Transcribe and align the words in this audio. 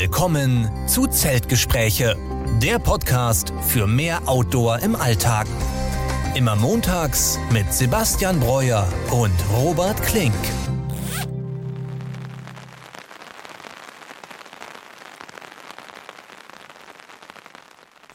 Willkommen 0.00 0.66
zu 0.86 1.06
Zeltgespräche, 1.08 2.16
der 2.62 2.78
Podcast 2.78 3.52
für 3.60 3.86
mehr 3.86 4.22
Outdoor 4.24 4.78
im 4.78 4.96
Alltag. 4.96 5.46
Immer 6.34 6.56
montags 6.56 7.38
mit 7.52 7.70
Sebastian 7.70 8.40
Breuer 8.40 8.88
und 9.10 9.34
Robert 9.54 10.02
Klink. 10.02 10.32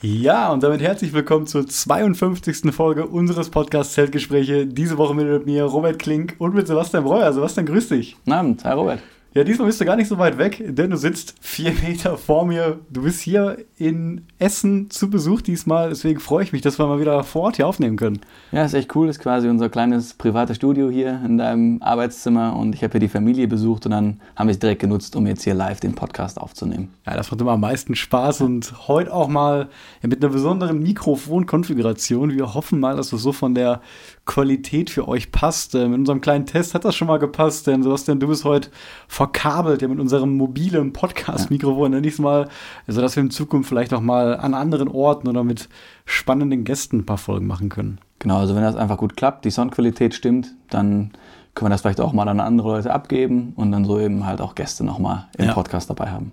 Ja, 0.01 0.51
und 0.51 0.63
damit 0.63 0.81
herzlich 0.81 1.13
willkommen 1.13 1.45
zur 1.45 1.67
52. 1.67 2.73
Folge 2.73 3.05
unseres 3.05 3.51
Podcasts 3.51 3.93
Zeltgespräche. 3.93 4.65
Diese 4.65 4.97
Woche 4.97 5.13
mit 5.13 5.45
mir 5.45 5.65
Robert 5.65 5.99
Klink 5.99 6.33
und 6.39 6.55
mit 6.55 6.65
Sebastian 6.65 7.03
Breuer. 7.03 7.31
Sebastian, 7.31 7.67
grüß 7.67 7.89
dich. 7.89 8.15
Guten 8.15 8.31
Abend, 8.31 8.65
hi 8.65 8.73
Robert. 8.73 9.03
Ja, 9.37 9.43
diesmal 9.43 9.67
bist 9.67 9.81
du 9.81 9.85
gar 9.85 9.97
nicht 9.97 10.07
so 10.07 10.17
weit 10.17 10.37
weg, 10.37 10.63
denn 10.65 10.91
du 10.91 10.95
sitzt 10.95 11.35
vier 11.41 11.73
Meter 11.85 12.17
vor 12.17 12.45
mir. 12.45 12.79
Du 12.89 13.01
bist 13.03 13.19
hier 13.19 13.57
in 13.77 14.21
Essen 14.39 14.89
zu 14.89 15.09
Besuch 15.09 15.41
diesmal. 15.41 15.89
Deswegen 15.89 16.21
freue 16.21 16.45
ich 16.45 16.53
mich, 16.53 16.61
dass 16.61 16.79
wir 16.79 16.87
mal 16.87 17.01
wieder 17.01 17.21
vor 17.25 17.41
Ort 17.41 17.57
hier 17.57 17.67
aufnehmen 17.67 17.97
können. 17.97 18.21
Ja, 18.53 18.63
ist 18.63 18.73
echt 18.73 18.95
cool. 18.95 19.07
Das 19.07 19.17
ist 19.17 19.21
quasi 19.21 19.49
unser 19.49 19.67
kleines 19.67 20.13
privates 20.13 20.55
Studio 20.55 20.89
hier 20.89 21.19
in 21.25 21.37
deinem 21.37 21.81
Arbeitszimmer. 21.81 22.55
Und 22.55 22.75
ich 22.75 22.83
habe 22.85 22.93
hier 22.93 23.01
die 23.01 23.09
Familie 23.09 23.49
besucht 23.49 23.85
und 23.85 23.91
dann 23.91 24.21
haben 24.37 24.47
wir 24.47 24.53
es 24.53 24.59
direkt 24.59 24.79
genutzt, 24.79 25.17
um 25.17 25.27
jetzt 25.27 25.43
hier 25.43 25.53
live 25.53 25.81
den 25.81 25.95
Podcast 25.95 26.39
aufzunehmen. 26.39 26.93
Ja, 27.05 27.17
das 27.17 27.29
macht 27.29 27.41
immer 27.41 27.51
am 27.51 27.59
meisten 27.59 27.93
Spaß. 27.93 28.39
Und 28.39 28.87
heute 28.87 29.13
auch 29.13 29.27
mal 29.27 29.67
mit 30.01 30.23
einer 30.23 30.31
besonderen 30.31 30.81
Mikrofonkonfiguration. 30.81 32.31
Wir 32.31 32.53
hoffen 32.53 32.79
mal, 32.79 32.95
dass 32.95 33.11
es 33.11 33.21
so 33.21 33.33
von 33.33 33.53
der 33.53 33.81
Qualität 34.25 34.89
für 34.89 35.07
euch 35.07 35.31
passt. 35.31 35.75
Ähm, 35.75 35.93
in 35.93 35.99
unserem 36.01 36.21
kleinen 36.21 36.45
Test 36.45 36.73
hat 36.73 36.85
das 36.85 36.95
schon 36.95 37.07
mal 37.07 37.19
gepasst, 37.19 37.67
denn 37.67 37.83
Sebastian, 37.83 38.19
du 38.19 38.27
bist 38.27 38.43
heute 38.43 38.69
verkabelt 39.07 39.81
ja 39.81 39.87
mit 39.87 39.99
unserem 39.99 40.35
mobilen 40.35 40.93
Podcast-Mikrofon, 40.93 41.91
nenne 41.91 42.07
ich 42.07 42.13
es 42.13 42.19
mal, 42.19 42.49
sodass 42.87 43.15
wir 43.15 43.23
in 43.23 43.31
Zukunft 43.31 43.69
vielleicht 43.69 43.93
auch 43.93 44.01
mal 44.01 44.35
an 44.37 44.53
anderen 44.53 44.87
Orten 44.87 45.27
oder 45.27 45.43
mit 45.43 45.69
spannenden 46.05 46.63
Gästen 46.63 46.99
ein 46.99 47.05
paar 47.05 47.17
Folgen 47.17 47.47
machen 47.47 47.69
können. 47.69 47.99
Genau, 48.19 48.37
also 48.37 48.55
wenn 48.55 48.63
das 48.63 48.75
einfach 48.75 48.97
gut 48.97 49.15
klappt, 49.15 49.45
die 49.45 49.51
Soundqualität 49.51 50.13
stimmt, 50.13 50.55
dann 50.69 51.11
können 51.53 51.67
wir 51.67 51.69
das 51.69 51.81
vielleicht 51.81 52.01
auch 52.01 52.13
mal 52.13 52.27
an 52.27 52.39
andere 52.39 52.69
Leute 52.69 52.93
abgeben 52.93 53.53
und 53.55 53.71
dann 53.71 53.85
so 53.85 53.99
eben 53.99 54.25
halt 54.25 54.41
auch 54.41 54.55
Gäste 54.55 54.83
nochmal 54.83 55.27
im 55.37 55.45
ja. 55.45 55.53
Podcast 55.53 55.89
dabei 55.89 56.09
haben. 56.09 56.31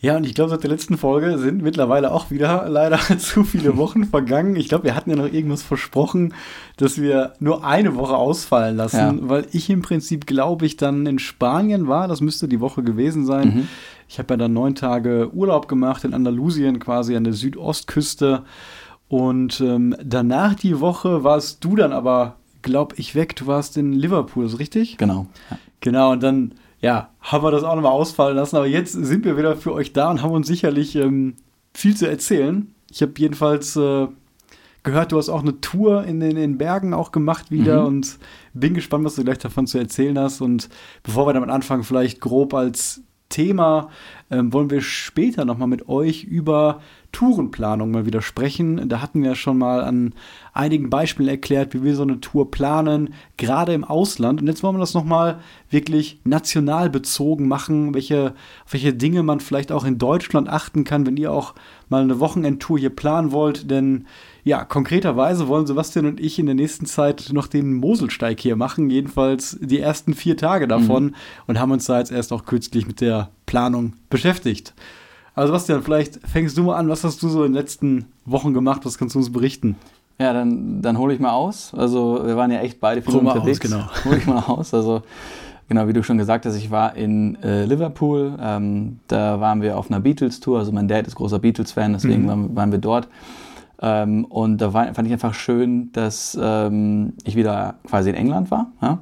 Ja, 0.00 0.16
und 0.16 0.26
ich 0.26 0.34
glaube, 0.34 0.50
seit 0.50 0.62
der 0.62 0.70
letzten 0.70 0.98
Folge 0.98 1.38
sind 1.38 1.62
mittlerweile 1.62 2.12
auch 2.12 2.30
wieder 2.30 2.68
leider 2.68 2.98
zu 3.18 3.42
viele 3.44 3.76
Wochen 3.76 4.04
vergangen. 4.10 4.56
Ich 4.56 4.68
glaube, 4.68 4.84
wir 4.84 4.94
hatten 4.94 5.10
ja 5.10 5.16
noch 5.16 5.32
irgendwas 5.32 5.62
versprochen, 5.62 6.34
dass 6.76 7.00
wir 7.00 7.32
nur 7.40 7.64
eine 7.64 7.96
Woche 7.96 8.16
ausfallen 8.16 8.76
lassen, 8.76 8.96
ja. 8.96 9.14
weil 9.22 9.46
ich 9.52 9.70
im 9.70 9.82
Prinzip, 9.82 10.26
glaube 10.26 10.66
ich, 10.66 10.76
dann 10.76 11.06
in 11.06 11.18
Spanien 11.18 11.88
war. 11.88 12.08
Das 12.08 12.20
müsste 12.20 12.48
die 12.48 12.60
Woche 12.60 12.82
gewesen 12.82 13.24
sein. 13.24 13.54
Mhm. 13.54 13.68
Ich 14.08 14.18
habe 14.18 14.34
ja 14.34 14.36
dann 14.36 14.52
neun 14.52 14.74
Tage 14.74 15.30
Urlaub 15.32 15.68
gemacht 15.68 16.04
in 16.04 16.12
Andalusien, 16.12 16.80
quasi 16.80 17.16
an 17.16 17.24
der 17.24 17.32
Südostküste. 17.32 18.42
Und 19.08 19.60
ähm, 19.60 19.96
danach 20.02 20.54
die 20.54 20.80
Woche 20.80 21.24
warst 21.24 21.64
du 21.64 21.76
dann 21.76 21.92
aber, 21.92 22.36
glaube 22.62 22.96
ich, 22.98 23.14
weg. 23.14 23.36
Du 23.36 23.46
warst 23.46 23.76
in 23.76 23.92
Liverpool, 23.92 24.44
ist 24.44 24.58
richtig? 24.58 24.98
Genau. 24.98 25.26
Ja. 25.50 25.58
Genau, 25.80 26.12
und 26.12 26.22
dann 26.22 26.52
ja, 26.84 27.08
haben 27.22 27.42
wir 27.42 27.50
das 27.50 27.64
auch 27.64 27.76
nochmal 27.76 27.92
ausfallen 27.92 28.36
lassen. 28.36 28.56
Aber 28.56 28.66
jetzt 28.66 28.92
sind 28.92 29.24
wir 29.24 29.38
wieder 29.38 29.56
für 29.56 29.72
euch 29.72 29.94
da 29.94 30.10
und 30.10 30.22
haben 30.22 30.32
uns 30.32 30.46
sicherlich 30.46 30.94
ähm, 30.96 31.36
viel 31.72 31.96
zu 31.96 32.06
erzählen. 32.06 32.74
Ich 32.90 33.00
habe 33.00 33.14
jedenfalls 33.16 33.74
äh, 33.76 34.06
gehört, 34.82 35.10
du 35.10 35.16
hast 35.16 35.30
auch 35.30 35.40
eine 35.40 35.62
Tour 35.62 36.04
in 36.04 36.20
den, 36.20 36.36
in 36.36 36.58
Bergen 36.58 36.92
auch 36.92 37.10
gemacht 37.10 37.50
wieder 37.50 37.80
mhm. 37.80 37.86
und 37.86 38.18
bin 38.52 38.74
gespannt, 38.74 39.02
was 39.02 39.14
du 39.14 39.24
gleich 39.24 39.38
davon 39.38 39.66
zu 39.66 39.78
erzählen 39.78 40.18
hast. 40.18 40.42
Und 40.42 40.68
bevor 41.02 41.26
wir 41.26 41.32
damit 41.32 41.48
anfangen, 41.48 41.84
vielleicht 41.84 42.20
grob 42.20 42.52
als 42.52 43.00
Thema 43.30 43.88
ähm, 44.30 44.52
wollen 44.52 44.68
wir 44.68 44.82
später 44.82 45.46
nochmal 45.46 45.68
mit 45.68 45.88
euch 45.88 46.24
über 46.24 46.82
Tourenplanung 47.14 47.92
mal 47.92 48.06
wieder 48.06 48.20
sprechen. 48.20 48.88
Da 48.88 49.00
hatten 49.00 49.22
wir 49.22 49.36
schon 49.36 49.56
mal 49.56 49.82
an 49.82 50.12
einigen 50.52 50.90
Beispielen 50.90 51.28
erklärt, 51.28 51.72
wie 51.72 51.84
wir 51.84 51.94
so 51.94 52.02
eine 52.02 52.20
Tour 52.20 52.50
planen, 52.50 53.14
gerade 53.36 53.72
im 53.72 53.84
Ausland. 53.84 54.40
Und 54.40 54.48
jetzt 54.48 54.62
wollen 54.64 54.74
wir 54.74 54.80
das 54.80 54.94
nochmal 54.94 55.38
wirklich 55.70 56.20
national 56.24 56.90
bezogen 56.90 57.46
machen, 57.46 57.94
welche, 57.94 58.34
welche 58.68 58.92
Dinge 58.92 59.22
man 59.22 59.38
vielleicht 59.38 59.70
auch 59.70 59.84
in 59.84 59.96
Deutschland 59.96 60.48
achten 60.48 60.82
kann, 60.82 61.06
wenn 61.06 61.16
ihr 61.16 61.32
auch 61.32 61.54
mal 61.88 62.02
eine 62.02 62.18
Wochenendtour 62.18 62.80
hier 62.80 62.90
planen 62.90 63.30
wollt. 63.30 63.70
Denn 63.70 64.06
ja, 64.42 64.64
konkreterweise 64.64 65.46
wollen 65.46 65.68
Sebastian 65.68 66.06
und 66.06 66.20
ich 66.20 66.40
in 66.40 66.46
der 66.46 66.56
nächsten 66.56 66.84
Zeit 66.84 67.30
noch 67.32 67.46
den 67.46 67.74
Moselsteig 67.74 68.40
hier 68.40 68.56
machen, 68.56 68.90
jedenfalls 68.90 69.56
die 69.60 69.78
ersten 69.78 70.14
vier 70.14 70.36
Tage 70.36 70.66
davon 70.66 71.04
mhm. 71.04 71.14
und 71.46 71.60
haben 71.60 71.70
uns 71.70 71.86
da 71.86 72.00
jetzt 72.00 72.10
erst 72.10 72.32
auch 72.32 72.44
kürzlich 72.44 72.88
mit 72.88 73.00
der 73.00 73.30
Planung 73.46 73.92
beschäftigt. 74.10 74.74
Also 75.34 75.48
Sebastian, 75.48 75.82
vielleicht 75.82 76.20
fängst 76.26 76.56
du 76.56 76.62
mal 76.62 76.76
an, 76.76 76.88
was 76.88 77.02
hast 77.02 77.22
du 77.22 77.28
so 77.28 77.44
in 77.44 77.52
den 77.52 77.60
letzten 77.60 78.06
Wochen 78.24 78.54
gemacht, 78.54 78.84
was 78.84 78.98
kannst 78.98 79.14
du 79.14 79.18
uns 79.18 79.32
berichten? 79.32 79.76
Ja, 80.18 80.32
dann, 80.32 80.80
dann 80.80 80.98
hole 80.98 81.12
ich 81.12 81.18
mal 81.18 81.32
aus. 81.32 81.74
Also 81.74 82.20
wir 82.24 82.36
waren 82.36 82.50
ja 82.52 82.60
echt 82.60 82.80
beide 82.80 83.02
viel 83.02 83.14
Hol 83.14 83.20
unterwegs. 83.20 83.60
Aus, 83.64 83.70
genau. 83.70 83.84
Hol 84.04 84.16
ich 84.16 84.26
mal 84.26 84.44
aus. 84.46 84.72
Also 84.72 85.02
genau, 85.68 85.88
wie 85.88 85.92
du 85.92 86.04
schon 86.04 86.18
gesagt 86.18 86.46
hast, 86.46 86.54
ich 86.54 86.70
war 86.70 86.94
in 86.94 87.36
äh, 87.42 87.64
Liverpool. 87.64 88.38
Ähm, 88.40 89.00
da 89.08 89.40
waren 89.40 89.60
wir 89.60 89.76
auf 89.76 89.90
einer 89.90 89.98
Beatles-Tour. 89.98 90.60
Also 90.60 90.70
mein 90.70 90.86
Dad 90.86 91.08
ist 91.08 91.16
großer 91.16 91.40
Beatles-Fan, 91.40 91.94
deswegen 91.94 92.22
mhm. 92.22 92.28
waren, 92.28 92.56
waren, 92.56 92.72
wir 92.72 92.78
dort. 92.78 93.08
Ähm, 93.82 94.24
und 94.26 94.58
da 94.58 94.72
war, 94.72 94.94
fand 94.94 95.08
ich 95.08 95.12
einfach 95.12 95.34
schön, 95.34 95.90
dass 95.92 96.38
ähm, 96.40 97.14
ich 97.24 97.34
wieder 97.34 97.74
quasi 97.84 98.10
in 98.10 98.16
England 98.16 98.52
war. 98.52 98.70
Ja? 98.80 99.00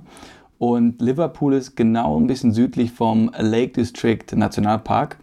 Und 0.59 1.03
Liverpool 1.03 1.53
ist 1.53 1.77
genau 1.77 2.19
ein 2.19 2.27
bisschen 2.27 2.53
südlich 2.53 2.91
vom 2.91 3.31
Lake 3.37 3.73
District 3.73 4.25
Nationalpark. 4.35 5.19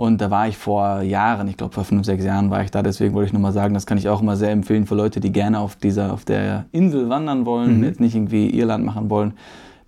Und 0.00 0.22
da 0.22 0.30
war 0.30 0.48
ich 0.48 0.56
vor 0.56 1.02
Jahren, 1.02 1.46
ich 1.46 1.58
glaube 1.58 1.74
vor 1.74 1.84
fünf, 1.84 2.06
sechs 2.06 2.24
Jahren 2.24 2.48
war 2.48 2.64
ich 2.64 2.70
da, 2.70 2.82
deswegen 2.82 3.12
wollte 3.12 3.26
ich 3.26 3.32
nur 3.34 3.42
mal 3.42 3.52
sagen, 3.52 3.74
das 3.74 3.84
kann 3.84 3.98
ich 3.98 4.08
auch 4.08 4.22
immer 4.22 4.34
sehr 4.34 4.50
empfehlen 4.50 4.86
für 4.86 4.94
Leute, 4.94 5.20
die 5.20 5.30
gerne 5.30 5.58
auf 5.58 5.76
dieser, 5.76 6.14
auf 6.14 6.24
der 6.24 6.64
Insel 6.72 7.10
wandern 7.10 7.44
wollen, 7.44 7.76
mhm. 7.76 7.84
jetzt 7.84 8.00
nicht 8.00 8.14
irgendwie 8.14 8.48
Irland 8.48 8.82
machen 8.82 9.10
wollen 9.10 9.34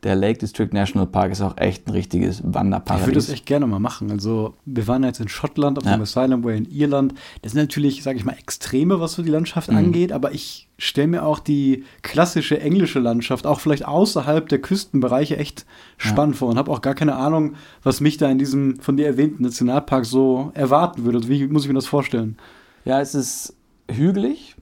der 0.02 0.16
Lake 0.16 0.38
District 0.38 0.70
National 0.72 1.06
Park 1.06 1.30
ist 1.30 1.40
auch 1.40 1.56
echt 1.58 1.86
ein 1.86 1.92
richtiges 1.92 2.42
Wanderparadies. 2.44 3.02
Ich 3.02 3.06
würde 3.06 3.18
das 3.18 3.28
echt 3.28 3.46
gerne 3.46 3.68
mal 3.68 3.78
machen. 3.78 4.10
Also, 4.10 4.54
wir 4.64 4.88
waren 4.88 5.04
jetzt 5.04 5.20
in 5.20 5.28
Schottland, 5.28 5.78
auf 5.78 5.84
ja. 5.84 5.96
dem 5.96 6.02
Asylum 6.02 6.42
Way 6.42 6.58
in 6.58 6.70
Irland. 6.70 7.14
Das 7.42 7.52
sind 7.52 7.60
natürlich, 7.60 8.02
sage 8.02 8.18
ich 8.18 8.24
mal, 8.24 8.32
Extreme, 8.36 8.98
was 8.98 9.12
so 9.12 9.22
die 9.22 9.30
Landschaft 9.30 9.70
mhm. 9.70 9.76
angeht, 9.76 10.10
aber 10.10 10.32
ich 10.32 10.68
stelle 10.76 11.06
mir 11.06 11.24
auch 11.24 11.38
die 11.38 11.84
klassische 12.02 12.60
englische 12.60 12.98
Landschaft, 12.98 13.46
auch 13.46 13.60
vielleicht 13.60 13.86
außerhalb 13.86 14.48
der 14.48 14.60
Küstenbereiche, 14.60 15.36
echt 15.36 15.66
spannend 15.98 16.34
ja. 16.34 16.38
vor 16.40 16.48
und 16.48 16.58
habe 16.58 16.72
auch 16.72 16.80
gar 16.80 16.94
keine 16.94 17.14
Ahnung, 17.14 17.54
was 17.84 18.00
mich 18.00 18.16
da 18.16 18.28
in 18.28 18.38
diesem 18.38 18.80
von 18.80 18.96
dir 18.96 19.06
erwähnten 19.06 19.44
Nationalpark 19.44 20.04
so 20.04 20.50
erwarten 20.54 21.04
würde. 21.04 21.18
Also, 21.18 21.28
wie 21.28 21.46
muss 21.46 21.62
ich 21.62 21.68
mir 21.68 21.74
das 21.74 21.86
vorstellen? 21.86 22.36
Ja, 22.84 23.00
es 23.00 23.14
ist 23.14 23.54
hügelig, 23.88 24.56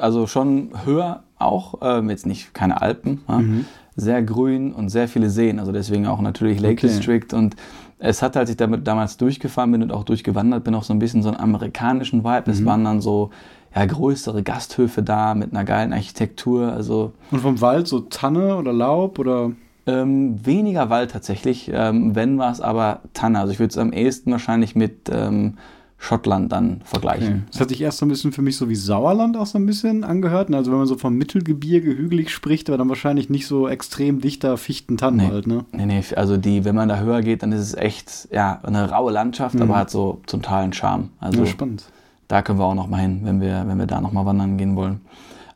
also 0.00 0.26
schon 0.26 0.70
höher 0.86 1.24
auch, 1.36 1.74
ähm, 1.82 2.08
jetzt 2.08 2.24
nicht 2.24 2.54
keine 2.54 2.80
Alpen, 2.80 3.20
mhm 3.28 3.66
sehr 3.96 4.22
grün 4.22 4.72
und 4.72 4.88
sehr 4.88 5.08
viele 5.08 5.30
Seen. 5.30 5.58
Also 5.58 5.72
deswegen 5.72 6.06
auch 6.06 6.20
natürlich 6.20 6.60
Lake 6.60 6.74
okay. 6.74 6.88
District. 6.88 7.32
Und 7.32 7.56
es 7.98 8.22
hat, 8.22 8.36
als 8.36 8.50
ich 8.50 8.56
damit 8.56 8.86
damals 8.86 9.16
durchgefahren 9.16 9.72
bin 9.72 9.82
und 9.82 9.92
auch 9.92 10.04
durchgewandert 10.04 10.64
bin, 10.64 10.74
auch 10.74 10.82
so 10.82 10.92
ein 10.92 10.98
bisschen 10.98 11.22
so 11.22 11.28
einen 11.28 11.38
amerikanischen 11.38 12.24
Vibe. 12.24 12.44
Mhm. 12.46 12.52
Es 12.52 12.64
waren 12.64 12.84
dann 12.84 13.00
so 13.00 13.30
ja, 13.74 13.84
größere 13.86 14.42
Gasthöfe 14.42 15.02
da 15.02 15.34
mit 15.34 15.52
einer 15.52 15.64
geilen 15.64 15.92
Architektur. 15.92 16.72
Also 16.72 17.12
und 17.30 17.40
vom 17.40 17.60
Wald 17.60 17.88
so 17.88 18.00
Tanne 18.00 18.56
oder 18.56 18.72
Laub 18.72 19.18
oder? 19.18 19.52
Ähm, 19.86 20.44
weniger 20.44 20.88
Wald 20.90 21.10
tatsächlich. 21.10 21.70
Ähm, 21.72 22.14
wenn 22.14 22.38
war 22.38 22.50
es 22.50 22.60
aber 22.60 23.00
Tanne. 23.12 23.40
Also 23.40 23.52
ich 23.52 23.58
würde 23.58 23.70
es 23.70 23.78
am 23.78 23.92
ehesten 23.92 24.32
wahrscheinlich 24.32 24.74
mit 24.74 25.10
ähm, 25.12 25.58
Schottland 26.04 26.52
dann 26.52 26.82
vergleichen. 26.84 27.28
Okay. 27.28 27.42
Das 27.50 27.60
hat 27.62 27.68
sich 27.70 27.80
erst 27.80 27.96
so 27.96 28.04
ein 28.04 28.10
bisschen 28.10 28.32
für 28.32 28.42
mich 28.42 28.58
so 28.58 28.68
wie 28.68 28.74
Sauerland 28.74 29.38
auch 29.38 29.46
so 29.46 29.56
ein 29.56 29.64
bisschen 29.64 30.04
angehört. 30.04 30.52
Also 30.52 30.70
wenn 30.70 30.78
man 30.78 30.86
so 30.86 30.98
vom 30.98 31.14
Mittelgebirge 31.14 31.96
hügelig 31.96 32.30
spricht, 32.30 32.68
war 32.68 32.76
dann 32.76 32.90
wahrscheinlich 32.90 33.30
nicht 33.30 33.46
so 33.46 33.68
extrem 33.68 34.20
dichter 34.20 34.58
Fichten-Tannenwald, 34.58 35.46
nee. 35.46 35.54
ne? 35.54 35.64
Nee, 35.72 35.86
nee, 35.86 36.04
also 36.14 36.36
die, 36.36 36.66
wenn 36.66 36.74
man 36.74 36.90
da 36.90 36.98
höher 36.98 37.22
geht, 37.22 37.42
dann 37.42 37.52
ist 37.52 37.60
es 37.60 37.74
echt, 37.74 38.28
ja, 38.30 38.60
eine 38.62 38.90
raue 38.90 39.12
Landschaft, 39.12 39.54
mhm. 39.54 39.62
aber 39.62 39.76
hat 39.76 39.90
so 39.90 40.20
zum 40.26 40.42
Teil 40.42 40.64
einen 40.64 40.74
Charme. 40.74 41.08
Also 41.20 41.40
ja, 41.40 41.46
spannend. 41.46 41.84
Da 42.28 42.42
können 42.42 42.58
wir 42.58 42.66
auch 42.66 42.74
noch 42.74 42.88
mal 42.88 43.00
hin, 43.00 43.20
wenn 43.24 43.40
wir, 43.40 43.64
wenn 43.66 43.78
wir 43.78 43.86
da 43.86 44.02
noch 44.02 44.12
mal 44.12 44.26
wandern 44.26 44.58
gehen 44.58 44.76
wollen. 44.76 45.00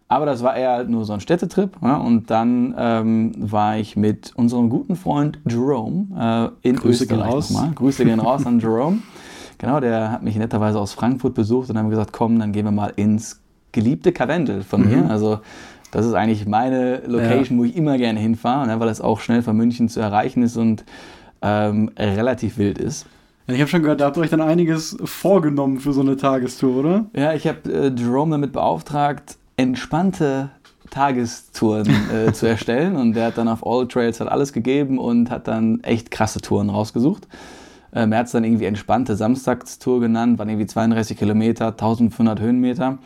Aber 0.08 0.24
das 0.24 0.42
war 0.42 0.56
eher 0.56 0.84
nur 0.84 1.04
so 1.04 1.12
ein 1.12 1.20
Städtetrip. 1.20 1.76
Ja? 1.82 1.98
Und 1.98 2.30
dann 2.30 2.74
ähm, 2.78 3.32
war 3.36 3.76
ich 3.76 3.96
mit 3.96 4.32
unserem 4.34 4.70
guten 4.70 4.96
Freund 4.96 5.38
Jerome 5.46 6.52
äh, 6.62 6.68
in 6.68 6.76
Grüße 6.76 7.04
Österreich 7.04 7.20
gehen 7.20 7.30
raus. 7.30 7.50
Nochmal. 7.50 7.72
Grüße 7.74 8.04
gehen 8.06 8.20
raus 8.20 8.46
an 8.46 8.58
Jerome. 8.60 9.00
Genau, 9.58 9.80
der 9.80 10.12
hat 10.12 10.22
mich 10.22 10.36
netterweise 10.36 10.78
aus 10.78 10.92
Frankfurt 10.92 11.34
besucht 11.34 11.68
und 11.70 11.78
haben 11.78 11.90
gesagt, 11.90 12.12
komm, 12.12 12.38
dann 12.38 12.52
gehen 12.52 12.64
wir 12.64 12.70
mal 12.70 12.92
ins 12.94 13.40
geliebte 13.72 14.12
Karwendel 14.12 14.62
von 14.62 14.82
mhm. 14.82 14.88
mir. 14.88 15.10
Also 15.10 15.40
das 15.90 16.06
ist 16.06 16.14
eigentlich 16.14 16.46
meine 16.46 17.02
Location, 17.06 17.58
ja. 17.58 17.62
wo 17.62 17.64
ich 17.64 17.76
immer 17.76 17.98
gerne 17.98 18.20
hinfahre, 18.20 18.66
ne, 18.66 18.80
weil 18.80 18.88
es 18.88 19.00
auch 19.00 19.20
schnell 19.20 19.42
von 19.42 19.56
München 19.56 19.88
zu 19.88 20.00
erreichen 20.00 20.42
ist 20.42 20.56
und 20.56 20.84
ähm, 21.42 21.90
relativ 21.98 22.58
wild 22.58 22.78
ist. 22.78 23.06
Ja, 23.46 23.54
ich 23.54 23.60
habe 23.60 23.70
schon 23.70 23.82
gehört, 23.82 24.00
da 24.00 24.06
habt 24.06 24.16
ihr 24.16 24.20
euch 24.20 24.30
dann 24.30 24.42
einiges 24.42 24.96
vorgenommen 25.04 25.80
für 25.80 25.92
so 25.92 26.02
eine 26.02 26.16
Tagestour, 26.16 26.76
oder? 26.76 27.06
Ja, 27.14 27.32
ich 27.32 27.46
habe 27.46 27.72
äh, 27.72 27.90
Jerome 27.96 28.32
damit 28.32 28.52
beauftragt, 28.52 29.38
entspannte 29.56 30.50
Tagestouren 30.90 31.88
äh, 32.12 32.32
zu 32.32 32.46
erstellen 32.46 32.96
und 32.96 33.14
der 33.14 33.26
hat 33.26 33.38
dann 33.38 33.48
auf 33.48 33.66
All 33.66 33.88
Trails 33.88 34.20
hat 34.20 34.28
alles 34.28 34.52
gegeben 34.52 34.98
und 34.98 35.30
hat 35.30 35.48
dann 35.48 35.80
echt 35.82 36.10
krasse 36.10 36.40
Touren 36.40 36.70
rausgesucht. 36.70 37.26
Ähm, 37.92 38.12
er 38.12 38.18
hat 38.18 38.26
es 38.26 38.32
dann 38.32 38.44
irgendwie 38.44 38.66
entspannte 38.66 39.16
Samstagstour 39.16 40.00
genannt, 40.00 40.38
waren 40.38 40.48
irgendwie 40.48 40.66
32 40.66 41.16
Kilometer, 41.16 41.68
1500 41.68 42.40
Höhenmeter. 42.40 42.98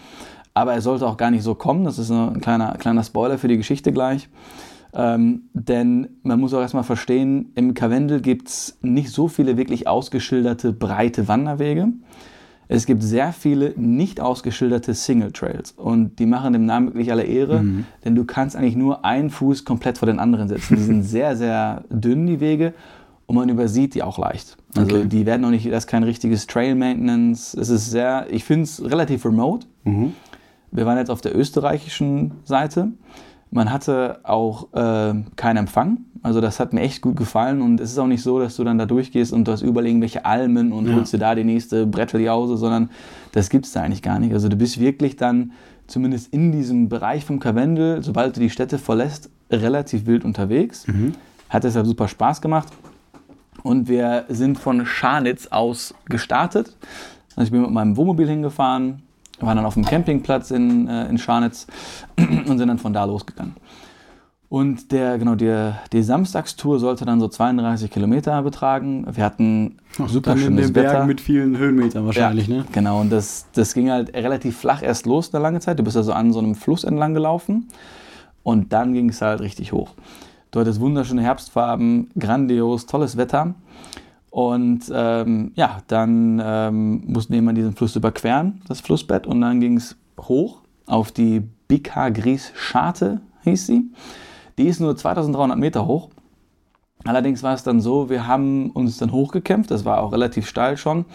Aber 0.55 0.75
er 0.75 0.81
sollte 0.81 1.07
auch 1.07 1.17
gar 1.17 1.31
nicht 1.31 1.43
so 1.43 1.55
kommen. 1.55 1.85
Das 1.85 1.99
ist 1.99 2.11
ein 2.11 2.41
kleiner, 2.41 2.77
kleiner 2.79 3.03
Spoiler 3.05 3.39
für 3.39 3.49
die 3.49 3.57
Geschichte 3.57 3.93
gleich. 3.93 4.29
Ähm, 4.95 5.43
denn 5.55 6.09
man 6.23 6.39
muss 6.39 6.53
auch 6.53 6.61
erstmal 6.61 6.85
verstehen, 6.85 7.53
im 7.55 7.73
Karwendel 7.73 8.21
gibt 8.21 8.49
es 8.49 8.79
nicht 8.83 9.11
so 9.11 9.29
viele 9.29 9.57
wirklich 9.57 9.89
ausgeschilderte 9.89 10.73
breite 10.73 11.29
Wanderwege. 11.29 11.89
Es 12.69 12.87
gibt 12.87 13.03
sehr 13.03 13.33
viele 13.33 13.75
nicht 13.77 14.21
ausgeschilderte 14.21 14.95
Single 14.95 15.33
Trails 15.33 15.73
und 15.73 16.19
die 16.19 16.27
machen 16.27 16.53
dem 16.53 16.65
Namen 16.65 16.89
wirklich 16.89 17.11
alle 17.11 17.25
Ehre, 17.25 17.63
mhm. 17.63 17.85
denn 18.05 18.15
du 18.15 18.25
kannst 18.25 18.57
eigentlich 18.57 18.77
nur 18.77 19.05
einen 19.05 19.31
Fuß 19.31 19.65
komplett 19.65 19.99
vor 19.99 20.07
den 20.07 20.19
anderen 20.19 20.49
setzen. 20.49 20.77
Die 20.77 20.83
sind 20.83 21.03
sehr, 21.03 21.37
sehr 21.37 21.85
dünn, 21.91 22.27
die 22.27 22.41
Wege, 22.41 22.73
und 23.27 23.37
man 23.37 23.49
übersieht 23.49 23.95
die 23.95 24.03
auch 24.03 24.19
leicht. 24.19 24.57
Also 24.77 24.97
okay. 24.97 25.07
die 25.07 25.27
werden 25.27 25.43
noch 25.43 25.51
nicht, 25.51 25.67
das 25.67 25.85
ist 25.85 25.87
kein 25.87 26.03
richtiges 26.03 26.47
Trail 26.47 26.75
Maintenance. 26.75 27.55
Es 27.55 27.69
ist 27.69 27.91
sehr, 27.91 28.27
ich 28.31 28.45
finde 28.45 28.65
es 28.65 28.83
relativ 28.85 29.25
remote. 29.25 29.67
Mhm. 29.85 30.13
Wir 30.71 30.87
waren 30.87 30.99
jetzt 30.99 31.11
auf 31.11 31.21
der 31.21 31.37
österreichischen 31.37 32.33
Seite. 32.45 32.93
Man 33.51 33.71
hatte 33.71 34.21
auch 34.23 34.73
äh, 34.73 35.15
keinen 35.37 35.57
Empfang. 35.59 35.99
Also 36.23 36.41
das 36.41 36.61
hat 36.61 36.73
mir 36.73 36.81
echt 36.81 37.03
gut 37.03 37.17
gefallen 37.17 37.61
und 37.61 37.81
es 37.81 37.91
ist 37.91 37.99
auch 37.99 38.07
nicht 38.07 38.23
so, 38.23 38.39
dass 38.39 38.57
du 38.57 38.65
dann 38.65 38.79
da 38.79 38.87
durchgehst 38.87 39.33
und 39.33 39.47
du 39.47 39.53
hast 39.53 39.63
überall 39.63 39.87
irgendwelche 39.87 40.25
Almen 40.25 40.73
und 40.73 40.89
ja. 40.89 40.95
holst 40.95 41.13
dir 41.13 41.19
da 41.19 41.35
die 41.35 41.45
nächste 41.45 41.87
Bretteljause, 41.87 42.57
sondern 42.57 42.91
das 43.33 43.51
gibt 43.51 43.67
es 43.67 43.73
da 43.73 43.83
eigentlich 43.83 44.03
gar 44.03 44.19
nicht. 44.21 44.33
Also 44.33 44.49
du 44.49 44.57
bist 44.57 44.81
wirklich 44.81 45.17
dann 45.17 45.53
zumindest 45.89 46.33
in 46.33 46.53
diesem 46.53 46.89
Bereich 46.89 47.25
vom 47.25 47.41
Karwendel, 47.41 48.03
sobald 48.03 48.37
du 48.37 48.41
die 48.41 48.51
Städte 48.51 48.79
verlässt, 48.79 49.31
relativ 49.51 50.07
wild 50.07 50.25
unterwegs. 50.25 50.87
Mhm. 50.87 51.13
Hat 51.49 51.65
deshalb 51.65 51.87
super 51.87 52.09
Spaß 52.09 52.41
gemacht. 52.41 52.69
Und 53.63 53.89
wir 53.89 54.25
sind 54.29 54.59
von 54.59 54.87
Scharnitz 54.87 55.49
aus 55.49 55.95
gestartet. 56.07 56.77
Also 57.37 57.47
ich 57.47 57.51
bin 57.53 57.63
mit 57.63 57.71
meinem 57.71 57.97
Wohnmobil 57.97 58.29
hingefahren, 58.29 59.03
waren 59.41 59.57
dann 59.57 59.67
auf 59.67 59.75
dem 59.75 59.85
Campingplatz 59.85 60.51
in, 60.51 60.89
äh, 60.89 61.09
in 61.09 61.19
Scharnitz 61.19 61.67
und 62.19 62.59
sind 62.59 62.69
dann 62.69 62.79
von 62.79 62.93
da 62.93 63.05
losgegangen. 63.05 63.55
Und 64.53 64.93
der, 64.93 65.17
genau, 65.17 65.35
der, 65.35 65.79
die 65.95 66.03
Samstagstour 66.03 66.79
sollte 66.79 67.07
dann 67.07 67.21
so 67.21 67.29
32 67.29 67.91
Kilometer 67.91 68.43
betragen. 68.43 69.07
Wir 69.11 69.25
hatten 69.25 69.79
Ach, 69.99 70.11
super 70.11 70.37
schönes 70.37 70.49
in 70.49 70.57
den 70.57 70.75
Wetter. 70.75 70.91
Bergen 70.91 71.07
mit 71.07 71.23
vielen 71.23 71.57
Höhenmetern 71.57 72.05
wahrscheinlich, 72.05 72.49
ja, 72.49 72.57
ne? 72.57 72.65
Genau, 72.71 73.01
und 73.01 73.09
das, 73.09 73.47
das 73.55 73.73
ging 73.73 73.91
halt 73.91 74.13
relativ 74.15 74.59
flach 74.59 74.83
erst 74.83 75.07
los 75.07 75.33
eine 75.33 75.43
lange 75.43 75.61
Zeit. 75.61 75.79
Du 75.79 75.83
bist 75.83 75.97
also 75.97 76.13
an 76.13 76.35
so 76.35 76.39
einem 76.39 76.55
Fluss 76.55 76.85
entlang 76.85 77.15
gelaufen 77.15 77.69
und 78.43 78.75
dann 78.75 78.93
ging 78.93 79.09
es 79.09 79.23
halt 79.23 79.41
richtig 79.41 79.73
hoch. 79.73 79.95
Du 80.53 80.61
hattest 80.61 80.81
wunderschöne 80.81 81.23
Herbstfarben, 81.23 82.11
grandios, 82.19 82.85
tolles 82.85 83.17
Wetter. 83.17 83.55
Und 84.29 84.81
ähm, 84.95 85.53
ja, 85.55 85.79
dann 85.87 86.43
ähm, 86.45 87.05
mussten 87.07 87.43
wir 87.43 87.53
diesen 87.55 87.75
Fluss 87.75 87.97
überqueren, 87.97 88.61
das 88.69 88.81
Flussbett, 88.83 89.27
und 89.27 89.41
dann 89.41 89.61
ging 89.61 89.79
es 89.79 89.97
hoch 90.21 90.59
auf 90.85 91.11
die 91.11 91.41
Bika 91.69 92.11
Gries 92.11 92.53
Scharte, 92.55 93.23
hieß 93.45 93.67
sie. 93.67 93.91
Die 94.59 94.67
ist 94.67 94.79
nur 94.79 94.95
2300 94.95 95.59
Meter 95.59 95.87
hoch. 95.87 96.11
Allerdings 97.05 97.43
war 97.43 97.55
es 97.55 97.63
dann 97.63 97.81
so, 97.81 98.11
wir 98.11 98.27
haben 98.27 98.71
uns 98.73 98.99
dann 98.99 99.11
hochgekämpft, 99.11 99.71
das 99.71 99.87
war 99.87 100.03
auch 100.03 100.13
relativ 100.13 100.47
steil 100.47 100.77
schon. 100.77 101.07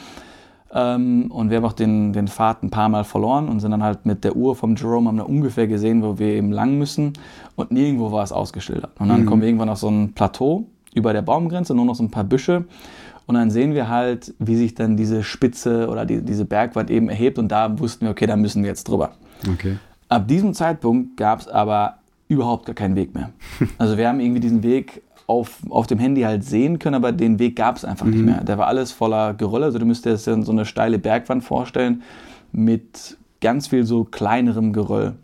Ähm, 0.74 1.32
und 1.32 1.50
wir 1.50 1.58
haben 1.58 1.66
auch 1.66 1.74
den, 1.74 2.14
den 2.14 2.28
Pfad 2.28 2.64
ein 2.64 2.70
paar 2.70 2.90
Mal 2.90 3.04
verloren 3.04 3.48
und 3.48 3.60
sind 3.60 3.72
dann 3.72 3.84
halt 3.84 4.06
mit 4.06 4.24
der 4.24 4.36
Uhr 4.36 4.56
vom 4.56 4.76
Jerome 4.76 5.08
haben 5.08 5.18
wir 5.18 5.30
ungefähr 5.30 5.68
gesehen, 5.68 6.04
wo 6.04 6.20
wir 6.20 6.28
eben 6.28 6.52
lang 6.52 6.78
müssen. 6.78 7.14
Und 7.56 7.72
nirgendwo 7.72 8.12
war 8.12 8.24
es 8.24 8.32
ausgeschildert. 8.32 8.92
Und 9.00 9.10
dann 9.10 9.22
mhm. 9.22 9.26
kommen 9.26 9.42
wir 9.42 9.48
irgendwann 9.48 9.70
auf 9.70 9.80
so 9.80 9.90
ein 9.90 10.14
Plateau 10.14 10.66
über 10.94 11.14
der 11.14 11.22
Baumgrenze, 11.22 11.74
nur 11.74 11.86
noch 11.86 11.96
so 11.96 12.04
ein 12.04 12.12
paar 12.12 12.24
Büsche. 12.24 12.66
Und 13.28 13.36
dann 13.36 13.52
sehen 13.52 13.74
wir 13.74 13.90
halt, 13.90 14.34
wie 14.40 14.56
sich 14.56 14.74
dann 14.74 14.98
diese 14.98 15.24
Spitze 15.24 15.90
oder 15.90 16.06
die, 16.06 16.22
diese 16.22 16.46
Bergwand 16.46 16.90
eben 16.90 17.10
erhebt. 17.10 17.38
Und 17.40 17.50
da 17.50 17.80
wussten 17.80 18.06
wir, 18.06 18.12
okay, 18.12 18.26
da 18.26 18.36
müssen 18.36 18.64
wir 18.64 18.70
jetzt 18.70 18.88
drüber. 18.88 19.12
Okay. 19.54 19.78
Ab 20.10 20.28
diesem 20.28 20.54
Zeitpunkt 20.54 21.18
gab 21.18 21.42
es 21.42 21.48
aber 21.48 21.98
überhaupt 22.30 22.66
gar 22.66 22.76
keinen 22.76 22.96
Weg 22.96 23.14
mehr. 23.14 23.32
Also 23.78 23.98
wir 23.98 24.08
haben 24.08 24.20
irgendwie 24.20 24.40
diesen 24.40 24.64
Weg 24.64 25.02
auf, 25.28 25.60
auf 25.70 25.88
dem 25.88 26.00
Handy 26.00 26.22
halt 26.22 26.44
sehen 26.44 26.80
können, 26.80 26.96
aber 26.96 27.12
den 27.12 27.38
Weg 27.38 27.58
gab 27.58 27.76
es 27.76 27.86
einfach 27.86 28.06
mhm. 28.06 28.12
nicht 28.12 28.26
mehr. 28.26 28.44
Der 28.44 28.58
war 28.58 28.68
alles 28.68 28.92
voller 28.94 29.34
Geröll. 29.34 29.64
Also 29.64 29.78
du 29.78 29.86
müsstest 29.86 30.26
dir 30.26 30.42
so 30.42 30.52
eine 30.52 30.66
steile 30.66 30.98
Bergwand 30.98 31.44
vorstellen 31.44 32.02
mit 32.54 33.18
ganz 33.42 33.68
viel 33.68 33.84
so 33.84 34.06
kleinerem 34.06 34.72
Geröll. 34.74 35.16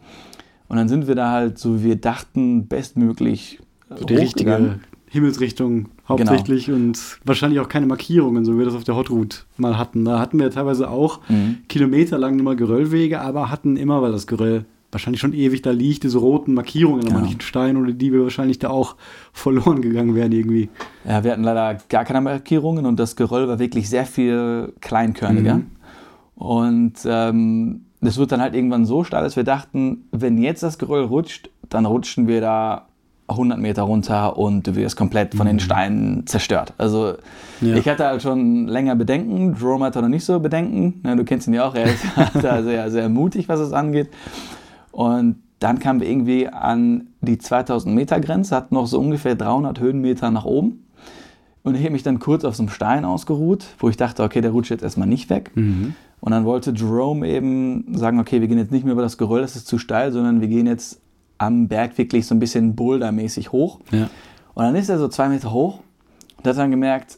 Und 0.68 0.78
dann 0.78 0.90
sind 0.90 1.08
wir 1.08 1.16
da 1.16 1.32
halt, 1.32 1.58
so 1.58 1.80
wie 1.80 1.86
wir 1.86 1.96
dachten, 1.96 2.68
bestmöglich 2.68 3.60
so 3.96 4.06
die 4.06 4.16
richtige 4.16 4.80
Himmelsrichtung 5.08 5.90
hauptsächlich 6.10 6.66
genau. 6.66 6.78
und 6.78 7.20
wahrscheinlich 7.24 7.60
auch 7.60 7.70
keine 7.70 7.86
Markierungen, 7.86 8.44
so 8.44 8.54
wie 8.54 8.60
wir 8.60 8.66
das 8.66 8.76
auf 8.76 8.84
der 8.84 8.96
Hotroute 8.96 9.38
mal 9.58 9.78
hatten. 9.78 10.04
Da 10.04 10.20
hatten 10.20 10.40
wir 10.40 10.50
teilweise 10.52 10.90
auch 10.90 11.22
mhm. 11.30 11.60
kilometerlang 11.70 12.40
immer 12.40 12.56
Geröllwege, 12.56 13.22
aber 13.22 13.50
hatten 13.50 13.78
immer, 13.78 14.02
weil 14.02 14.12
das 14.12 14.28
Geröll 14.28 14.66
wahrscheinlich 14.94 15.20
schon 15.20 15.34
ewig 15.34 15.62
da 15.62 15.72
liegt, 15.72 16.04
diese 16.04 16.18
roten 16.18 16.54
Markierungen 16.54 17.08
an 17.08 17.14
manchen 17.14 17.42
Steinen 17.42 17.82
oder 17.82 17.92
die 17.92 18.14
wir 18.14 18.24
wahrscheinlich 18.24 18.60
da 18.60 18.70
auch 18.70 18.96
verloren 19.34 19.82
gegangen 19.82 20.16
wären 20.16 20.32
irgendwie. 20.32 20.70
Ja, 21.06 21.24
wir 21.24 21.32
hatten 21.32 21.44
leider 21.44 21.78
gar 21.90 22.06
keine 22.06 22.22
Markierungen 22.22 22.86
und 22.86 23.00
das 23.00 23.16
Geröll 23.16 23.48
war 23.48 23.60
wirklich 23.60 23.90
sehr 23.90 24.06
viel 24.06 24.74
kleinkörniger. 24.82 25.56
Mhm. 25.56 25.66
Und 26.36 26.94
ähm, 27.06 27.86
das 28.02 28.18
wird 28.18 28.32
dann 28.32 28.42
halt 28.42 28.54
irgendwann 28.54 28.86
so 28.86 29.04
steil, 29.04 29.24
dass 29.24 29.36
wir 29.36 29.44
dachten, 29.44 30.06
wenn 30.12 30.38
jetzt 30.38 30.64
das 30.64 30.78
Geröll 30.78 31.04
rutscht, 31.04 31.50
dann 31.70 31.86
rutschen 31.86 32.28
wir 32.28 32.42
da 32.42 32.88
100 33.28 33.60
Meter 33.60 33.84
runter 33.84 34.38
und 34.38 34.68
du 34.68 34.76
wirst 34.76 34.98
komplett 34.98 35.36
von 35.36 35.48
den 35.48 35.56
mhm. 35.56 35.62
Steinen 35.62 36.28
zerstört. 36.28 36.74
Also 36.78 37.16
ja. 37.62 37.76
ich 37.76 37.88
hatte 37.88 38.06
halt 38.06 38.22
schon 38.22 38.68
länger 38.68 38.96
Bedenken, 38.96 39.56
Jerome 39.60 39.86
hatte 39.86 40.02
noch 40.02 40.10
nicht 40.10 40.26
so 40.26 40.40
Bedenken. 40.40 41.02
Ja, 41.06 41.16
du 41.16 41.24
kennst 41.24 41.48
ihn 41.48 41.54
ja 41.54 41.66
auch, 41.66 41.76
er 41.76 41.86
ist 41.86 42.04
da 42.42 42.62
sehr, 42.62 42.92
sehr 42.92 43.10
mutig, 43.10 43.48
was 43.48 43.60
es 43.60 43.72
angeht. 43.72 44.10
Und 44.94 45.42
dann 45.58 45.80
kamen 45.80 46.00
wir 46.02 46.10
irgendwie 46.10 46.48
an 46.48 47.08
die 47.22 47.40
2000 47.40 47.94
Meter 47.96 48.20
Grenze, 48.20 48.56
hatten 48.56 48.76
noch 48.76 48.86
so 48.86 49.00
ungefähr 49.00 49.34
300 49.36 49.80
Höhenmeter 49.80 50.30
nach 50.30 50.46
oben. 50.46 50.86
Und 51.64 51.76
ich 51.76 51.82
habe 51.82 51.92
mich 51.92 52.04
dann 52.04 52.20
kurz 52.20 52.46
auf 52.46 52.56
so 52.56 52.64
einem 52.64 52.70
Stein 52.70 53.04
ausgeruht, 53.04 53.66
wo 53.80 53.90
ich 53.90 53.98
dachte, 53.98 54.22
okay, 54.22 54.42
der 54.42 54.52
rutscht 54.52 54.70
jetzt 54.70 54.84
erstmal 54.84 55.08
nicht 55.08 55.30
weg. 55.30 55.52
Mhm. 55.56 55.96
Und 56.20 56.32
dann 56.32 56.46
wollte 56.46 56.72
Jerome 56.72 57.28
eben 57.28 57.98
sagen, 57.98 58.20
okay, 58.20 58.40
wir 58.40 58.48
gehen 58.48 58.60
jetzt 58.60 58.72
nicht 58.72 58.84
mehr 58.84 58.94
über 58.94 59.02
das 59.02 59.18
Geröll, 59.18 59.42
das 59.42 59.56
ist 59.56 59.68
zu 59.68 59.80
steil, 59.80 60.12
sondern 60.12 60.42
wir 60.42 60.48
gehen 60.48 60.68
jetzt 60.68 61.02
am 61.40 61.68
Berg 61.68 61.98
wirklich 61.98 62.28
so 62.28 62.36
ein 62.36 62.40
bisschen 62.40 62.76
bouldermäßig 62.76 63.52
hoch. 63.52 63.80
Ja. 63.92 64.10
Und 64.54 64.64
dann 64.64 64.76
ist 64.76 64.90
er 64.90 65.00
so 65.00 65.08
zwei 65.08 65.28
Meter 65.28 65.52
hoch 65.52 65.80
und 66.38 66.48
hat 66.48 66.58
dann 66.58 66.72
gemerkt, 66.72 67.18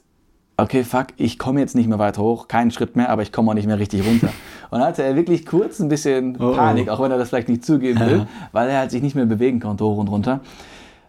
okay, 0.57 0.83
fuck, 0.83 1.07
ich 1.17 1.37
komme 1.37 1.59
jetzt 1.59 1.75
nicht 1.75 1.87
mehr 1.87 1.99
weiter 1.99 2.21
hoch, 2.21 2.47
keinen 2.47 2.71
Schritt 2.71 2.95
mehr, 2.95 3.09
aber 3.09 3.21
ich 3.21 3.31
komme 3.31 3.51
auch 3.51 3.55
nicht 3.55 3.67
mehr 3.67 3.79
richtig 3.79 4.05
runter. 4.05 4.29
Und 4.69 4.79
dann 4.79 4.87
hatte 4.87 5.03
er 5.03 5.15
wirklich 5.15 5.45
kurz 5.45 5.79
ein 5.79 5.89
bisschen 5.89 6.37
oh, 6.39 6.51
oh. 6.51 6.55
Panik, 6.55 6.87
oh. 6.87 6.91
auch 6.91 7.01
wenn 7.01 7.11
er 7.11 7.17
das 7.17 7.29
vielleicht 7.29 7.49
nicht 7.49 7.65
zugeben 7.65 7.99
will, 7.99 8.17
ja. 8.19 8.27
weil 8.51 8.69
er 8.69 8.79
halt 8.79 8.91
sich 8.91 9.01
nicht 9.01 9.15
mehr 9.15 9.25
bewegen 9.25 9.59
konnte 9.59 9.83
hoch 9.83 9.97
und 9.97 10.07
runter. 10.07 10.41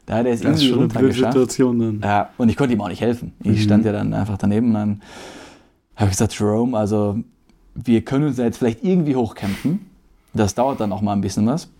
Da 0.04 0.16
hat 0.16 0.26
er 0.26 0.32
es 0.32 0.40
das 0.40 0.62
irgendwie 0.62 0.80
runtergeschafft. 0.80 1.32
Situation 1.32 1.78
dann. 1.78 2.00
Ja, 2.02 2.30
und 2.38 2.48
ich 2.48 2.56
konnte 2.56 2.74
ihm 2.74 2.80
auch 2.80 2.88
nicht 2.88 3.00
helfen. 3.00 3.32
Ich 3.42 3.58
mhm. 3.58 3.62
stand 3.62 3.84
ja 3.84 3.92
dann 3.92 4.14
einfach 4.14 4.38
daneben 4.38 4.68
und 4.68 4.74
dann 4.74 5.02
habe 5.96 6.10
ich 6.10 6.16
gesagt, 6.16 6.38
Jerome, 6.38 6.76
also 6.76 7.18
wir 7.74 8.04
können 8.04 8.26
uns 8.26 8.36
jetzt 8.36 8.58
vielleicht 8.58 8.84
irgendwie 8.84 9.16
hochkämpfen. 9.16 9.86
Das 10.32 10.54
dauert 10.54 10.80
dann 10.80 10.92
auch 10.92 11.00
mal 11.00 11.12
ein 11.12 11.22
bisschen 11.22 11.46
was. 11.46 11.70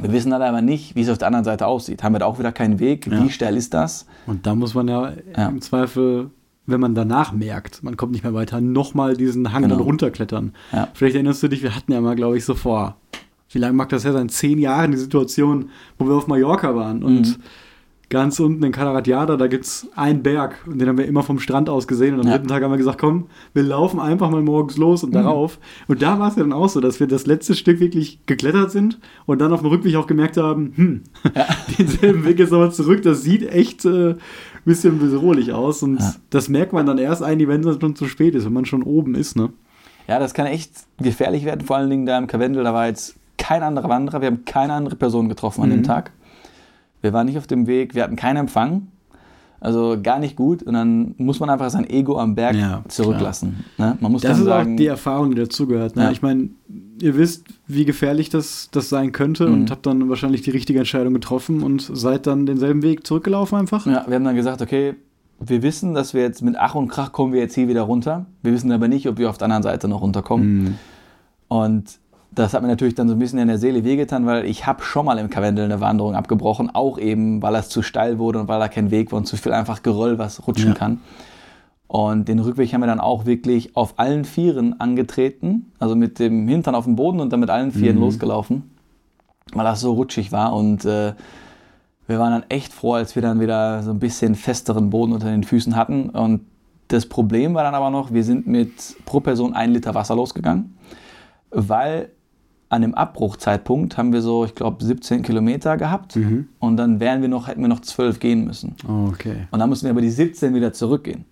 Wir 0.00 0.12
wissen 0.12 0.30
dann 0.30 0.42
aber 0.42 0.62
nicht, 0.62 0.96
wie 0.96 1.02
es 1.02 1.10
auf 1.10 1.18
der 1.18 1.26
anderen 1.26 1.44
Seite 1.44 1.66
aussieht. 1.66 2.02
Haben 2.02 2.14
wir 2.14 2.20
da 2.20 2.26
auch 2.26 2.38
wieder 2.38 2.52
keinen 2.52 2.78
Weg? 2.78 3.06
Ja. 3.06 3.22
Wie 3.22 3.30
steil 3.30 3.56
ist 3.56 3.74
das? 3.74 4.06
Und 4.26 4.46
da 4.46 4.54
muss 4.54 4.74
man 4.74 4.88
ja, 4.88 5.12
ja. 5.36 5.48
im 5.48 5.60
Zweifel 5.60 6.30
wenn 6.66 6.80
man 6.80 6.94
danach 6.94 7.32
merkt, 7.32 7.82
man 7.82 7.96
kommt 7.96 8.12
nicht 8.12 8.22
mehr 8.22 8.34
weiter, 8.34 8.60
nochmal 8.60 9.16
diesen 9.16 9.52
Hang 9.52 9.62
genau. 9.62 9.76
dann 9.76 9.84
runterklettern. 9.84 10.52
Ja. 10.72 10.88
Vielleicht 10.94 11.14
erinnerst 11.14 11.42
du 11.42 11.48
dich, 11.48 11.62
wir 11.62 11.74
hatten 11.74 11.92
ja 11.92 12.00
mal, 12.00 12.16
glaube 12.16 12.36
ich, 12.36 12.44
so 12.44 12.54
vor, 12.54 12.96
wie 13.50 13.58
lange 13.58 13.74
mag 13.74 13.88
das 13.88 14.04
her 14.04 14.12
sein? 14.12 14.28
Zehn 14.28 14.58
Jahren 14.58 14.92
die 14.92 14.98
Situation, 14.98 15.70
wo 15.98 16.06
wir 16.06 16.14
auf 16.14 16.28
Mallorca 16.28 16.74
waren 16.76 17.02
und 17.02 17.38
mhm. 17.38 17.42
ganz 18.08 18.38
unten 18.38 18.62
in 18.62 18.70
Calaratiada, 18.70 19.36
da 19.36 19.48
gibt 19.48 19.64
es 19.64 19.88
einen 19.96 20.22
Berg 20.22 20.58
und 20.66 20.80
den 20.80 20.88
haben 20.88 20.98
wir 20.98 21.06
immer 21.06 21.24
vom 21.24 21.40
Strand 21.40 21.68
aus 21.68 21.88
gesehen 21.88 22.14
und 22.14 22.20
am 22.20 22.26
ja. 22.26 22.34
dritten 22.34 22.48
Tag 22.48 22.62
haben 22.62 22.70
wir 22.70 22.78
gesagt, 22.78 23.00
komm, 23.00 23.26
wir 23.52 23.64
laufen 23.64 23.98
einfach 23.98 24.30
mal 24.30 24.42
morgens 24.42 24.76
los 24.76 25.02
und 25.02 25.10
mhm. 25.10 25.14
darauf. 25.14 25.58
Und 25.88 26.00
da 26.00 26.20
war 26.20 26.28
es 26.28 26.36
ja 26.36 26.42
dann 26.42 26.52
auch 26.52 26.68
so, 26.68 26.80
dass 26.80 27.00
wir 27.00 27.08
das 27.08 27.26
letzte 27.26 27.54
Stück 27.56 27.80
wirklich 27.80 28.24
geklettert 28.26 28.70
sind 28.70 29.00
und 29.26 29.40
dann 29.40 29.52
auf 29.52 29.60
dem 29.60 29.70
Rückweg 29.70 29.96
auch 29.96 30.06
gemerkt 30.06 30.36
haben, 30.36 30.72
hm, 30.76 31.02
ja. 31.34 31.46
denselben 31.78 32.24
Weg 32.24 32.38
jetzt 32.38 32.52
nochmal 32.52 32.72
zurück, 32.72 33.02
das 33.02 33.22
sieht 33.22 33.42
echt... 33.42 33.84
Äh, 33.84 34.14
bisschen 34.64 34.98
bedrohlich 34.98 35.52
aus. 35.52 35.82
Und 35.82 36.00
ja. 36.00 36.14
das 36.30 36.48
merkt 36.48 36.72
man 36.72 36.86
dann 36.86 36.98
erst 36.98 37.22
ein, 37.22 37.38
wenn 37.46 37.66
es 37.66 37.80
schon 37.80 37.96
zu 37.96 38.06
spät 38.06 38.34
ist, 38.34 38.44
wenn 38.44 38.52
man 38.52 38.64
schon 38.64 38.82
oben 38.82 39.14
ist, 39.14 39.36
ne? 39.36 39.50
Ja, 40.08 40.18
das 40.18 40.34
kann 40.34 40.46
echt 40.46 40.72
gefährlich 40.98 41.44
werden, 41.44 41.60
vor 41.60 41.76
allen 41.76 41.88
Dingen 41.88 42.06
da 42.06 42.18
im 42.18 42.26
Karwendel. 42.26 42.64
Da 42.64 42.74
war 42.74 42.88
jetzt 42.88 43.14
kein 43.38 43.62
anderer 43.62 43.88
Wanderer, 43.88 44.20
wir 44.20 44.26
haben 44.26 44.44
keine 44.44 44.72
andere 44.72 44.96
Person 44.96 45.28
getroffen 45.28 45.62
an 45.62 45.68
mhm. 45.68 45.74
dem 45.74 45.82
Tag. 45.84 46.10
Wir 47.00 47.12
waren 47.12 47.26
nicht 47.26 47.38
auf 47.38 47.46
dem 47.46 47.66
Weg, 47.66 47.94
wir 47.94 48.02
hatten 48.02 48.16
keinen 48.16 48.36
Empfang. 48.36 48.88
Also 49.60 49.98
gar 50.02 50.18
nicht 50.18 50.36
gut. 50.36 50.62
Und 50.62 50.72
dann 50.74 51.14
muss 51.18 51.38
man 51.38 51.50
einfach 51.50 51.68
sein 51.70 51.88
Ego 51.88 52.18
am 52.18 52.34
Berg 52.34 52.56
ja, 52.56 52.82
zurücklassen. 52.88 53.64
Ne? 53.76 53.96
Man 54.00 54.10
muss 54.10 54.22
das 54.22 54.38
ist 54.38 54.46
sagen, 54.46 54.72
auch 54.72 54.76
die 54.76 54.86
Erfahrung, 54.86 55.30
die 55.30 55.36
dazugehört. 55.36 55.96
Ne? 55.96 56.04
Ja. 56.04 56.10
Ich 56.10 56.22
meine, 56.22 56.48
ihr 57.00 57.16
wisst, 57.16 57.44
wie 57.66 57.84
gefährlich 57.84 58.28
das, 58.28 58.68
das 58.72 58.88
sein 58.88 59.12
könnte 59.12 59.46
mhm. 59.46 59.54
und 59.54 59.70
habt 59.70 59.86
dann 59.86 60.08
wahrscheinlich 60.08 60.42
die 60.42 60.50
richtige 60.50 60.78
Entscheidung 60.78 61.14
getroffen 61.14 61.62
und 61.62 61.82
seid 61.82 62.26
dann 62.26 62.46
denselben 62.46 62.82
Weg 62.82 63.06
zurückgelaufen 63.06 63.58
einfach. 63.58 63.86
Ja, 63.86 64.04
wir 64.06 64.14
haben 64.14 64.24
dann 64.24 64.36
gesagt, 64.36 64.62
okay, 64.62 64.94
wir 65.40 65.62
wissen, 65.62 65.94
dass 65.94 66.12
wir 66.12 66.22
jetzt 66.22 66.42
mit 66.42 66.56
Ach 66.58 66.74
und 66.74 66.88
Krach 66.88 67.12
kommen 67.12 67.32
wir 67.32 67.40
jetzt 67.40 67.54
hier 67.54 67.68
wieder 67.68 67.82
runter. 67.82 68.26
Wir 68.42 68.52
wissen 68.52 68.70
aber 68.72 68.88
nicht, 68.88 69.08
ob 69.08 69.18
wir 69.18 69.30
auf 69.30 69.38
der 69.38 69.46
anderen 69.46 69.62
Seite 69.62 69.88
noch 69.88 70.02
runterkommen. 70.02 70.62
Mhm. 70.62 70.74
Und 71.48 71.98
das 72.32 72.54
hat 72.54 72.62
mir 72.62 72.68
natürlich 72.68 72.94
dann 72.94 73.08
so 73.08 73.14
ein 73.14 73.18
bisschen 73.18 73.38
in 73.38 73.48
der 73.48 73.58
Seele 73.58 73.84
wehgetan, 73.84 74.26
weil 74.26 74.44
ich 74.44 74.66
habe 74.66 74.82
schon 74.82 75.06
mal 75.06 75.18
im 75.18 75.30
Karwendel 75.30 75.64
eine 75.64 75.80
Wanderung 75.80 76.14
abgebrochen, 76.14 76.70
auch 76.70 76.98
eben, 76.98 77.42
weil 77.42 77.54
es 77.56 77.68
zu 77.68 77.82
steil 77.82 78.18
wurde 78.18 78.40
und 78.40 78.48
weil 78.48 78.60
da 78.60 78.68
kein 78.68 78.90
Weg 78.90 79.10
war 79.10 79.18
und 79.18 79.26
zu 79.26 79.36
viel 79.36 79.52
einfach 79.52 79.82
Geröll, 79.82 80.18
was 80.18 80.46
rutschen 80.46 80.70
Ja. 80.70 80.74
kann. 80.74 81.00
Und 81.92 82.28
den 82.28 82.38
Rückweg 82.38 82.72
haben 82.72 82.82
wir 82.82 82.86
dann 82.86 83.00
auch 83.00 83.26
wirklich 83.26 83.74
auf 83.74 83.94
allen 83.96 84.24
Vieren 84.24 84.78
angetreten, 84.78 85.72
also 85.80 85.96
mit 85.96 86.20
dem 86.20 86.46
Hintern 86.46 86.76
auf 86.76 86.84
dem 86.84 86.94
Boden 86.94 87.18
und 87.18 87.32
dann 87.32 87.40
mit 87.40 87.50
allen 87.50 87.72
Vieren 87.72 87.96
Mhm. 87.96 88.02
losgelaufen, 88.02 88.70
weil 89.54 89.64
das 89.64 89.80
so 89.80 89.92
rutschig 89.94 90.30
war. 90.30 90.54
Und 90.54 90.84
äh, 90.84 91.14
wir 92.06 92.18
waren 92.20 92.30
dann 92.30 92.44
echt 92.48 92.72
froh, 92.72 92.92
als 92.94 93.16
wir 93.16 93.22
dann 93.22 93.40
wieder 93.40 93.82
so 93.82 93.90
ein 93.90 93.98
bisschen 93.98 94.36
festeren 94.36 94.90
Boden 94.90 95.12
unter 95.12 95.32
den 95.32 95.42
Füßen 95.42 95.74
hatten. 95.74 96.10
Und 96.10 96.42
das 96.86 97.06
Problem 97.06 97.54
war 97.54 97.64
dann 97.64 97.74
aber 97.74 97.90
noch, 97.90 98.12
wir 98.12 98.22
sind 98.22 98.46
mit 98.46 98.70
pro 99.04 99.18
Person 99.18 99.52
ein 99.52 99.72
Liter 99.72 99.92
Wasser 99.92 100.14
losgegangen, 100.14 100.76
weil 101.50 102.10
an 102.68 102.82
dem 102.82 102.94
Abbruchzeitpunkt 102.94 103.96
haben 103.98 104.12
wir 104.12 104.22
so, 104.22 104.44
ich 104.44 104.54
glaube, 104.54 104.84
17 104.84 105.22
Kilometer 105.22 105.76
gehabt 105.76 106.14
Mhm. 106.14 106.46
und 106.60 106.76
dann 106.76 107.00
wären 107.00 107.20
wir 107.20 107.28
noch, 107.28 107.48
hätten 107.48 107.62
wir 107.62 107.68
noch 107.68 107.80
12 107.80 108.20
gehen 108.20 108.44
müssen. 108.44 108.76
Okay. 109.08 109.48
Und 109.50 109.58
dann 109.58 109.68
mussten 109.68 109.86
wir 109.86 109.90
aber 109.90 110.02
die 110.02 110.10
17 110.10 110.54
wieder 110.54 110.72
zurückgehen. 110.72 111.24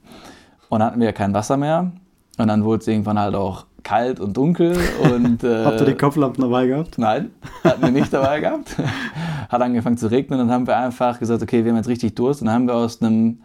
Und 0.69 0.81
dann 0.81 0.89
hatten 0.89 1.01
wir 1.01 1.07
ja 1.07 1.13
kein 1.13 1.35
Wasser 1.35 1.57
mehr. 1.57 1.91
Und 2.39 2.49
dann 2.49 2.65
wurde 2.65 2.81
es 2.83 2.87
irgendwann 2.89 3.19
halt 3.19 3.35
auch 3.35 3.67
kalt 3.83 4.21
und 4.21 4.37
dunkel. 4.37 4.77
Und, 5.03 5.43
äh, 5.45 5.65
Habt 5.65 5.81
ihr 5.81 5.87
die 5.87 5.95
Kopflampen 5.95 6.43
dabei 6.43 6.67
gehabt? 6.67 6.99
Nein, 6.99 7.31
hatten 7.65 7.83
wir 7.83 7.91
nicht 7.91 8.13
dabei 8.13 8.41
gehabt. 8.41 8.77
Hat 9.49 9.63
angefangen 9.63 9.97
zu 9.97 10.09
regnen 10.11 10.39
und 10.41 10.49
dann 10.49 10.55
haben 10.55 10.67
wir 10.67 10.77
einfach 10.77 11.19
gesagt, 11.19 11.43
okay, 11.43 11.65
wir 11.65 11.71
haben 11.73 11.77
jetzt 11.79 11.89
richtig 11.89 12.15
Durst. 12.15 12.43
Und 12.43 12.47
dann 12.47 12.55
haben 12.55 12.67
wir 12.69 12.75
aus 12.75 13.01
einem, 13.01 13.39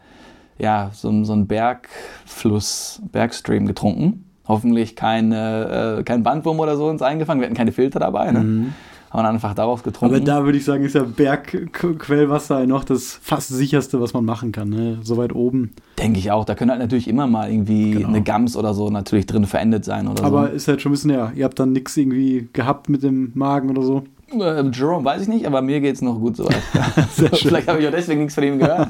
ja, 0.58 0.90
so, 0.94 1.08
einem- 1.08 1.24
so 1.24 1.32
einem 1.34 1.48
Bergfluss, 1.48 3.02
Bergstream 3.12 3.66
getrunken. 3.66 4.26
Hoffentlich 4.48 4.98
keine, 4.98 5.98
äh, 6.00 6.04
kein 6.04 6.24
Bandwurm 6.24 6.60
oder 6.60 6.76
so 6.76 6.88
uns 6.88 7.02
eingefangen. 7.02 7.40
Wir 7.40 7.46
hatten 7.48 7.56
keine 7.56 7.72
Filter 7.72 8.00
dabei. 8.00 8.32
Ne? 8.32 8.74
Haben 9.14 9.24
dann 9.26 9.36
einfach 9.36 9.54
daraus 9.54 9.84
getrunken. 9.84 10.16
Aber 10.16 10.24
da 10.26 10.44
würde 10.44 10.58
ich 10.58 10.66
sagen, 10.66 10.84
ist 10.84 10.96
ja 10.96 11.04
Bergquellwasser 11.04 12.66
noch 12.66 12.84
das 12.84 13.20
fast 13.22 13.50
sicherste, 13.50 14.02
was 14.02 14.14
man 14.14 14.26
machen 14.26 14.52
kann. 14.52 14.70
Ne? 14.70 14.98
So 15.04 15.18
weit 15.18 15.34
oben. 15.36 15.72
Denke 16.00 16.18
ich 16.18 16.32
auch. 16.32 16.46
Da 16.46 16.56
können 16.56 16.72
halt 16.72 16.80
natürlich 16.80 17.08
immer 17.08 17.28
mal 17.28 17.52
irgendwie 17.52 17.92
Genau. 17.92 18.08
eine 18.08 18.24
Gams 18.24 18.58
oder 18.58 18.74
so 18.74 18.90
natürlich 18.90 19.28
drin 19.28 19.46
verendet 19.46 19.86
sein 19.86 20.08
oder 20.08 20.24
Aber 20.24 20.48
so. 20.48 20.54
ist 20.54 20.68
halt 20.68 20.82
schon 20.82 20.92
ein 20.92 20.94
bisschen 20.94 21.12
her. 21.12 21.32
Ihr 21.36 21.46
habt 21.46 21.60
dann 21.60 21.74
nichts 21.74 21.96
irgendwie 21.96 22.50
gehabt 22.54 22.90
mit 22.90 23.04
dem 23.04 23.32
Magen 23.36 23.70
oder 23.70 23.84
so. 23.84 24.04
Äh, 24.32 24.64
Jerome 24.72 25.06
weiß 25.06 25.22
ich 25.22 25.28
nicht, 25.28 25.46
aber 25.46 25.62
mir 25.62 25.80
geht 25.80 25.94
es 25.96 26.02
noch 26.02 26.20
gut 26.20 26.36
soweit. 26.38 26.56
Vielleicht 27.36 27.68
habe 27.68 27.80
ich 27.82 27.88
auch 27.88 27.92
deswegen 27.92 28.22
nichts 28.22 28.34
von 28.34 28.44
ihm 28.44 28.58
gehört. 28.58 28.90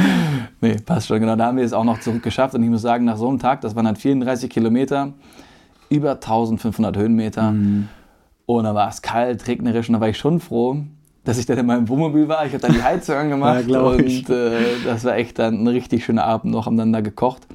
nee, 0.60 0.76
passt 0.84 1.06
schon, 1.06 1.20
genau. 1.20 1.36
Da 1.36 1.46
haben 1.46 1.56
wir 1.56 1.64
es 1.64 1.72
auch 1.72 1.84
noch 1.84 2.00
zurückgeschafft. 2.00 2.56
Und 2.56 2.64
ich 2.64 2.68
muss 2.70 2.82
sagen, 2.82 3.04
nach 3.04 3.16
so 3.16 3.28
einem 3.28 3.38
Tag, 3.38 3.60
das 3.60 3.76
waren 3.76 3.86
halt 3.86 3.98
34 3.98 4.50
Kilometer, 4.50 5.12
über 5.88 6.12
1500 6.14 6.96
Höhenmeter. 6.96 7.52
Mhm. 7.52 7.88
Und 8.46 8.64
da 8.64 8.74
war 8.74 8.88
es 8.88 9.02
kalt, 9.02 9.46
regnerisch. 9.46 9.88
Und 9.88 9.94
da 9.94 10.00
war 10.00 10.08
ich 10.08 10.18
schon 10.18 10.40
froh, 10.40 10.76
dass 11.24 11.38
ich 11.38 11.46
dann 11.46 11.58
in 11.58 11.66
meinem 11.66 11.88
Wohnmobil 11.88 12.28
war. 12.28 12.44
Ich 12.46 12.52
habe 12.52 12.62
dann 12.62 12.72
die 12.72 12.82
Heizung 12.82 13.16
angemacht. 13.16 13.64
Ja, 13.68 13.80
und 13.80 14.28
äh, 14.30 14.50
das 14.84 15.04
war 15.04 15.16
echt 15.16 15.38
dann 15.38 15.62
ein 15.62 15.66
richtig 15.68 16.04
schöner 16.04 16.24
Abend 16.24 16.52
noch. 16.52 16.66
Haben 16.66 16.76
dann 16.76 16.92
da 16.92 17.00
gekocht. 17.00 17.46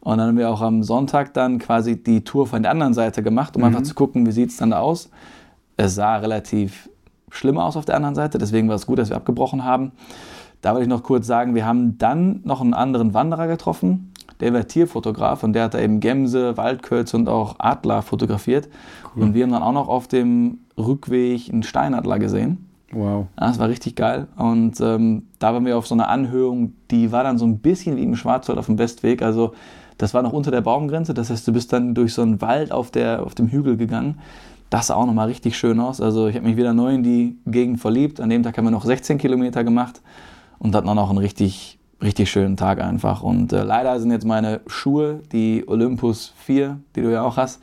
Und 0.00 0.18
dann 0.18 0.28
haben 0.28 0.38
wir 0.38 0.50
auch 0.50 0.60
am 0.62 0.82
Sonntag 0.82 1.34
dann 1.34 1.58
quasi 1.58 2.02
die 2.02 2.22
Tour 2.24 2.46
von 2.46 2.62
der 2.62 2.70
anderen 2.70 2.94
Seite 2.94 3.22
gemacht, 3.22 3.54
um 3.56 3.62
Mhm. 3.62 3.68
einfach 3.68 3.82
zu 3.82 3.94
gucken, 3.94 4.26
wie 4.26 4.30
sieht 4.32 4.50
es 4.50 4.56
dann 4.56 4.70
da 4.70 4.80
aus. 4.80 5.10
Es 5.76 5.94
sah 5.94 6.16
relativ 6.16 6.88
schlimm 7.30 7.58
aus 7.58 7.76
auf 7.76 7.84
der 7.84 7.96
anderen 7.96 8.14
Seite, 8.14 8.38
deswegen 8.38 8.68
war 8.68 8.74
es 8.76 8.86
gut, 8.86 8.98
dass 8.98 9.08
wir 9.10 9.16
abgebrochen 9.16 9.64
haben. 9.64 9.92
Da 10.60 10.74
will 10.74 10.82
ich 10.82 10.88
noch 10.88 11.02
kurz 11.02 11.26
sagen, 11.26 11.54
wir 11.54 11.66
haben 11.66 11.98
dann 11.98 12.40
noch 12.44 12.60
einen 12.60 12.74
anderen 12.74 13.14
Wanderer 13.14 13.46
getroffen. 13.46 14.12
Der 14.40 14.54
war 14.54 14.66
Tierfotograf 14.66 15.42
und 15.42 15.52
der 15.52 15.64
hat 15.64 15.74
da 15.74 15.80
eben 15.80 16.00
Gämse, 16.00 16.56
Waldkölze 16.56 17.16
und 17.16 17.28
auch 17.28 17.56
Adler 17.58 18.02
fotografiert. 18.02 18.68
Und 19.14 19.34
wir 19.34 19.42
haben 19.42 19.52
dann 19.52 19.62
auch 19.62 19.72
noch 19.72 19.88
auf 19.88 20.08
dem 20.08 20.60
Rückweg 20.78 21.50
einen 21.52 21.62
Steinadler 21.62 22.18
gesehen. 22.18 22.66
Wow. 22.92 23.26
Ja, 23.38 23.48
das 23.48 23.58
war 23.58 23.68
richtig 23.68 23.96
geil. 23.96 24.26
Und 24.36 24.80
ähm, 24.80 25.24
da 25.38 25.52
waren 25.52 25.64
wir 25.64 25.76
auf 25.76 25.86
so 25.86 25.94
einer 25.94 26.08
Anhöhung, 26.08 26.72
die 26.90 27.12
war 27.12 27.22
dann 27.22 27.38
so 27.38 27.44
ein 27.44 27.58
bisschen 27.58 27.96
wie 27.96 28.02
im 28.02 28.16
Schwarzwald 28.16 28.58
auf 28.58 28.66
dem 28.66 28.78
Westweg. 28.78 29.22
Also 29.22 29.52
das 29.98 30.14
war 30.14 30.22
noch 30.22 30.32
unter 30.32 30.50
der 30.50 30.62
Baumgrenze. 30.62 31.12
Das 31.12 31.30
heißt, 31.30 31.46
du 31.46 31.52
bist 31.52 31.72
dann 31.72 31.94
durch 31.94 32.14
so 32.14 32.22
einen 32.22 32.40
Wald 32.40 32.72
auf, 32.72 32.90
der, 32.90 33.22
auf 33.22 33.34
dem 33.34 33.48
Hügel 33.48 33.76
gegangen. 33.76 34.18
Das 34.70 34.86
sah 34.86 34.94
auch 34.94 35.06
nochmal 35.06 35.28
richtig 35.28 35.58
schön 35.58 35.78
aus. 35.80 36.00
Also 36.00 36.28
ich 36.28 36.36
habe 36.36 36.46
mich 36.46 36.56
wieder 36.56 36.72
neu 36.72 36.94
in 36.94 37.02
die 37.02 37.36
Gegend 37.46 37.80
verliebt. 37.80 38.20
An 38.20 38.30
dem 38.30 38.42
Tag 38.42 38.56
haben 38.56 38.64
wir 38.64 38.70
noch 38.70 38.84
16 38.84 39.18
Kilometer 39.18 39.64
gemacht 39.64 40.00
und 40.60 40.74
hatten 40.76 40.88
auch 40.88 40.94
noch 40.94 41.08
einen 41.10 41.18
richtig, 41.18 41.78
richtig 42.00 42.30
schönen 42.30 42.56
Tag 42.56 42.80
einfach. 42.80 43.22
Und 43.22 43.52
äh, 43.52 43.64
leider 43.64 43.98
sind 43.98 44.12
jetzt 44.12 44.24
meine 44.24 44.60
Schuhe, 44.68 45.20
die 45.32 45.64
Olympus 45.66 46.32
4, 46.44 46.78
die 46.94 47.02
du 47.02 47.10
ja 47.10 47.22
auch 47.22 47.36
hast, 47.36 47.60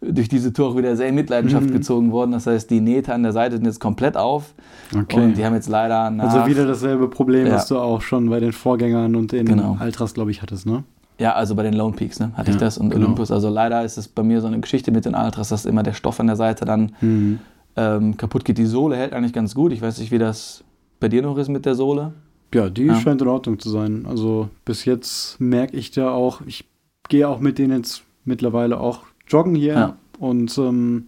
durch 0.00 0.28
diese 0.28 0.52
Tour 0.52 0.68
auch 0.68 0.76
wieder 0.76 0.96
sehr 0.96 1.08
in 1.08 1.16
Mitleidenschaft 1.16 1.66
Mhm. 1.66 1.72
gezogen 1.72 2.12
worden. 2.12 2.30
Das 2.30 2.46
heißt, 2.46 2.70
die 2.70 2.80
Nähte 2.80 3.12
an 3.12 3.24
der 3.24 3.32
Seite 3.32 3.56
sind 3.56 3.64
jetzt 3.66 3.80
komplett 3.80 4.16
auf. 4.16 4.54
Okay. 4.96 5.20
Und 5.24 5.36
die 5.36 5.44
haben 5.44 5.54
jetzt 5.54 5.68
leider 5.68 6.08
nach, 6.10 6.32
also 6.32 6.46
wieder 6.46 6.64
dasselbe 6.66 7.08
Problem, 7.08 7.48
Ja. 7.48 7.54
was 7.54 7.66
du 7.66 7.78
auch 7.78 8.00
schon 8.00 8.30
bei 8.30 8.38
den 8.40 8.52
Vorgängern 8.52 9.16
und 9.16 9.32
den 9.32 9.44
Genau. 9.46 9.76
Altras, 9.80 10.14
glaube 10.14 10.30
ich, 10.30 10.40
hattest, 10.40 10.66
ne? 10.66 10.84
ja, 11.18 11.32
also 11.34 11.56
bei 11.56 11.64
den 11.64 11.74
Lone 11.74 11.96
Peaks 11.96 12.20
ne, 12.20 12.30
hatte 12.34 12.50
ich 12.50 12.54
Ja, 12.56 12.60
das 12.60 12.78
und 12.78 12.90
genau. 12.90 13.06
Olympus. 13.06 13.32
Also 13.32 13.48
leider 13.48 13.84
ist 13.84 13.98
es 13.98 14.06
bei 14.06 14.22
mir 14.22 14.40
so 14.40 14.46
eine 14.46 14.60
Geschichte 14.60 14.92
mit 14.92 15.04
den 15.04 15.16
Altras, 15.16 15.48
dass 15.48 15.66
immer 15.66 15.82
der 15.82 15.94
Stoff 15.94 16.20
an 16.20 16.28
der 16.28 16.36
Seite 16.36 16.64
dann 16.64 16.92
Mhm. 17.00 17.40
ähm, 17.76 18.16
kaputt 18.16 18.44
geht. 18.44 18.58
Die 18.58 18.66
Sohle 18.66 18.94
hält 18.96 19.12
eigentlich 19.12 19.32
ganz 19.32 19.52
gut. 19.52 19.72
Ich 19.72 19.82
weiß 19.82 19.98
nicht, 19.98 20.12
wie 20.12 20.18
das 20.18 20.62
bei 21.00 21.08
dir 21.08 21.22
noch 21.22 21.36
ist 21.38 21.48
mit 21.48 21.66
der 21.66 21.74
Sohle. 21.74 22.12
Ja, 22.54 22.70
die 22.70 22.84
Ja. 22.84 22.94
scheint 23.00 23.20
in 23.22 23.28
Ordnung 23.28 23.58
zu 23.58 23.68
sein. 23.70 24.06
Also 24.06 24.48
bis 24.64 24.84
jetzt 24.84 25.40
merke 25.40 25.76
ich 25.76 25.90
da 25.90 26.10
auch, 26.10 26.40
ich 26.46 26.64
gehe 27.08 27.28
auch 27.28 27.40
mit 27.40 27.58
denen 27.58 27.76
jetzt 27.78 28.02
mittlerweile 28.24 28.80
auch 28.80 29.02
joggen 29.28 29.54
hier 29.54 29.72
Ja. 29.74 29.96
und 30.18 30.56
ähm, 30.58 31.06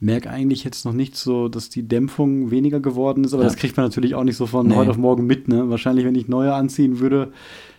merke 0.00 0.30
eigentlich 0.30 0.64
jetzt 0.64 0.84
noch 0.84 0.92
nicht 0.92 1.16
so, 1.16 1.48
dass 1.48 1.68
die 1.70 1.82
Dämpfung 1.86 2.50
weniger 2.50 2.80
geworden 2.80 3.24
ist, 3.24 3.34
aber 3.34 3.42
Ja. 3.42 3.48
das 3.48 3.56
kriegt 3.56 3.76
man 3.76 3.86
natürlich 3.86 4.14
auch 4.14 4.24
nicht 4.24 4.36
so 4.36 4.46
von 4.46 4.68
Nee. 4.68 4.74
heute 4.76 4.90
auf 4.90 4.96
morgen 4.96 5.26
mit. 5.26 5.48
Ne? 5.48 5.68
Wahrscheinlich, 5.70 6.04
wenn 6.04 6.14
ich 6.14 6.28
neue 6.28 6.54
anziehen 6.54 7.00
würde, 7.00 7.32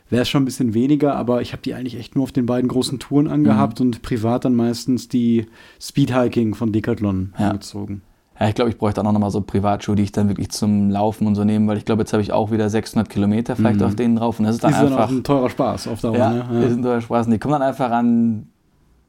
wäre 0.09 0.23
es 0.23 0.29
schon 0.29 0.41
ein 0.41 0.45
bisschen 0.45 0.73
weniger, 0.73 1.15
aber 1.15 1.41
ich 1.41 1.53
habe 1.53 1.61
die 1.61 1.73
eigentlich 1.75 1.95
echt 1.97 2.15
nur 2.15 2.23
auf 2.23 2.31
den 2.31 2.45
beiden 2.45 2.67
großen 2.67 2.99
Touren 2.99 3.25
Mhm. 3.27 3.31
angehabt 3.31 3.79
und 3.81 4.01
privat 4.01 4.43
dann 4.45 4.55
meistens 4.55 5.07
die 5.07 5.45
Speedhiking 5.81 6.55
von 6.55 6.71
Decathlon 6.71 7.33
Ja. 7.39 7.49
angezogen. 7.51 8.01
Ja, 8.39 8.47
ich 8.47 8.55
glaube, 8.55 8.69
ich 8.71 8.77
bräuchte 8.77 9.01
auch 9.01 9.11
noch 9.11 9.19
mal 9.19 9.29
so 9.31 9.41
Privatschuhe, 9.41 9.95
die 9.95 10.03
ich 10.03 10.11
dann 10.13 10.29
wirklich 10.29 10.49
zum 10.51 10.89
Laufen 10.89 11.27
und 11.27 11.35
so 11.35 11.43
nehme, 11.43 11.67
weil 11.67 11.77
ich 11.77 11.85
glaube, 11.85 12.03
jetzt 12.03 12.13
habe 12.13 12.21
ich 12.23 12.31
auch 12.31 12.51
wieder 12.51 12.69
600 12.69 13.09
Kilometer 13.09 13.55
vielleicht 13.55 13.79
Mhm. 13.81 13.85
auf 13.85 13.95
denen 13.95 14.15
drauf 14.15 14.39
und 14.39 14.45
das 14.45 14.55
ist 14.55 14.63
dann 14.63 14.71
ist 14.71 14.77
dann 14.79 14.93
auch 14.93 14.97
einfach 14.97 15.09
ein 15.09 15.23
teurer 15.23 15.49
Spaß 15.49 15.87
auf 15.89 15.99
Dauer. 16.01 16.15
ja, 16.17 16.33
ne? 16.49 16.65
ist 16.65 16.77
ein 16.77 16.81
teurer 16.83 17.01
Spaß. 17.01 17.25
Und 17.27 17.33
die 17.33 17.39
kommen 17.39 17.53
dann 17.53 17.61
einfach 17.63 17.91
an 17.91 18.47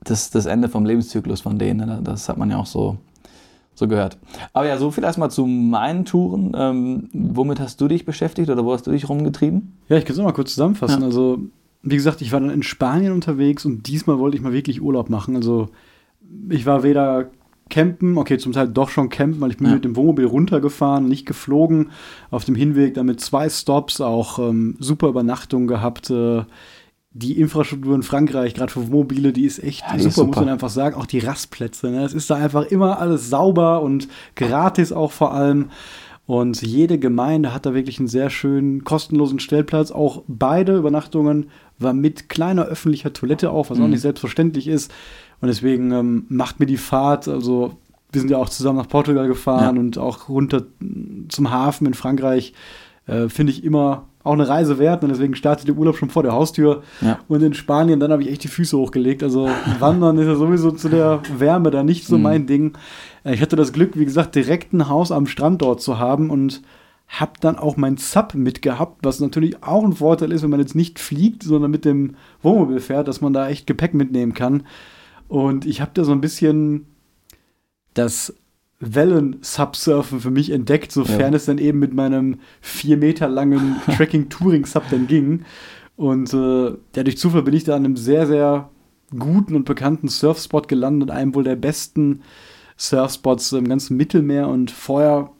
das, 0.03 0.31
das 0.31 0.47
Ende 0.47 0.69
vom 0.69 0.85
Lebenszyklus 0.85 1.41
von 1.43 1.59
denen. 1.59 1.87
Ne? 1.89 2.01
Das 2.03 2.29
hat 2.29 2.39
man 2.39 2.51
ja 2.51 2.57
auch 2.57 2.67
so, 2.67 2.97
so 3.75 3.87
gehört. 3.87 4.19
Aber 4.53 4.67
ja, 4.67 4.79
so 4.79 4.91
viel 4.91 5.05
erstmal 5.05 5.31
zu 5.31 5.47
meinen 5.47 6.05
Touren. 6.07 6.53
Ähm, 6.57 7.09
womit 7.13 7.61
hast 7.61 7.81
du 7.81 7.87
dich 7.87 8.05
beschäftigt 8.05 8.51
oder 8.51 8.65
wo 8.65 8.73
hast 8.73 8.87
du 8.87 8.91
dich 8.91 9.09
rumgetrieben? 9.09 9.77
Ja, 9.89 9.97
ich 9.97 10.05
kann 10.05 10.15
es 10.15 10.19
auch 10.19 10.25
mal 10.25 10.33
kurz 10.33 10.51
zusammenfassen. 10.55 11.01
Ja. 11.03 11.07
Also, 11.07 11.39
wie 11.83 11.97
gesagt, 11.97 12.21
ich 12.21 12.33
war 12.33 12.41
dann 12.41 12.51
in 12.51 12.63
Spanien 12.63 13.13
unterwegs 13.13 13.65
und 13.65 13.87
diesmal 13.87 14.19
wollte 14.19 14.37
ich 14.37 14.43
mal 14.43 14.53
wirklich 14.53 14.83
Urlaub 14.83 15.09
machen. 15.09 15.37
Also, 15.37 15.69
ich 16.49 16.67
war 16.67 16.83
weder 16.83 17.27
campen, 17.71 18.19
okay, 18.19 18.37
zum 18.39 18.53
Teil 18.53 18.69
doch 18.69 18.89
schon 18.91 19.09
campen, 19.09 19.41
weil 19.41 19.51
ich 19.51 19.57
bin 19.57 19.67
Ja. 19.69 19.75
mit 19.75 19.85
dem 19.85 19.97
Wohnmobil 19.97 20.27
runtergefahren, 20.27 21.07
nicht 21.09 21.25
geflogen. 21.27 21.91
Auf 22.31 22.45
dem 22.45 22.55
Hinweg 22.55 22.95
dann 22.95 23.07
mit 23.07 23.21
zwei 23.21 23.49
Stops 23.49 24.01
auch 24.01 24.39
ähm, 24.39 24.77
super 24.79 25.09
Übernachtung 25.09 25.67
gehabt. 25.67 26.11
Äh, 26.11 26.43
die 27.13 27.41
Infrastruktur 27.41 27.95
in 27.97 28.05
Frankreich, 28.05 28.55
gerade 28.55 28.71
für 28.73 28.87
Wohnmobile, 28.87 29.33
die 29.33 29.45
ist 29.45 29.59
echt 29.63 29.81
Ja, 29.81 29.95
die 29.95 29.99
super, 30.01 30.09
ist 30.09 30.15
super. 30.15 30.27
muss 30.29 30.37
man 30.37 30.49
einfach 30.49 30.69
sagen. 30.71 30.95
Auch 30.95 31.07
die 31.07 31.19
Rastplätze, 31.19 31.91
ne? 31.91 32.05
es 32.05 32.13
ist 32.15 32.31
da 32.31 32.37
einfach 32.37 32.67
immer 32.67 33.01
alles 33.01 33.29
sauber 33.31 33.83
und 33.83 34.07
gratis 34.37 34.93
auch 34.93 35.11
vor 35.11 35.33
allem. 35.35 35.71
Und 36.27 36.63
jede 36.63 37.01
Gemeinde 37.01 37.53
hat 37.53 37.67
da 37.67 37.75
wirklich 37.75 37.99
einen 37.99 38.07
sehr 38.07 38.31
schönen, 38.31 38.85
kostenlosen 38.85 39.41
Stellplatz. 39.41 39.91
Auch 39.91 40.23
beide 40.29 40.77
Übernachtungen 40.77 41.47
war 41.81 41.93
mit 41.93 42.29
kleiner 42.29 42.67
öffentlicher 42.67 43.13
Toilette 43.13 43.51
auf, 43.51 43.71
was 43.71 43.81
auch 43.81 43.85
Mhm. 43.85 43.91
nicht 43.91 44.03
selbstverständlich 44.03 44.69
ist. 44.69 44.93
Und 45.41 45.49
deswegen 45.49 45.91
ähm, 45.93 46.25
macht 46.29 46.61
mir 46.61 46.67
die 46.67 46.77
Fahrt, 46.77 47.27
also 47.29 47.73
wir 48.13 48.21
sind 48.21 48.31
ja 48.31 48.37
auch 48.39 48.49
zusammen 48.49 48.79
nach 48.79 48.89
Portugal 48.89 49.27
gefahren 49.29 49.77
Ja. 49.77 49.81
und 49.81 49.97
auch 49.99 50.29
runter 50.29 50.65
zum 51.29 51.51
Hafen 51.51 51.87
in 51.87 51.95
Frankreich, 51.95 52.53
äh, 53.07 53.29
finde 53.29 53.53
ich 53.53 53.65
immer 53.65 54.05
auch 54.23 54.35
eine 54.35 54.47
Reise 54.49 54.79
wert. 54.79 55.03
Und 55.03 55.09
deswegen 55.11 55.35
startet 55.35 55.67
der 55.69 55.77
Urlaub 55.77 55.97
schon 55.97 56.11
vor 56.11 56.23
der 56.23 56.33
Haustür. 56.33 56.83
Ja. 57.01 57.21
Und 57.29 57.43
in 57.43 57.55
Spanien, 57.55 58.01
dann 58.01 58.13
habe 58.13 58.23
ich 58.23 58.31
echt 58.31 58.45
die 58.45 58.49
Füße 58.49 58.77
hochgelegt. 58.77 59.23
Also 59.23 59.49
Wandern 59.79 60.19
ist 60.19 60.27
ja 60.27 60.35
sowieso 60.35 60.73
zu 60.73 60.89
der 60.91 61.23
Wärme 61.39 61.71
da 61.71 61.83
nicht 61.83 62.07
so 62.07 62.17
Mhm. 62.19 62.23
mein 62.23 62.47
Ding. 62.47 62.73
Äh, 63.25 63.33
Ich 63.35 63.41
hatte 63.41 63.57
das 63.57 63.73
Glück, 63.73 63.93
wie 63.99 64.05
gesagt, 64.05 64.35
direkt 64.35 64.75
ein 64.75 64.89
Haus 64.91 65.11
am 65.13 65.27
Strand 65.27 65.63
dort 65.63 65.81
zu 65.81 65.99
haben 65.99 66.29
und 66.29 66.61
habe 67.09 67.33
dann 67.41 67.57
auch 67.59 67.77
mein 67.77 67.97
Sub 67.97 68.35
mitgehabt, 68.35 68.99
was 69.05 69.19
natürlich 69.21 69.63
auch 69.65 69.83
ein 69.85 69.95
Vorteil 69.95 70.31
ist, 70.31 70.43
wenn 70.43 70.51
man 70.51 70.61
jetzt 70.61 70.77
nicht 70.77 70.99
fliegt, 71.01 71.43
sondern 71.43 71.71
mit 71.71 71.85
dem 71.85 72.15
Wohnmobil 72.43 72.79
fährt, 72.81 73.09
dass 73.09 73.21
man 73.21 73.33
da 73.33 73.49
echt 73.49 73.67
Gepäck 73.67 73.95
mitnehmen 73.95 74.33
kann. 74.35 74.63
Und 75.31 75.65
ich 75.65 75.81
habe 75.81 75.93
da 75.95 76.03
so 76.03 76.11
ein 76.11 76.21
bisschen 76.21 76.87
das 77.95 78.35
Wellen-Subsurfen 78.81 80.19
für 80.19 80.33
mich 80.33 80.51
entdeckt, 80.51 80.91
sofern 80.91 81.33
ja. 81.33 81.37
es 81.37 81.45
dann 81.45 81.59
eben 81.59 81.79
mit 81.79 81.95
meinem 81.95 82.41
vier 82.61 82.97
Meter 82.97 83.29
langen 83.29 83.77
Tracking-Touring-Sub 83.97 84.83
dann 84.91 85.07
ging. 85.07 85.45
Und 85.95 86.35
äh, 86.35 86.71
ja, 86.97 87.05
durch 87.05 87.17
Zufall 87.17 87.45
bin 87.45 87.55
ich 87.55 87.63
da 87.63 87.77
an 87.77 87.85
einem 87.85 87.97
sehr, 87.97 88.27
sehr 88.27 88.71
guten 89.17 89.55
und 89.55 89.67
bekannten 89.67 90.09
Surfspot 90.09 90.67
gelandet, 90.67 91.13
einem 91.13 91.33
wohl 91.37 91.45
der 91.45 91.55
besten 91.55 92.23
Surfspots 92.77 93.53
im 93.53 93.69
ganzen 93.69 93.97
Mittelmeer. 93.97 94.49
Und 94.49 94.73
vorher 94.73 95.31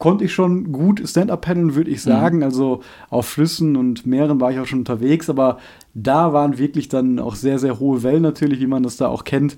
konnte 0.00 0.24
ich 0.24 0.32
schon 0.32 0.72
gut 0.72 1.02
Stand-Up 1.06 1.42
paddeln, 1.42 1.76
würde 1.76 1.90
ich 1.90 1.98
mhm. 1.98 2.10
sagen. 2.10 2.36
Mhm. 2.38 2.42
Also 2.42 2.80
auf 3.10 3.26
Flüssen 3.26 3.76
und 3.76 4.06
Meeren 4.06 4.40
war 4.40 4.50
ich 4.50 4.58
auch 4.58 4.66
schon 4.66 4.80
unterwegs, 4.80 5.30
aber 5.30 5.58
da 5.94 6.32
waren 6.32 6.58
wirklich 6.58 6.88
dann 6.88 7.20
auch 7.20 7.36
sehr, 7.36 7.60
sehr 7.60 7.78
hohe 7.78 8.02
Wellen 8.02 8.22
natürlich, 8.22 8.60
wie 8.60 8.66
man 8.66 8.82
das 8.82 8.96
da 8.96 9.06
auch 9.06 9.22
kennt. 9.24 9.56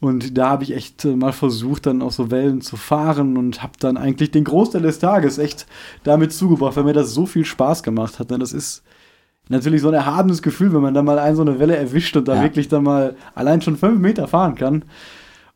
Und 0.00 0.36
da 0.36 0.48
habe 0.48 0.64
ich 0.64 0.74
echt 0.74 1.04
äh, 1.04 1.14
mal 1.14 1.32
versucht, 1.32 1.86
dann 1.86 2.02
auch 2.02 2.12
so 2.12 2.30
Wellen 2.30 2.62
zu 2.62 2.76
fahren 2.76 3.36
und 3.36 3.62
habe 3.62 3.74
dann 3.78 3.96
eigentlich 3.96 4.30
den 4.30 4.44
Großteil 4.44 4.82
des 4.82 4.98
Tages 4.98 5.38
echt 5.38 5.66
damit 6.02 6.32
zugebracht, 6.32 6.76
weil 6.76 6.84
mir 6.84 6.92
das 6.94 7.12
so 7.14 7.26
viel 7.26 7.44
Spaß 7.44 7.82
gemacht 7.82 8.18
hat. 8.18 8.30
Ne? 8.30 8.38
Das 8.38 8.52
ist 8.52 8.82
natürlich 9.48 9.82
so 9.82 9.88
ein 9.88 9.94
erhabenes 9.94 10.42
Gefühl, 10.42 10.72
wenn 10.72 10.82
man 10.82 10.94
da 10.94 11.02
mal 11.02 11.18
ein 11.18 11.36
so 11.36 11.42
eine 11.42 11.58
Welle 11.58 11.76
erwischt 11.76 12.16
und 12.16 12.26
da 12.26 12.36
ja. 12.36 12.42
wirklich 12.42 12.68
dann 12.68 12.84
mal 12.84 13.16
allein 13.34 13.60
schon 13.60 13.76
fünf 13.76 13.98
Meter 13.98 14.28
fahren 14.28 14.54
kann. 14.54 14.84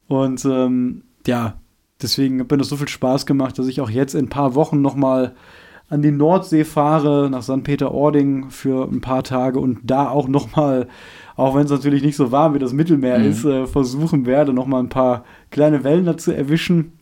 Und 0.06 0.44
ähm, 0.44 1.02
ja, 1.26 1.58
deswegen 2.02 2.40
hat 2.40 2.50
mir 2.50 2.59
das 2.59 2.69
so 2.69 2.76
viel 2.76 2.88
Spaß 2.88 3.26
gemacht, 3.26 3.59
dass 3.59 3.67
ich 3.67 3.81
auch 3.81 3.90
jetzt 3.90 4.14
in 4.14 4.26
ein 4.26 4.31
paar 4.31 4.55
Wochen 4.55 4.81
noch 4.81 4.97
mal 4.97 5.35
an 5.90 6.02
die 6.02 6.11
Nordsee 6.11 6.64
fahre, 6.64 7.31
nach 7.31 7.43
St. 7.43 7.64
Peter-Ording 7.64 8.50
für 8.50 8.87
ein 8.88 9.00
paar 9.00 9.23
Tage 9.23 9.59
und 9.59 9.78
da 9.85 10.09
auch 10.09 10.28
noch 10.28 10.55
mal, 10.55 10.88
auch 11.37 11.55
wenn 11.55 11.64
es 11.64 11.71
natürlich 11.71 12.02
nicht 12.02 12.17
so 12.17 12.31
warm 12.31 12.55
wie 12.55 12.59
das 12.59 12.73
Mittelmeer 12.73 13.19
mhm. 13.19 13.25
ist, 13.25 13.45
äh, 13.45 13.67
versuchen 13.67 14.26
werde, 14.26 14.52
noch 14.52 14.67
mal 14.67 14.81
ein 14.81 14.90
paar 14.90 15.25
kleine 15.50 15.85
Wellen 15.85 16.05
dazu 16.05 16.31
erwischen. 16.31 16.93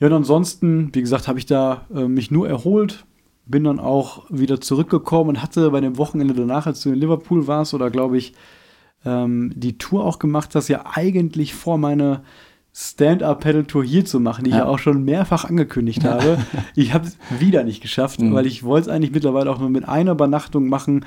Ja, 0.00 0.06
und 0.06 0.14
ansonsten, 0.14 0.90
wie 0.94 1.00
gesagt, 1.00 1.28
habe 1.28 1.38
ich 1.38 1.46
da 1.46 1.86
äh, 1.94 2.08
mich 2.08 2.30
nur 2.30 2.48
erholt, 2.48 3.04
bin 3.44 3.64
dann 3.64 3.80
auch 3.80 4.24
wieder 4.30 4.60
zurückgekommen 4.60 5.30
und 5.30 5.42
hatte 5.42 5.70
bei 5.70 5.80
dem 5.80 5.98
Wochenende 5.98 6.34
danach, 6.34 6.66
als 6.66 6.82
du 6.82 6.90
in 6.90 6.94
Liverpool 6.94 7.46
warst, 7.46 7.74
oder 7.74 7.90
glaube 7.90 8.16
ich, 8.16 8.34
ähm, 9.04 9.52
die 9.54 9.76
Tour 9.76 10.04
auch 10.04 10.18
gemacht 10.18 10.54
hast, 10.54 10.68
ja 10.68 10.84
eigentlich 10.94 11.54
vor, 11.54 11.78
meine 11.78 12.22
Stand-Up-Pedal-Tour 12.80 13.82
hier 13.82 14.04
zu 14.04 14.20
machen, 14.20 14.44
die 14.44 14.50
ja. 14.50 14.58
ich 14.58 14.62
ja 14.62 14.68
auch 14.68 14.78
schon 14.78 15.04
mehrfach 15.04 15.44
angekündigt 15.44 16.04
habe. 16.04 16.38
Ich 16.76 16.94
habe 16.94 17.08
es 17.08 17.18
wieder 17.40 17.64
nicht 17.64 17.80
geschafft, 17.80 18.20
mhm. 18.20 18.32
weil 18.32 18.46
ich 18.46 18.62
wollte 18.62 18.88
es 18.88 18.94
eigentlich 18.94 19.10
mittlerweile 19.10 19.50
auch 19.50 19.58
nur 19.58 19.68
mit 19.68 19.88
einer 19.88 20.12
Übernachtung 20.12 20.68
machen. 20.68 21.04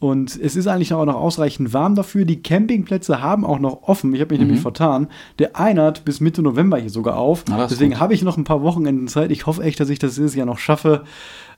Und 0.00 0.36
es 0.36 0.56
ist 0.56 0.66
eigentlich 0.66 0.92
auch 0.92 1.04
noch 1.04 1.14
ausreichend 1.14 1.72
warm 1.72 1.94
dafür. 1.94 2.24
Die 2.24 2.42
Campingplätze 2.42 3.22
haben 3.22 3.44
auch 3.44 3.60
noch 3.60 3.82
offen. 3.82 4.12
Ich 4.14 4.20
habe 4.20 4.34
mich 4.34 4.40
mhm. 4.40 4.46
nämlich 4.46 4.62
vertan. 4.62 5.06
Der 5.38 5.56
eine 5.56 5.82
hat 5.82 6.04
bis 6.04 6.20
Mitte 6.20 6.42
November 6.42 6.78
hier 6.78 6.90
sogar 6.90 7.16
auf. 7.16 7.44
Na, 7.48 7.66
Deswegen 7.66 8.00
habe 8.00 8.14
ich 8.14 8.22
noch 8.22 8.36
ein 8.36 8.44
paar 8.44 8.62
Wochenenden 8.62 9.06
Zeit. 9.06 9.30
Ich 9.30 9.46
hoffe 9.46 9.62
echt, 9.62 9.78
dass 9.78 9.90
ich 9.90 10.00
das 10.00 10.16
dieses 10.16 10.34
Jahr 10.34 10.46
noch 10.46 10.58
schaffe. 10.58 11.04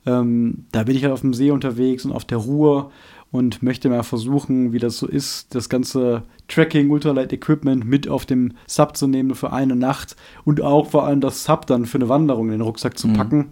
Ähm, 0.06 0.66
da 0.72 0.82
bin 0.84 0.96
ich 0.96 1.02
halt 1.02 1.14
auf 1.14 1.20
dem 1.22 1.34
See 1.34 1.50
unterwegs 1.50 2.04
und 2.04 2.12
auf 2.12 2.24
der 2.24 2.38
Ruhr 2.38 2.90
und 3.32 3.62
möchte 3.62 3.88
mal 3.88 4.02
versuchen, 4.02 4.72
wie 4.72 4.78
das 4.78 4.98
so 4.98 5.06
ist, 5.06 5.54
das 5.54 5.68
ganze 5.68 6.24
Tracking, 6.48 6.90
Ultralight 6.90 7.32
Equipment 7.32 7.84
mit 7.84 8.08
auf 8.08 8.26
dem 8.26 8.54
Sub 8.66 8.96
zu 8.96 9.06
nehmen 9.06 9.34
für 9.34 9.52
eine 9.52 9.76
Nacht 9.76 10.16
und 10.44 10.60
auch 10.60 10.90
vor 10.90 11.06
allem 11.06 11.20
das 11.20 11.44
Sub 11.44 11.66
dann 11.66 11.86
für 11.86 11.98
eine 11.98 12.08
Wanderung 12.08 12.46
in 12.46 12.52
den 12.52 12.60
Rucksack 12.60 12.98
zu 12.98 13.08
mhm. 13.08 13.12
packen. 13.12 13.36
Mhm. 13.36 13.50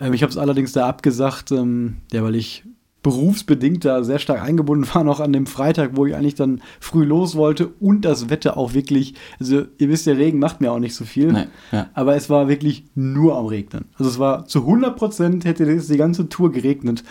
Ähm, 0.00 0.12
ich 0.12 0.22
habe 0.22 0.30
es 0.30 0.38
allerdings 0.38 0.72
da 0.72 0.88
abgesagt, 0.88 1.52
ähm, 1.52 1.98
ja, 2.12 2.22
weil 2.22 2.34
ich 2.34 2.64
berufsbedingt 3.02 3.84
da 3.84 4.02
sehr 4.02 4.18
stark 4.18 4.42
eingebunden 4.42 4.88
war, 4.92 5.04
noch 5.04 5.20
an 5.20 5.32
dem 5.32 5.46
Freitag, 5.46 5.92
wo 5.94 6.04
ich 6.06 6.16
eigentlich 6.16 6.34
dann 6.34 6.60
früh 6.80 7.04
los 7.04 7.36
wollte 7.36 7.68
und 7.80 8.04
das 8.04 8.28
Wetter 8.28 8.56
auch 8.56 8.74
wirklich, 8.74 9.14
also 9.38 9.62
ihr 9.78 9.88
wisst, 9.88 10.08
der 10.08 10.18
Regen 10.18 10.40
macht 10.40 10.60
mir 10.60 10.72
auch 10.72 10.80
nicht 10.80 10.96
so 10.96 11.04
viel, 11.04 11.32
nee, 11.32 11.44
ja. 11.70 11.88
aber 11.94 12.16
es 12.16 12.28
war 12.28 12.48
wirklich 12.48 12.84
nur 12.96 13.36
am 13.36 13.46
Regnen. 13.46 13.86
Also 13.96 14.10
es 14.10 14.18
war 14.18 14.46
zu 14.46 14.60
100 14.60 14.96
Prozent 14.96 15.44
hätte 15.44 15.64
es 15.70 15.86
die 15.86 15.96
ganze 15.96 16.28
Tour 16.28 16.50
geregnet 16.50 17.04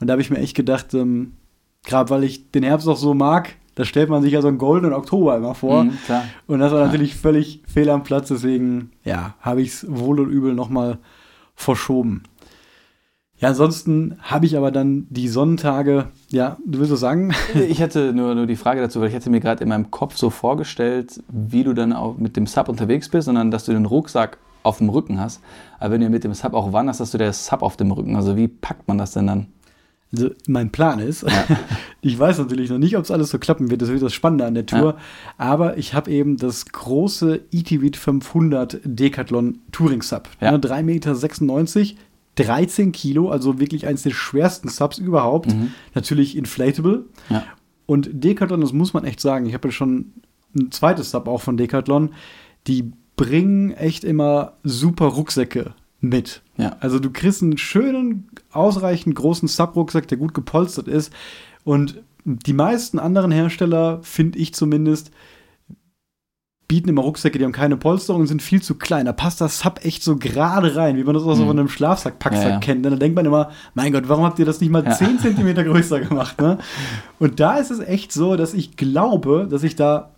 und 0.00 0.06
da 0.06 0.12
habe 0.12 0.22
ich 0.22 0.30
mir 0.30 0.38
echt 0.38 0.56
gedacht, 0.56 0.94
ähm, 0.94 1.32
gerade 1.84 2.10
weil 2.10 2.24
ich 2.24 2.50
den 2.50 2.62
Herbst 2.62 2.88
auch 2.88 2.96
so 2.96 3.14
mag, 3.14 3.56
da 3.74 3.84
stellt 3.84 4.10
man 4.10 4.22
sich 4.22 4.32
ja 4.32 4.42
so 4.42 4.48
einen 4.48 4.58
goldenen 4.58 4.94
Oktober 4.94 5.36
immer 5.36 5.54
vor. 5.54 5.84
Mhm, 5.84 5.98
und 6.46 6.58
das 6.58 6.72
war 6.72 6.84
natürlich 6.84 7.14
völlig 7.14 7.62
fehl 7.66 7.88
am 7.88 8.02
Platz, 8.02 8.28
deswegen 8.28 8.90
ja, 9.04 9.34
habe 9.40 9.62
ich 9.62 9.68
es 9.68 9.86
wohl 9.88 10.20
und 10.20 10.30
übel 10.30 10.54
nochmal 10.54 10.98
verschoben. 11.54 12.24
Ja, 13.38 13.48
ansonsten 13.48 14.18
habe 14.20 14.44
ich 14.44 14.54
aber 14.58 14.70
dann 14.70 15.06
die 15.08 15.28
Sonnentage, 15.28 16.08
ja, 16.28 16.58
du 16.66 16.78
willst 16.78 16.92
was 16.92 17.00
sagen? 17.00 17.32
Ich 17.54 17.80
hätte 17.80 18.12
nur, 18.12 18.34
nur 18.34 18.46
die 18.46 18.56
Frage 18.56 18.82
dazu, 18.82 19.00
weil 19.00 19.08
ich 19.08 19.14
hätte 19.14 19.30
mir 19.30 19.40
gerade 19.40 19.62
in 19.62 19.70
meinem 19.70 19.90
Kopf 19.90 20.16
so 20.16 20.28
vorgestellt, 20.28 21.22
wie 21.28 21.64
du 21.64 21.72
dann 21.72 21.94
auch 21.94 22.18
mit 22.18 22.36
dem 22.36 22.46
Sub 22.46 22.68
unterwegs 22.68 23.08
bist, 23.08 23.26
sondern 23.26 23.50
dass 23.50 23.64
du 23.64 23.72
den 23.72 23.86
Rucksack 23.86 24.36
auf 24.62 24.78
dem 24.78 24.90
Rücken 24.90 25.18
hast. 25.18 25.40
Aber 25.78 25.94
wenn 25.94 26.02
du 26.02 26.10
mit 26.10 26.22
dem 26.22 26.34
Sub 26.34 26.52
auch 26.52 26.74
wanderst, 26.74 27.00
hast 27.00 27.14
du 27.14 27.18
der 27.18 27.32
Sub 27.32 27.62
auf 27.62 27.78
dem 27.78 27.92
Rücken. 27.92 28.14
Also 28.14 28.36
wie 28.36 28.48
packt 28.48 28.86
man 28.88 28.98
das 28.98 29.12
denn 29.12 29.26
dann? 29.26 29.46
Also 30.12 30.30
mein 30.48 30.70
Plan 30.70 30.98
ist, 30.98 31.22
ja. 31.22 31.44
ich 32.00 32.18
weiß 32.18 32.38
natürlich 32.38 32.68
noch 32.68 32.78
nicht, 32.78 32.96
ob 32.96 33.04
es 33.04 33.10
alles 33.10 33.30
so 33.30 33.38
klappen 33.38 33.70
wird, 33.70 33.80
das 33.80 33.90
wird 33.90 34.02
das 34.02 34.12
Spannende 34.12 34.44
an 34.44 34.54
der 34.54 34.66
Tour, 34.66 34.94
ja. 34.94 34.96
aber 35.38 35.78
ich 35.78 35.94
habe 35.94 36.10
eben 36.10 36.36
das 36.36 36.66
große 36.66 37.40
ETV 37.52 37.96
500 37.96 38.80
Decathlon 38.84 39.60
Touring 39.70 40.02
Sub. 40.02 40.28
Ja. 40.40 40.54
3,96 40.54 40.82
Meter, 40.82 41.14
13 42.36 42.92
Kilo, 42.92 43.30
also 43.30 43.60
wirklich 43.60 43.86
eines 43.86 44.02
der 44.02 44.10
schwersten 44.10 44.68
Subs 44.68 44.98
überhaupt. 44.98 45.52
Mhm. 45.52 45.72
Natürlich 45.94 46.36
inflatable. 46.36 47.04
Ja. 47.28 47.44
Und 47.86 48.08
Decathlon, 48.12 48.60
das 48.60 48.72
muss 48.72 48.92
man 48.92 49.04
echt 49.04 49.20
sagen, 49.20 49.46
ich 49.46 49.54
habe 49.54 49.68
ja 49.68 49.72
schon 49.72 50.12
ein 50.56 50.70
zweites 50.72 51.10
Sub 51.10 51.28
auch 51.28 51.40
von 51.40 51.56
Decathlon, 51.56 52.10
die 52.66 52.92
bringen 53.16 53.72
echt 53.72 54.02
immer 54.02 54.54
super 54.64 55.06
Rucksäcke 55.06 55.74
mit. 56.00 56.42
Ja. 56.56 56.76
Also 56.80 56.98
du 56.98 57.10
kriegst 57.10 57.42
einen 57.42 57.58
schönen, 57.58 58.28
ausreichend 58.52 59.14
großen 59.14 59.48
Sub-Rucksack, 59.48 60.08
der 60.08 60.18
gut 60.18 60.34
gepolstert 60.34 60.88
ist. 60.88 61.12
Und 61.64 62.02
die 62.24 62.52
meisten 62.52 62.98
anderen 62.98 63.30
Hersteller, 63.30 64.00
finde 64.02 64.38
ich 64.38 64.54
zumindest, 64.54 65.10
bieten 66.70 66.88
immer 66.88 67.02
Rucksäcke, 67.02 67.36
die 67.36 67.44
haben 67.44 67.50
keine 67.50 67.76
Polsterung 67.76 68.20
und 68.20 68.26
sind 68.28 68.42
viel 68.42 68.62
zu 68.62 68.76
klein. 68.76 69.06
Da 69.06 69.12
passt 69.12 69.40
das 69.40 69.58
Sub 69.58 69.84
echt 69.84 70.04
so 70.04 70.16
gerade 70.16 70.76
rein, 70.76 70.96
wie 70.96 71.02
man 71.02 71.14
das 71.14 71.24
auch 71.24 71.34
so 71.34 71.42
mhm. 71.42 71.48
von 71.48 71.58
einem 71.58 71.68
Schlafsack-Packsack 71.68 72.44
ja, 72.44 72.50
ja. 72.50 72.58
kennt. 72.60 72.86
Dann 72.86 72.96
denkt 72.96 73.16
man 73.16 73.26
immer, 73.26 73.50
mein 73.74 73.92
Gott, 73.92 74.08
warum 74.08 74.24
habt 74.24 74.38
ihr 74.38 74.44
das 74.44 74.60
nicht 74.60 74.70
mal 74.70 74.84
ja. 74.84 74.92
10 74.92 75.18
cm 75.18 75.54
größer 75.54 75.98
gemacht? 75.98 76.40
Ne? 76.40 76.58
Und 77.18 77.40
da 77.40 77.56
ist 77.56 77.72
es 77.72 77.80
echt 77.80 78.12
so, 78.12 78.36
dass 78.36 78.54
ich 78.54 78.76
glaube, 78.76 79.48
dass 79.50 79.64
ich 79.64 79.74
da 79.74 80.10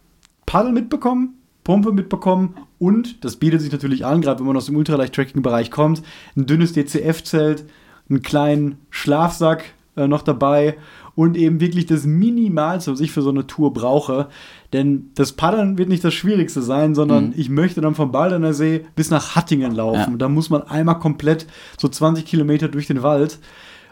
Paddel 0.44 0.72
mitbekomme, 0.72 1.28
Pumpe 1.64 1.92
mitbekomme 1.92 2.50
und, 2.78 3.24
das 3.24 3.36
bietet 3.36 3.60
sich 3.60 3.70
natürlich 3.72 4.04
an, 4.04 4.20
gerade 4.20 4.40
wenn 4.40 4.46
man 4.46 4.56
aus 4.56 4.66
dem 4.66 4.76
Ultraleicht-Tracking-Bereich 4.76 5.70
kommt, 5.70 6.02
ein 6.36 6.46
dünnes 6.46 6.72
DCF-Zelt, 6.72 7.64
einen 8.08 8.22
kleinen 8.22 8.78
Schlafsack 8.90 9.64
äh, 9.96 10.08
noch 10.08 10.22
dabei 10.22 10.76
und 11.14 11.36
eben 11.36 11.60
wirklich 11.60 11.86
das 11.86 12.04
Minimalste, 12.04 12.92
was 12.92 13.00
ich 13.00 13.12
für 13.12 13.22
so 13.22 13.30
eine 13.30 13.46
Tour 13.46 13.72
brauche. 13.72 14.28
Denn 14.72 15.10
das 15.14 15.32
Paddeln 15.32 15.76
wird 15.78 15.88
nicht 15.88 16.02
das 16.02 16.14
Schwierigste 16.14 16.62
sein, 16.62 16.94
sondern 16.94 17.26
mhm. 17.26 17.34
ich 17.36 17.50
möchte 17.50 17.80
dann 17.80 17.94
vom 17.94 18.10
Baldener 18.10 18.54
See 18.54 18.86
bis 18.96 19.10
nach 19.10 19.36
Hattingen 19.36 19.74
laufen. 19.74 20.12
Ja. 20.12 20.16
Da 20.16 20.28
muss 20.28 20.50
man 20.50 20.62
einmal 20.62 20.98
komplett 20.98 21.46
so 21.78 21.88
20 21.88 22.24
Kilometer 22.24 22.68
durch 22.68 22.86
den 22.86 23.02
Wald. 23.02 23.38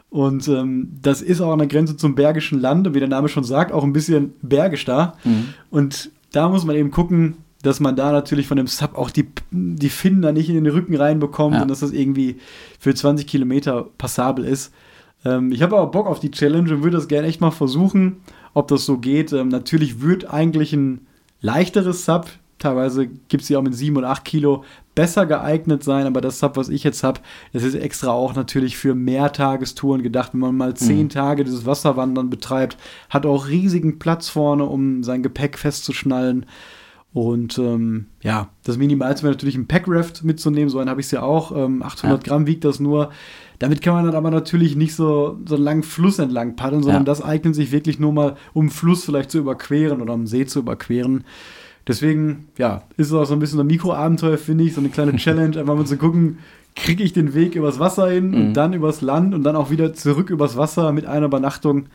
Und 0.09 0.49
ähm, 0.49 0.99
das 1.03 1.23
ist 1.23 1.41
auch 1.41 1.53
an 1.53 1.61
der 1.61 1.69
Grenze 1.69 1.97
zum 1.97 2.15
Bergischen 2.15 2.61
Land, 2.61 2.87
und 2.87 2.95
wie 2.95 3.01
der 3.01 3.09
Name 3.09 3.29
schon 3.29 3.45
sagt, 3.45 3.71
auch 3.71 3.85
ein 3.85 3.93
bisschen 3.93 4.33
bergisch 4.43 4.85
da. 4.85 5.15
Mhm. 5.23 5.55
Und 5.71 6.11
da 6.33 6.49
muss 6.49 6.65
man 6.65 6.77
eben 6.77 6.91
gucken, 6.91 7.37
dass 7.63 7.81
man 7.81 7.97
da 7.97 8.13
natürlich 8.13 8.47
von 8.47 8.57
dem 8.57 8.67
Sub 8.67 8.97
auch 8.97 9.11
die, 9.11 9.29
die 9.51 9.91
Finnen 9.91 10.23
da 10.23 10.33
nicht 10.33 10.49
in 10.49 10.55
den 10.55 10.67
Rücken 10.67 10.97
reinbekommt 10.97 11.57
ja. 11.57 11.63
und 11.63 11.69
dass 11.69 11.81
das 11.81 11.93
irgendwie 11.93 12.37
für 12.79 12.95
20 12.95 13.27
Kilometer 13.27 13.87
passabel 13.99 14.45
ist. 14.45 14.73
Ähm, 15.25 15.53
ich 15.53 15.63
habe 15.63 15.77
aber 15.77 15.91
Bock 15.91 16.07
auf 16.07 16.21
die 16.21 16.31
Challenge 16.31 16.73
und 16.75 16.83
würde 16.83 16.97
das 16.97 17.09
gerne 17.09 17.29
echt 17.29 17.41
mal 17.41 17.51
versuchen, 17.51 18.17
ob 18.55 18.69
das 18.69 18.85
so 18.85 18.99
geht. 18.99 19.33
Ähm, 19.33 19.49
natürlich 19.49 20.01
wird 20.01 20.33
eigentlich 20.33 20.73
ein 20.73 21.07
leichteres 21.43 22.05
Sub, 22.05 22.31
teilweise 22.59 23.07
gibt 23.07 23.43
es 23.43 23.49
sie 23.49 23.57
auch 23.57 23.63
mit 23.63 23.75
7 23.75 23.97
und 23.97 24.05
8 24.05 24.25
Kilo, 24.25 24.65
besser 24.95 25.27
geeignet 25.27 25.83
sein, 25.83 26.07
aber 26.07 26.21
das 26.21 26.39
Sub, 26.39 26.57
was 26.57 26.69
ich 26.69 26.85
jetzt 26.85 27.03
habe, 27.03 27.21
das 27.53 27.63
ist 27.63 27.75
extra 27.75 28.11
auch 28.11 28.35
natürlich 28.35 28.77
für 28.77 28.95
Mehrtagestouren 28.95 30.03
gedacht. 30.03 30.33
Wenn 30.33 30.41
man 30.41 30.57
mal 30.57 30.75
10 30.75 31.05
mhm. 31.05 31.09
Tage 31.09 31.45
dieses 31.45 31.67
Wasserwandern 31.67 32.31
betreibt, 32.31 32.77
hat 33.09 33.27
auch 33.27 33.49
riesigen 33.49 33.99
Platz 33.99 34.29
vorne, 34.29 34.65
um 34.65 35.03
sein 35.03 35.23
Gepäck 35.23 35.59
festzuschnallen. 35.59 36.47
Und 37.13 37.59
ähm, 37.59 38.07
ja, 38.23 38.51
das 38.63 38.79
Minimalste 38.79 39.25
wäre 39.25 39.35
natürlich 39.35 39.57
ein 39.57 39.67
Packraft 39.67 40.23
mitzunehmen. 40.23 40.69
So 40.69 40.79
einen 40.79 40.89
habe 40.89 41.01
ich 41.01 41.07
es 41.07 41.11
ja 41.11 41.23
auch. 41.23 41.57
Ähm, 41.57 41.83
800 41.83 42.25
ja. 42.25 42.29
Gramm 42.29 42.47
wiegt 42.47 42.65
das 42.65 42.79
nur. 42.79 43.11
Damit 43.59 43.83
kann 43.83 43.95
man 43.95 44.07
dann 44.07 44.15
aber 44.15 44.31
natürlich 44.31 44.77
nicht 44.77 44.95
so, 44.95 45.39
so 45.45 45.57
einen 45.57 45.65
langen 45.65 45.83
Fluss 45.83 46.19
entlang 46.19 46.55
paddeln, 46.55 46.83
sondern 46.83 47.03
ja. 47.03 47.07
das 47.07 47.23
eignet 47.23 47.55
sich 47.55 47.73
wirklich 47.73 47.99
nur 47.99 48.13
mal, 48.13 48.37
um 48.55 48.71
Fluss 48.71 49.05
vielleicht 49.05 49.31
zu 49.31 49.39
überqueren 49.39 50.01
oder 50.01 50.15
um 50.15 50.27
See 50.27 50.47
zu 50.47 50.61
überqueren. 50.61 51.25
Deswegen, 51.87 52.49
ja, 52.57 52.85
ist 52.97 53.09
es 53.09 53.13
auch 53.13 53.25
so 53.25 53.35
ein 53.35 53.41
bisschen 53.41 53.59
ein 53.59 53.67
Mikroabenteuer, 53.67 54.39
finde 54.39 54.65
ich, 54.65 54.75
so 54.75 54.81
eine 54.81 54.91
kleine 54.91 55.17
Challenge, 55.17 55.59
einfach 55.59 55.75
mal 55.75 55.87
zu 55.87 55.97
gucken, 55.97 56.39
kriege 56.77 57.03
ich 57.03 57.13
den 57.13 57.35
Weg 57.35 57.57
übers 57.57 57.81
Wasser 57.81 58.09
hin 58.09 58.31
mhm. 58.31 58.35
und 58.35 58.55
dann 58.55 58.73
übers 58.73 59.01
Land 59.01 59.35
und 59.35 59.43
dann 59.43 59.57
auch 59.57 59.71
wieder 59.71 59.93
zurück 59.95 60.31
übers 60.31 60.57
Wasser 60.57 60.93
mit 60.93 61.07
einer 61.07 61.27
Übernachtung. 61.27 61.87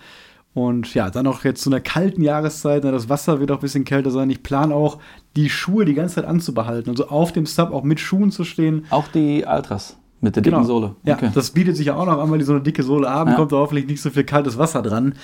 Und 0.55 0.93
ja, 0.93 1.09
dann 1.09 1.27
auch 1.27 1.43
jetzt 1.43 1.61
zu 1.61 1.69
einer 1.69 1.81
kalten 1.81 2.21
Jahreszeit, 2.21 2.85
das 2.85 3.09
Wasser 3.09 3.41
wird 3.41 3.51
auch 3.51 3.57
ein 3.57 3.61
bisschen 3.61 3.83
kälter 3.83 4.09
sein. 4.09 4.29
Ich 4.29 4.41
plane 4.41 4.73
auch, 4.73 4.99
die 5.35 5.49
Schuhe 5.49 5.83
die 5.83 5.93
ganze 5.93 6.15
Zeit 6.15 6.25
anzubehalten. 6.25 6.89
Also 6.89 7.09
auf 7.09 7.33
dem 7.33 7.45
Sub 7.45 7.71
auch 7.71 7.83
mit 7.83 7.99
Schuhen 7.99 8.31
zu 8.31 8.45
stehen. 8.45 8.85
Auch 8.89 9.09
die 9.09 9.45
Altras 9.45 9.97
mit 10.21 10.37
der 10.37 10.43
dicken 10.43 10.55
Genau. 10.55 10.65
Sohle. 10.65 10.95
Ja, 11.03 11.17
das 11.17 11.51
bietet 11.51 11.75
sich 11.75 11.87
ja 11.87 11.95
auch 11.97 12.05
noch 12.05 12.19
an, 12.19 12.31
weil 12.31 12.39
die 12.39 12.45
so 12.45 12.53
eine 12.53 12.61
dicke 12.61 12.83
Sohle 12.83 13.09
haben, 13.09 13.31
Ja. 13.31 13.35
kommt 13.35 13.51
da 13.51 13.57
hoffentlich 13.57 13.85
nicht 13.85 14.01
so 14.01 14.09
viel 14.09 14.23
kaltes 14.23 14.57
Wasser 14.57 14.81
dran. 14.81 15.15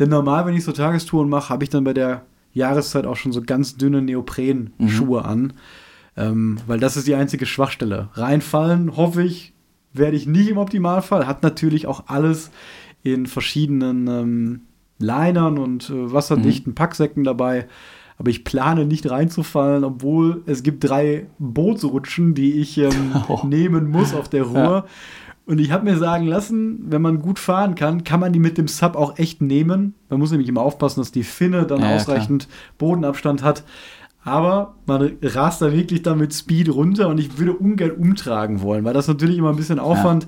Denn 0.00 0.08
normal, 0.10 0.44
wenn 0.44 0.54
ich 0.56 0.64
so 0.64 0.72
Tagestouren 0.72 1.28
mache, 1.28 1.50
habe 1.50 1.62
ich 1.62 1.70
dann 1.70 1.84
bei 1.84 1.94
der 1.94 2.22
Jahreszeit 2.52 3.06
auch 3.06 3.14
schon 3.16 3.30
so 3.30 3.42
ganz 3.42 3.76
dünne 3.76 4.02
Neopren-Schuhe 4.02 5.24
an. 5.24 5.52
Ähm, 6.16 6.58
weil 6.66 6.80
das 6.80 6.96
ist 6.96 7.06
die 7.06 7.14
einzige 7.14 7.46
Schwachstelle. 7.46 8.08
Reinfallen, 8.14 8.96
hoffe 8.96 9.22
ich, 9.22 9.54
werde 9.92 10.16
ich 10.16 10.26
nicht 10.26 10.48
im 10.50 10.58
Optimalfall. 10.58 11.28
Hat 11.28 11.44
natürlich 11.44 11.86
auch 11.86 12.04
alles 12.08 12.50
in 13.04 13.26
verschiedenen 13.26 14.08
ähm, 14.08 14.60
Linern 15.00 15.58
und 15.58 15.90
äh, 15.90 16.12
wasserdichten 16.12 16.74
Packsäcken 16.74 17.24
dabei. 17.24 17.66
Aber 18.18 18.30
ich 18.30 18.44
plane 18.44 18.84
nicht 18.84 19.10
reinzufallen, 19.10 19.82
obwohl 19.82 20.42
es 20.46 20.62
gibt 20.62 20.84
drei 20.88 21.26
Bootsrutschen, 21.38 22.34
die 22.34 22.60
ich 22.60 22.78
ähm, 22.78 23.14
Oh. 23.28 23.40
nehmen 23.46 23.90
muss 23.90 24.14
auf 24.14 24.28
der 24.28 24.42
Ruhr. 24.44 24.84
Und 25.46 25.58
ich 25.58 25.72
habe 25.72 25.84
mir 25.90 25.96
sagen 25.96 26.26
lassen, 26.26 26.84
wenn 26.90 27.02
man 27.02 27.18
gut 27.20 27.38
fahren 27.38 27.74
kann, 27.74 28.04
kann 28.04 28.20
man 28.20 28.32
die 28.32 28.38
mit 28.38 28.56
dem 28.58 28.68
Sub 28.68 28.94
auch 28.94 29.18
echt 29.18 29.40
nehmen. 29.42 29.94
Man 30.08 30.20
muss 30.20 30.30
nämlich 30.30 30.48
immer 30.48 30.60
aufpassen, 30.60 31.00
dass 31.00 31.10
die 31.12 31.24
Finne 31.24 31.66
dann 31.66 31.80
Ja, 31.80 31.90
ja, 31.90 31.96
ausreichend 31.96 32.46
Bodenabstand 32.78 33.42
hat. 33.42 33.64
Aber 34.22 34.74
man 34.86 35.12
rast 35.22 35.62
da 35.62 35.72
wirklich 35.72 36.02
dann 36.02 36.18
mit 36.18 36.34
Speed 36.34 36.68
runter 36.68 37.08
und 37.08 37.18
ich 37.18 37.38
würde 37.38 37.54
ungern 37.54 37.92
umtragen 37.92 38.60
wollen, 38.60 38.84
weil 38.84 38.92
das 38.92 39.08
natürlich 39.08 39.38
immer 39.38 39.48
ein 39.48 39.56
bisschen 39.56 39.78
Aufwand. 39.78 40.26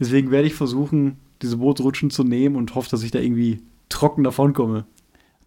Deswegen 0.00 0.30
werde 0.30 0.46
ich 0.46 0.54
versuchen, 0.54 1.18
diese 1.42 1.58
Bootsrutschen 1.58 2.08
zu 2.08 2.24
nehmen 2.24 2.56
und 2.56 2.74
hoffe, 2.74 2.88
dass 2.90 3.02
ich 3.02 3.10
da 3.10 3.18
irgendwie 3.18 3.60
trocken 3.94 4.24
davonkomme. 4.24 4.84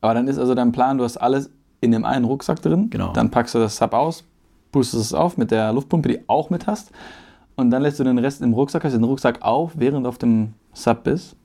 Aber 0.01 0.13
dann 0.13 0.27
ist 0.27 0.37
also 0.37 0.55
dein 0.55 0.71
Plan, 0.71 0.97
du 0.97 1.03
hast 1.03 1.17
alles 1.17 1.49
in 1.81 1.91
dem 1.91 2.05
einen 2.05 2.25
Rucksack 2.25 2.61
drin. 2.61 2.89
Genau. 2.89 3.13
Dann 3.13 3.29
packst 3.29 3.55
du 3.55 3.59
das 3.59 3.77
Sub 3.77 3.93
aus, 3.93 4.23
pustest 4.71 5.03
es 5.03 5.13
auf 5.13 5.37
mit 5.37 5.51
der 5.51 5.73
Luftpumpe, 5.73 6.09
die 6.09 6.19
auch 6.27 6.49
mit 6.49 6.67
hast. 6.67 6.91
Und 7.55 7.71
dann 7.71 7.81
lässt 7.81 7.99
du 7.99 8.03
den 8.03 8.17
Rest 8.17 8.41
im 8.41 8.53
Rucksack, 8.53 8.83
hast 8.83 8.93
den 8.93 9.03
Rucksack 9.03 9.41
auf, 9.41 9.73
während 9.75 10.05
du 10.05 10.09
auf 10.09 10.17
dem 10.17 10.53
Sub 10.73 11.03
bist. 11.03 11.35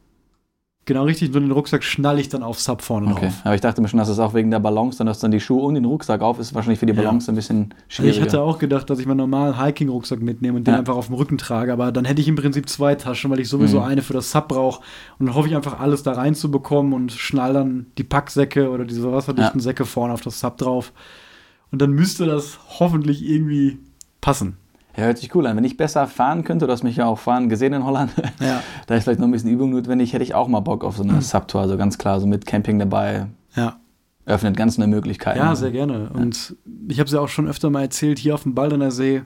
Genau 0.85 1.05
richtig, 1.05 1.31
nur 1.31 1.41
den 1.41 1.53
Rucksack 1.53 1.85
schnalle 1.85 2.21
ich 2.21 2.29
dann 2.29 2.43
auf 2.43 2.59
Sub 2.59 2.83
vorne 2.83 3.07
Okay. 3.13 3.27
drauf. 3.27 3.35
Aber 3.45 3.55
ich 3.55 3.61
dachte 3.61 3.81
mir 3.81 3.87
schon, 3.87 3.99
dass 4.01 4.09
es 4.09 4.19
auch 4.19 4.35
wegen 4.35 4.51
der 4.51 4.59
Balance, 4.59 4.99
dann 4.99 5.07
du 5.07 5.13
dann 5.21 5.31
die 5.31 5.39
Schuhe 5.39 5.63
und 5.63 5.75
den 5.75 5.85
Rucksack 5.85 6.23
auf, 6.23 6.41
ist 6.41 6.55
wahrscheinlich 6.55 6.81
für 6.81 6.87
die 6.87 6.93
Ja. 6.93 7.03
Balance 7.03 7.31
ein 7.31 7.37
bisschen 7.37 7.73
Also 7.73 7.75
schwieriger. 7.89 8.17
ich 8.17 8.21
hatte 8.23 8.41
auch 8.43 8.59
gedacht, 8.59 8.91
dass 8.91 8.99
ich 8.99 9.07
meinen 9.07 9.19
normalen 9.19 9.63
Hiking-Rucksack 9.63 10.21
mitnehme 10.21 10.59
und 10.59 10.67
den 10.67 10.73
Ja. 10.75 10.81
einfach 10.81 10.97
auf 10.97 11.07
dem 11.07 11.15
Rücken 11.15 11.39
trage, 11.39 11.73
aber 11.73 11.93
dann 11.93 12.05
hätte 12.05 12.21
ich 12.21 12.27
im 12.27 12.35
Prinzip 12.35 12.69
zwei 12.69 12.97
Taschen, 12.97 13.31
weil 13.31 13.39
ich 13.39 13.49
sowieso 13.49 13.79
Mhm. 13.79 13.85
eine 13.87 14.03
für 14.03 14.13
das 14.15 14.33
Sub 14.33 14.49
brauche. 14.49 14.83
Und 15.21 15.27
dann 15.27 15.37
hoffe 15.37 15.47
ich 15.47 15.55
einfach, 15.55 15.79
alles 15.79 16.03
da 16.03 16.15
reinzubekommen 16.15 16.95
und 16.95 17.13
schnall 17.13 17.53
dann 17.53 17.87
die 17.97 18.05
Packsäcke 18.05 18.69
oder 18.69 18.85
diese 18.85 19.13
wasserdichten 19.13 19.61
Ja. 19.61 19.63
Säcke 19.63 19.85
vorne 19.85 20.13
auf 20.15 20.21
das 20.23 20.41
Sub 20.41 20.59
drauf. 20.59 20.93
Und 21.71 21.81
dann 21.81 21.93
müsste 21.93 22.27
das 22.27 22.59
hoffentlich 22.81 23.25
irgendwie 23.25 23.79
passen. 24.21 24.57
Ja, 24.97 25.05
hört 25.05 25.19
sich 25.19 25.35
cool 25.35 25.47
an. 25.47 25.57
Wenn 25.57 25.65
ich 25.65 25.77
besser 25.77 26.07
fahren 26.07 26.45
könnte, 26.45 26.67
du 26.67 26.73
hast 26.73 26.83
mich 26.83 26.97
ja 26.97 27.07
auch 27.07 27.19
fahren 27.19 27.49
gesehen 27.49 27.73
in 27.73 27.85
Holland, 27.85 28.11
Ja. 28.41 28.63
da 28.87 28.95
ist 28.95 29.05
vielleicht 29.05 29.21
noch 29.21 29.27
ein 29.29 29.33
bisschen 29.33 29.51
Übung 29.51 29.71
notwendig, 29.71 30.13
hätte 30.13 30.25
ich 30.25 30.35
auch 30.35 30.49
mal 30.49 30.61
Bock 30.61 30.85
auf 30.85 30.97
so 30.97 31.03
eine 31.03 31.23
Subtour, 31.23 31.63
also 31.63 31.77
ganz 31.77 31.99
klar, 31.99 32.21
so 32.21 32.27
mit 32.27 32.45
Camping 32.47 32.79
dabei, 32.79 33.27
Ja. 33.57 33.77
öffnet 34.27 34.57
ganz 34.57 34.79
neue 34.79 34.89
Möglichkeiten. 34.89 35.39
Ja, 35.39 35.55
sehr 35.57 35.71
gerne. 35.71 36.11
Und 36.13 36.57
ich 36.89 36.99
habe 37.01 37.07
es 37.07 37.13
ja 37.13 37.21
auch 37.21 37.29
schon 37.29 37.49
öfter 37.49 37.71
mal 37.71 37.83
erzählt, 37.83 38.19
hier 38.19 38.35
auf 38.35 38.43
dem 38.43 38.55
Baldener 38.55 38.91
See. 38.91 39.23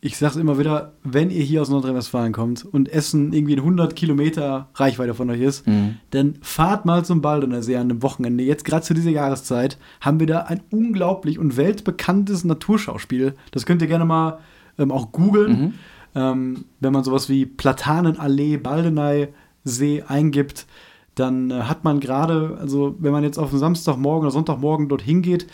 Ich 0.00 0.16
sage 0.16 0.34
es 0.34 0.36
immer 0.38 0.60
wieder, 0.60 0.92
wenn 1.02 1.28
ihr 1.28 1.42
hier 1.42 1.60
aus 1.60 1.70
Nordrhein-Westfalen 1.70 2.32
kommt 2.32 2.64
und 2.64 2.88
Essen 2.88 3.32
irgendwie 3.32 3.54
in 3.54 3.58
100 3.58 3.96
Kilometer 3.96 4.68
Reichweite 4.76 5.12
von 5.12 5.28
euch 5.28 5.40
ist, 5.40 5.66
Mhm. 5.66 5.96
dann 6.10 6.36
fahrt 6.40 6.84
mal 6.86 7.04
zum 7.04 7.20
Baldener 7.20 7.62
See 7.64 7.74
an 7.74 7.90
einem 7.90 8.00
Wochenende. 8.04 8.44
Jetzt 8.44 8.64
gerade 8.64 8.82
zu 8.84 8.94
dieser 8.94 9.10
Jahreszeit 9.10 9.76
haben 10.00 10.20
wir 10.20 10.28
da 10.28 10.42
ein 10.42 10.60
unglaublich 10.70 11.40
und 11.40 11.56
weltbekanntes 11.56 12.44
Naturschauspiel. 12.44 13.34
Das 13.50 13.66
könnt 13.66 13.82
ihr 13.82 13.88
gerne 13.88 14.04
mal 14.04 14.38
ähm, 14.78 14.90
auch 14.92 15.12
googeln. 15.12 15.50
Mhm. 15.60 15.74
Ähm, 16.14 16.64
wenn 16.80 16.92
man 16.92 17.04
sowas 17.04 17.28
wie 17.28 17.46
Platanenallee, 17.46 18.56
Baldeney 18.56 19.28
See 19.64 20.02
eingibt, 20.06 20.66
dann 21.14 21.50
äh, 21.50 21.62
hat 21.62 21.84
man 21.84 22.00
gerade, 22.00 22.56
also 22.60 22.94
wenn 22.98 23.12
man 23.12 23.24
jetzt 23.24 23.38
auf 23.38 23.50
einen 23.50 23.58
Samstagmorgen 23.58 24.22
oder 24.22 24.30
Sonntagmorgen 24.32 24.88
dorthin 24.88 25.20
geht, 25.22 25.46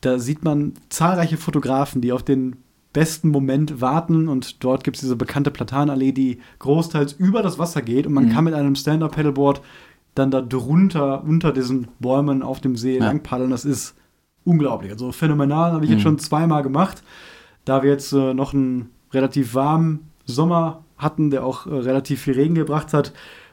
da 0.00 0.18
sieht 0.18 0.44
man 0.44 0.74
zahlreiche 0.88 1.36
Fotografen, 1.36 2.00
die 2.00 2.12
auf 2.12 2.22
den 2.22 2.56
besten 2.92 3.30
Moment 3.30 3.80
warten 3.80 4.28
und 4.28 4.62
dort 4.64 4.84
gibt 4.84 4.96
es 4.96 5.00
diese 5.00 5.16
bekannte 5.16 5.50
Platanenallee, 5.50 6.12
die 6.12 6.40
großteils 6.58 7.14
über 7.14 7.42
das 7.42 7.58
Wasser 7.58 7.80
geht 7.82 8.06
und 8.06 8.12
man 8.12 8.26
Mhm. 8.26 8.30
kann 8.30 8.44
mit 8.44 8.54
einem 8.54 8.74
Stand-Up-Paddleboard 8.74 9.62
dann 10.14 10.30
da 10.30 10.42
drunter, 10.42 11.24
unter 11.24 11.52
diesen 11.52 11.88
Bäumen 12.00 12.42
auf 12.42 12.60
dem 12.60 12.76
See 12.76 12.98
Ja. 12.98 13.04
lang 13.06 13.22
paddeln. 13.22 13.50
Das 13.50 13.64
ist 13.64 13.94
unglaublich. 14.44 14.92
Also 14.92 15.10
phänomenal, 15.10 15.72
habe 15.72 15.84
ich 15.86 15.90
jetzt 15.90 16.00
Mhm. 16.00 16.02
schon 16.02 16.18
zweimal 16.18 16.62
gemacht. 16.62 17.02
Da 17.64 17.82
wir 17.82 17.90
jetzt 17.90 18.12
äh, 18.12 18.34
noch 18.34 18.54
einen 18.54 18.90
relativ 19.12 19.54
warmen 19.54 20.10
Sommer 20.24 20.82
hatten, 20.96 21.30
der 21.30 21.44
auch 21.44 21.66
äh, 21.66 21.74
relativ 21.74 22.22
viel 22.22 22.34
Regen 22.34 22.54
gebracht 22.54 22.92
hat, 22.92 23.12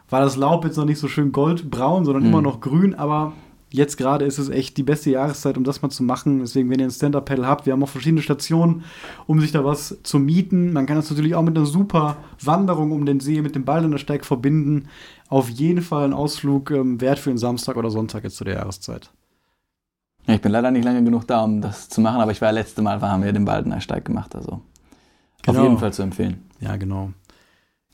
war 0.09 0.21
das 0.21 0.35
Laub 0.35 0.65
jetzt 0.65 0.77
noch 0.77 0.85
nicht 0.85 0.99
so 0.99 1.07
schön 1.07 1.31
goldbraun, 1.31 2.05
sondern 2.05 2.23
Mhm. 2.23 2.29
immer 2.29 2.41
noch 2.41 2.61
grün, 2.61 2.95
aber 2.95 3.33
jetzt 3.71 3.97
gerade 3.97 4.25
ist 4.25 4.39
es 4.39 4.49
echt 4.49 4.77
die 4.77 4.83
beste 4.83 5.11
Jahreszeit, 5.11 5.55
um 5.55 5.63
das 5.63 5.83
mal 5.83 5.89
zu 5.91 6.01
machen. 6.01 6.39
Deswegen, 6.39 6.71
wenn 6.71 6.79
ihr 6.79 6.85
ein 6.87 6.91
Stand-Up-Pedal 6.91 7.45
habt, 7.45 7.67
wir 7.67 7.73
haben 7.73 7.83
auch 7.83 7.89
verschiedene 7.89 8.23
Stationen, 8.23 8.83
um 9.27 9.39
sich 9.39 9.51
da 9.51 9.63
was 9.63 9.99
zu 10.01 10.17
mieten. 10.17 10.73
Man 10.73 10.87
kann 10.87 10.95
das 10.95 11.09
natürlich 11.11 11.35
auch 11.35 11.43
mit 11.43 11.55
einer 11.55 11.67
super 11.67 12.17
Wanderung 12.43 12.91
um 12.91 13.05
den 13.05 13.19
See 13.19 13.43
mit 13.43 13.53
dem 13.53 13.65
Baldener 13.65 13.99
Steig 13.99 14.25
verbinden. 14.25 14.87
Auf 15.27 15.49
jeden 15.49 15.83
Fall 15.83 16.05
ein 16.05 16.13
Ausflug 16.13 16.71
ähm, 16.71 16.99
wert 16.99 17.19
für 17.19 17.29
einen 17.29 17.37
Samstag 17.37 17.77
oder 17.77 17.91
Sonntag 17.91 18.23
jetzt 18.23 18.37
zu 18.37 18.43
der 18.43 18.55
Jahreszeit. 18.55 19.11
Ja, 20.29 20.35
ich 20.35 20.41
bin 20.41 20.51
leider 20.51 20.69
nicht 20.69 20.85
lange 20.85 21.03
genug 21.03 21.25
da, 21.25 21.43
um 21.43 21.59
das 21.59 21.89
zu 21.89 22.01
machen, 22.01 22.21
aber 22.21 22.31
ich 22.31 22.39
war 22.39 22.51
letzte 22.51 22.83
Mal, 22.83 23.01
haben 23.01 23.23
wir 23.23 23.33
den 23.33 23.45
Baldener 23.45 23.81
Steig 23.81 24.05
gemacht, 24.05 24.35
also 24.35 24.61
Genau. 25.41 25.57
auf 25.59 25.63
jeden 25.65 25.77
Fall 25.79 25.91
zu 25.91 26.03
empfehlen. 26.03 26.43
Ja, 26.59 26.75
genau. 26.75 27.11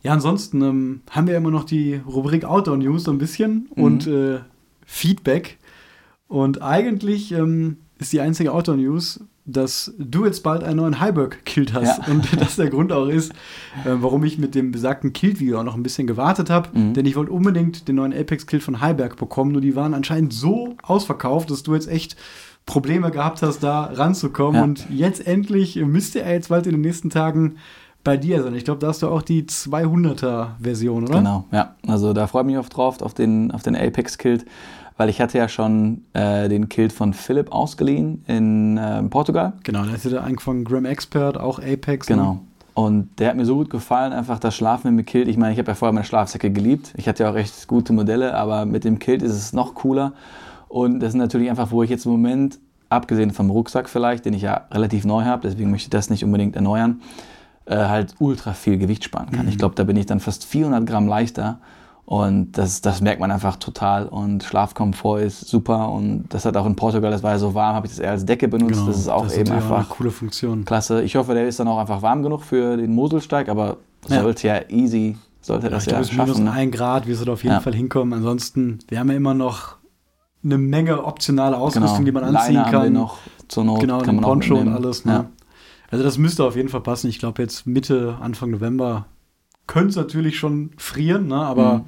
Ja, 0.01 0.11
ansonsten 0.11 0.61
ähm, 0.61 1.01
haben 1.11 1.27
wir 1.27 1.37
immer 1.37 1.49
noch 1.49 1.63
die 1.63 1.95
Rubrik 2.05 2.43
Outdoor 2.43 2.75
News 2.75 3.05
so 3.05 3.11
ein 3.11 3.19
bisschen 3.19 3.69
Mhm. 3.75 3.83
und 3.83 4.07
äh, 4.07 4.39
Feedback. 4.85 5.59
Und 6.27 6.61
eigentlich 6.61 7.31
ähm, 7.31 7.77
ist 7.99 8.11
die 8.11 8.19
einzige 8.19 8.51
Outdoor 8.51 8.75
News, 8.75 9.21
dass 9.45 9.93
du 9.99 10.25
jetzt 10.25 10.41
bald 10.41 10.63
einen 10.63 10.77
neuen 10.77 10.99
Heiberg-Kilt 10.99 11.73
hast. 11.73 11.99
Ja. 11.99 12.11
Und 12.11 12.41
das 12.41 12.55
der 12.55 12.69
Grund 12.69 12.91
auch 12.91 13.07
ist, 13.07 13.31
äh, 13.83 13.91
warum 13.91 14.23
ich 14.23 14.37
mit 14.37 14.55
dem 14.55 14.71
besagten 14.71 15.13
Kilt-Video 15.13 15.59
auch 15.59 15.63
noch 15.63 15.75
ein 15.75 15.83
bisschen 15.83 16.07
gewartet 16.07 16.49
habe. 16.49 16.69
Mhm. 16.77 16.93
Denn 16.95 17.05
ich 17.05 17.15
wollte 17.15 17.31
unbedingt 17.31 17.87
den 17.87 17.95
neuen 17.95 18.13
Apex-Kilt 18.13 18.63
von 18.63 18.81
Heiberg 18.81 19.17
bekommen. 19.17 19.51
Nur 19.51 19.61
die 19.61 19.75
waren 19.75 19.93
anscheinend 19.93 20.33
so 20.33 20.75
ausverkauft, 20.81 21.51
dass 21.51 21.63
du 21.63 21.75
jetzt 21.75 21.87
echt 21.87 22.15
Probleme 22.65 23.11
gehabt 23.11 23.43
hast, 23.43 23.59
da 23.59 23.83
ranzukommen. 23.83 24.55
Ja. 24.55 24.63
Und 24.63 24.87
jetzt 24.89 25.25
endlich 25.25 25.75
müsste 25.75 26.21
er 26.21 26.33
jetzt 26.33 26.49
bald 26.49 26.65
in 26.65 26.73
den 26.73 26.81
nächsten 26.81 27.11
Tagen 27.11 27.57
bei 28.03 28.17
dir 28.17 28.41
sein. 28.41 28.55
Ich 28.55 28.65
glaube, 28.65 28.79
da 28.79 28.87
hast 28.87 29.01
du 29.03 29.09
auch 29.09 29.21
die 29.21 29.43
200er-Version, 29.43 31.03
oder? 31.03 31.17
Genau, 31.17 31.45
ja. 31.51 31.75
Also 31.87 32.13
da 32.13 32.27
freue 32.27 32.43
ich 32.43 32.47
mich 32.47 32.57
oft 32.57 32.75
drauf, 32.75 33.01
auf 33.01 33.13
den, 33.13 33.51
auf 33.51 33.63
den 33.63 33.75
Apex-Kilt, 33.75 34.45
weil 34.97 35.09
ich 35.09 35.21
hatte 35.21 35.37
ja 35.37 35.47
schon 35.49 36.05
äh, 36.13 36.47
den 36.47 36.69
Kilt 36.69 36.93
von 36.93 37.13
Philipp 37.13 37.51
ausgeliehen 37.51 38.23
in 38.27 38.77
äh, 38.77 39.03
Portugal. 39.03 39.53
Genau, 39.63 39.83
da 39.83 39.93
ist 39.93 40.05
eigentlich 40.13 40.41
von 40.41 40.63
Gram 40.63 40.85
Expert, 40.85 41.37
auch 41.37 41.59
Apex. 41.59 42.09
ne? 42.09 42.15
Genau. 42.15 42.41
Und 42.73 43.19
der 43.19 43.29
hat 43.29 43.37
mir 43.37 43.45
so 43.45 43.55
gut 43.55 43.69
gefallen, 43.69 44.11
einfach 44.11 44.37
das 44.37 44.53
Schlafen 44.53 44.93
mit 44.95 45.05
dem 45.05 45.09
Kilt. 45.09 45.27
Ich 45.29 45.37
meine, 45.37 45.53
ich 45.53 45.59
habe 45.59 45.71
ja 45.71 45.75
vorher 45.75 45.93
meine 45.93 46.05
Schlafsäcke 46.05 46.51
geliebt. 46.51 46.93
Ich 46.97 47.07
hatte 47.07 47.23
ja 47.23 47.31
auch 47.31 47.35
echt 47.35 47.67
gute 47.67 47.93
Modelle, 47.93 48.35
aber 48.35 48.65
mit 48.65 48.83
dem 48.83 48.99
Kilt 48.99 49.21
ist 49.21 49.31
es 49.31 49.53
noch 49.53 49.75
cooler. 49.75 50.11
Und 50.67 50.99
das 50.99 51.09
ist 51.09 51.15
natürlich 51.15 51.49
einfach, 51.49 51.71
wo 51.71 51.83
ich 51.83 51.89
jetzt 51.89 52.05
im 52.05 52.11
Moment, 52.11 52.59
abgesehen 52.89 53.31
vom 53.31 53.49
Rucksack 53.49 53.87
vielleicht, 53.87 54.25
den 54.25 54.33
ich 54.33 54.41
ja 54.41 54.65
relativ 54.71 55.05
neu 55.05 55.23
habe, 55.23 55.47
deswegen 55.47 55.71
möchte 55.71 55.85
ich 55.85 55.89
das 55.89 56.09
nicht 56.09 56.25
unbedingt 56.25 56.57
erneuern, 56.57 57.01
äh, 57.65 57.77
halt 57.77 58.13
ultra 58.19 58.53
viel 58.53 58.77
Gewicht 58.77 59.05
sparen 59.05 59.31
kann. 59.31 59.47
Ich 59.47 59.57
glaube, 59.57 59.75
da 59.75 59.85
bin 59.85 59.95
ich 59.95 60.05
dann 60.05 60.19
fast 60.19 60.43
400 60.43 60.85
Gramm 60.85 61.07
leichter. 61.07 61.59
Und 62.05 62.51
das, 62.51 62.81
das 62.81 63.01
merkt 63.01 63.19
man 63.19 63.31
einfach 63.31 63.55
total. 63.55 64.05
Und 64.07 64.43
Schlafkomfort 64.43 65.21
ist 65.21 65.47
super. 65.47 65.89
Und 65.89 66.25
das 66.29 66.45
hat 66.45 66.55
auch 66.55 66.65
in 66.67 66.75
Portugal, 66.75 67.09
das 67.11 67.23
war 67.23 67.31
ja 67.31 67.39
so 67.39 67.55
warm, 67.55 67.75
habe 67.75 67.87
ich 67.87 67.93
das 67.93 67.99
eher 67.99 68.11
als 68.11 68.25
Decke 68.25 68.47
benutzt. 68.47 68.73
Genau, 68.75 68.85
das 68.87 68.97
ist 68.99 69.07
auch 69.09 69.23
eben 69.23 69.31
natürlich 69.39 69.51
einfach 69.53 69.77
eine 69.77 69.85
coole 69.89 70.11
Funktion. 70.11 70.65
Klasse. 70.65 71.01
Ich 71.01 71.15
hoffe, 71.15 71.33
der 71.33 71.47
ist 71.47 71.59
dann 71.59 71.67
auch 71.67 71.79
einfach 71.79 72.01
warm 72.03 72.21
genug 72.21 72.43
für 72.43 72.77
den 72.77 72.93
Moselsteig, 72.93 73.49
aber 73.49 73.77
Ja. 74.07 74.21
sollte 74.21 74.47
ja 74.47 74.61
easy, 74.69 75.17
sollte 75.41 75.65
Ja, 75.65 75.71
das 75.71 75.83
ich 75.83 75.87
glaube, 75.89 75.97
ja 75.97 76.01
es 76.03 76.07
ist 76.11 76.13
minus 76.17 76.29
schaffen. 76.29 76.43
ne? 76.45 76.51
ein 76.51 76.69
Grad, 76.71 77.07
wir 77.07 77.15
sollten 77.15 77.31
auf 77.31 77.43
jeden 77.43 77.55
Ja. 77.55 77.61
Fall 77.61 77.73
hinkommen. 77.73 78.13
Ansonsten, 78.13 78.79
wir 78.87 78.99
haben 78.99 79.09
ja 79.09 79.17
immer 79.17 79.33
noch 79.33 79.77
eine 80.43 80.59
Menge 80.59 81.03
optionale 81.05 81.57
Ausrüstung, 81.57 82.05
die 82.05 82.11
man 82.11 82.23
anziehen 82.23 82.53
Genau. 82.53 82.59
Leine 82.61 82.71
kann. 82.71 82.73
haben 82.81 82.93
wir 82.93 82.99
noch 82.99 83.17
zur 83.47 83.63
Not. 83.63 83.79
genau, 83.79 83.97
kann 83.97 84.07
den 84.09 84.15
man 84.17 84.23
Poncho 84.25 84.55
und 84.57 84.67
alles. 84.67 85.05
Ne? 85.05 85.25
Also 85.89 86.03
das 86.03 86.19
müsste 86.19 86.43
auf 86.43 86.55
jeden 86.55 86.69
Fall 86.69 86.81
passen. 86.81 87.07
Ich 87.09 87.17
glaube, 87.17 87.41
jetzt 87.41 87.65
Mitte, 87.65 88.17
Anfang 88.21 88.51
November 88.51 89.05
könnte 89.65 89.89
es 89.89 89.95
natürlich 89.95 90.37
schon 90.37 90.69
frieren, 90.77 91.27
ne? 91.29 91.37
aber 91.37 91.73
Mhm. 91.79 91.85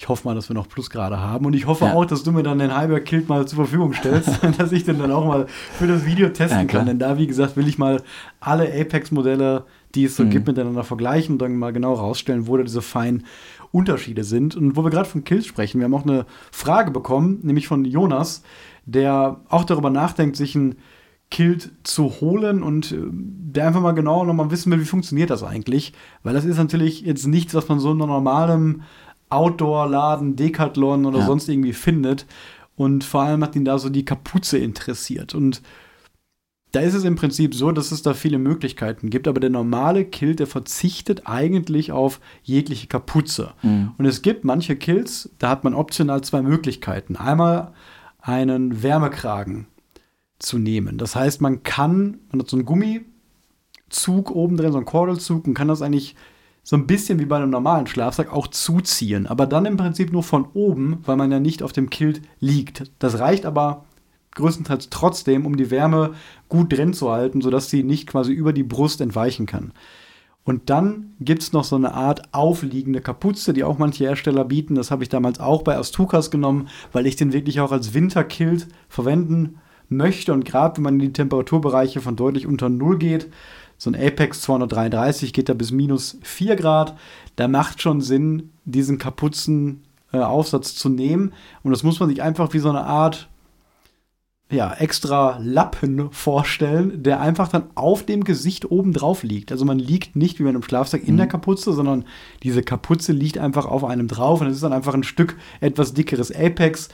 Ich 0.00 0.08
hoffe 0.08 0.26
mal, 0.26 0.34
dass 0.34 0.48
wir 0.48 0.54
noch 0.54 0.66
Plusgrade 0.66 1.20
haben. 1.20 1.44
Und 1.44 1.52
ich 1.52 1.66
hoffe 1.66 1.84
Ja. 1.84 1.92
auch, 1.92 2.06
dass 2.06 2.22
du 2.22 2.32
mir 2.32 2.42
dann 2.42 2.58
den 2.58 2.74
Hyber 2.74 3.00
Kilt 3.00 3.28
mal 3.28 3.46
zur 3.46 3.56
Verfügung 3.56 3.92
stellst, 3.92 4.30
dass 4.58 4.72
ich 4.72 4.84
den 4.84 4.98
dann 4.98 5.12
auch 5.12 5.26
mal 5.26 5.46
für 5.46 5.86
das 5.86 6.06
Video 6.06 6.30
testen 6.30 6.60
Ja, 6.60 6.64
kann. 6.64 6.86
Denn 6.86 6.98
da, 6.98 7.18
wie 7.18 7.26
gesagt, 7.26 7.56
will 7.58 7.68
ich 7.68 7.76
mal 7.76 8.02
alle 8.40 8.64
Apex-Modelle 8.64 9.64
die 9.94 10.04
es 10.04 10.16
so 10.16 10.24
mhm. 10.24 10.30
gibt, 10.30 10.46
miteinander 10.46 10.84
vergleichen 10.84 11.32
und 11.34 11.42
dann 11.42 11.56
mal 11.56 11.72
genau 11.72 11.94
rausstellen, 11.94 12.46
wo 12.46 12.56
da 12.56 12.62
diese 12.62 12.80
feinen 12.80 13.24
Unterschiede 13.72 14.24
sind. 14.24 14.56
Und 14.56 14.76
wo 14.76 14.84
wir 14.84 14.90
gerade 14.90 15.08
von 15.08 15.24
Kills 15.24 15.46
sprechen, 15.46 15.80
wir 15.80 15.86
haben 15.86 15.94
auch 15.94 16.04
eine 16.04 16.26
Frage 16.52 16.90
bekommen, 16.90 17.40
nämlich 17.42 17.66
von 17.66 17.84
Jonas, 17.84 18.42
der 18.86 19.40
auch 19.48 19.64
darüber 19.64 19.90
nachdenkt, 19.90 20.36
sich 20.36 20.54
ein 20.54 20.76
Kilt 21.30 21.70
zu 21.84 22.20
holen 22.20 22.62
und 22.62 22.90
äh, 22.90 22.96
der 23.02 23.66
einfach 23.66 23.80
mal 23.80 23.92
genau 23.92 24.24
nochmal 24.24 24.50
wissen 24.50 24.72
will, 24.72 24.80
wie 24.80 24.84
funktioniert 24.84 25.30
das 25.30 25.44
eigentlich. 25.44 25.92
Weil 26.24 26.34
das 26.34 26.44
ist 26.44 26.56
natürlich 26.56 27.02
jetzt 27.02 27.26
nichts, 27.26 27.54
was 27.54 27.68
man 27.68 27.78
so 27.78 27.92
in 27.92 28.00
einem 28.00 28.10
normalen 28.10 28.82
Outdoor-Laden, 29.30 30.36
Decathlon 30.36 31.06
oder 31.06 31.20
ja. 31.20 31.26
sonst 31.26 31.48
irgendwie 31.48 31.72
findet. 31.72 32.26
Und 32.76 33.04
vor 33.04 33.22
allem 33.22 33.42
hat 33.42 33.56
ihn 33.56 33.64
da 33.64 33.78
so 33.78 33.88
die 33.88 34.04
Kapuze 34.04 34.58
interessiert. 34.58 35.34
Und 35.34 35.62
da 36.72 36.80
ist 36.80 36.94
es 36.94 37.04
im 37.04 37.16
Prinzip 37.16 37.54
so, 37.54 37.72
dass 37.72 37.90
es 37.90 38.02
da 38.02 38.14
viele 38.14 38.38
Möglichkeiten 38.38 39.10
gibt, 39.10 39.26
aber 39.26 39.40
der 39.40 39.50
normale 39.50 40.04
Kill, 40.04 40.36
der 40.36 40.46
verzichtet 40.46 41.22
eigentlich 41.26 41.90
auf 41.90 42.20
jegliche 42.42 42.86
Kapuze. 42.86 43.52
Mhm. 43.62 43.92
Und 43.98 44.04
es 44.06 44.22
gibt 44.22 44.44
manche 44.44 44.76
Kills, 44.76 45.30
da 45.38 45.48
hat 45.48 45.64
man 45.64 45.74
optional 45.74 46.22
zwei 46.22 46.42
Möglichkeiten. 46.42 47.16
Einmal 47.16 47.72
einen 48.20 48.82
Wärmekragen 48.82 49.66
zu 50.38 50.58
nehmen. 50.58 50.96
Das 50.96 51.16
heißt, 51.16 51.40
man 51.40 51.62
kann, 51.62 52.18
man 52.30 52.40
hat 52.40 52.48
so 52.48 52.56
einen 52.56 52.66
Gummizug 52.66 54.30
oben 54.30 54.56
drin, 54.56 54.72
so 54.72 54.78
einen 54.78 54.86
Kordelzug 54.86 55.46
und 55.46 55.54
kann 55.54 55.68
das 55.68 55.82
eigentlich 55.82 56.14
so 56.62 56.76
ein 56.76 56.86
bisschen 56.86 57.18
wie 57.18 57.24
bei 57.24 57.36
einem 57.36 57.50
normalen 57.50 57.86
Schlafsack 57.86 58.32
auch 58.32 58.46
zuziehen. 58.46 59.26
Aber 59.26 59.46
dann 59.46 59.66
im 59.66 59.76
Prinzip 59.76 60.12
nur 60.12 60.22
von 60.22 60.46
oben, 60.54 60.98
weil 61.04 61.16
man 61.16 61.32
ja 61.32 61.40
nicht 61.40 61.62
auf 61.62 61.72
dem 61.72 61.90
Kilt 61.90 62.22
liegt. 62.38 62.90
Das 62.98 63.18
reicht 63.18 63.46
aber 63.46 63.84
größtenteils 64.34 64.90
trotzdem, 64.90 65.46
um 65.46 65.56
die 65.56 65.70
Wärme 65.70 66.14
gut 66.48 66.72
drin 66.72 66.92
zu 66.92 67.10
halten, 67.10 67.40
sodass 67.40 67.70
sie 67.70 67.82
nicht 67.82 68.06
quasi 68.06 68.32
über 68.32 68.52
die 68.52 68.62
Brust 68.62 69.00
entweichen 69.00 69.46
kann. 69.46 69.72
Und 70.44 70.70
dann 70.70 71.14
gibt 71.20 71.42
es 71.42 71.52
noch 71.52 71.64
so 71.64 71.76
eine 71.76 71.94
Art 71.94 72.32
aufliegende 72.32 73.00
Kapuze, 73.00 73.52
die 73.52 73.62
auch 73.62 73.78
manche 73.78 74.04
Hersteller 74.04 74.44
bieten. 74.44 74.74
Das 74.74 74.90
habe 74.90 75.02
ich 75.02 75.08
damals 75.08 75.38
auch 75.38 75.62
bei 75.62 75.76
Astukas 75.76 76.30
genommen, 76.30 76.68
weil 76.92 77.06
ich 77.06 77.16
den 77.16 77.32
wirklich 77.32 77.60
auch 77.60 77.72
als 77.72 77.94
Winterkilt 77.94 78.66
verwenden 78.88 79.58
möchte. 79.88 80.32
Und 80.32 80.44
gerade 80.44 80.76
wenn 80.76 80.84
man 80.84 80.94
in 80.94 81.00
die 81.00 81.12
Temperaturbereiche 81.12 82.00
von 82.00 82.16
deutlich 82.16 82.46
unter 82.46 82.68
Null 82.68 82.98
geht, 82.98 83.28
so 83.80 83.88
ein 83.88 83.96
Apex 83.96 84.42
233 84.42 85.32
geht 85.32 85.48
da 85.48 85.54
bis 85.54 85.70
minus 85.70 86.18
4 86.22 86.54
Grad, 86.56 86.98
da 87.36 87.48
macht 87.48 87.80
schon 87.80 88.02
Sinn, 88.02 88.50
diesen 88.66 88.98
Kapuzenaufsatz 88.98 90.72
äh, 90.72 90.76
zu 90.76 90.90
nehmen. 90.90 91.32
Und 91.62 91.70
das 91.70 91.82
muss 91.82 91.98
man 91.98 92.10
sich 92.10 92.20
einfach 92.20 92.52
wie 92.52 92.58
so 92.58 92.68
eine 92.68 92.84
Art 92.84 93.30
ja, 94.50 94.74
extra 94.74 95.38
Lappen 95.42 96.12
vorstellen, 96.12 97.02
der 97.02 97.22
einfach 97.22 97.48
dann 97.48 97.70
auf 97.74 98.04
dem 98.04 98.22
Gesicht 98.24 98.70
oben 98.70 98.92
drauf 98.92 99.22
liegt. 99.22 99.50
Also 99.50 99.64
man 99.64 99.78
liegt 99.78 100.14
nicht 100.14 100.38
wie 100.38 100.42
bei 100.42 100.50
einem 100.50 100.62
Schlafsack 100.62 101.02
in 101.08 101.14
mhm. 101.14 101.18
der 101.18 101.28
Kapuze, 101.28 101.72
sondern 101.72 102.04
diese 102.42 102.62
Kapuze 102.62 103.12
liegt 103.12 103.38
einfach 103.38 103.64
auf 103.64 103.84
einem 103.84 104.08
drauf 104.08 104.42
und 104.42 104.48
es 104.48 104.56
ist 104.56 104.62
dann 104.62 104.74
einfach 104.74 104.92
ein 104.92 105.04
Stück 105.04 105.38
etwas 105.60 105.94
dickeres 105.94 106.30
Apex 106.30 106.90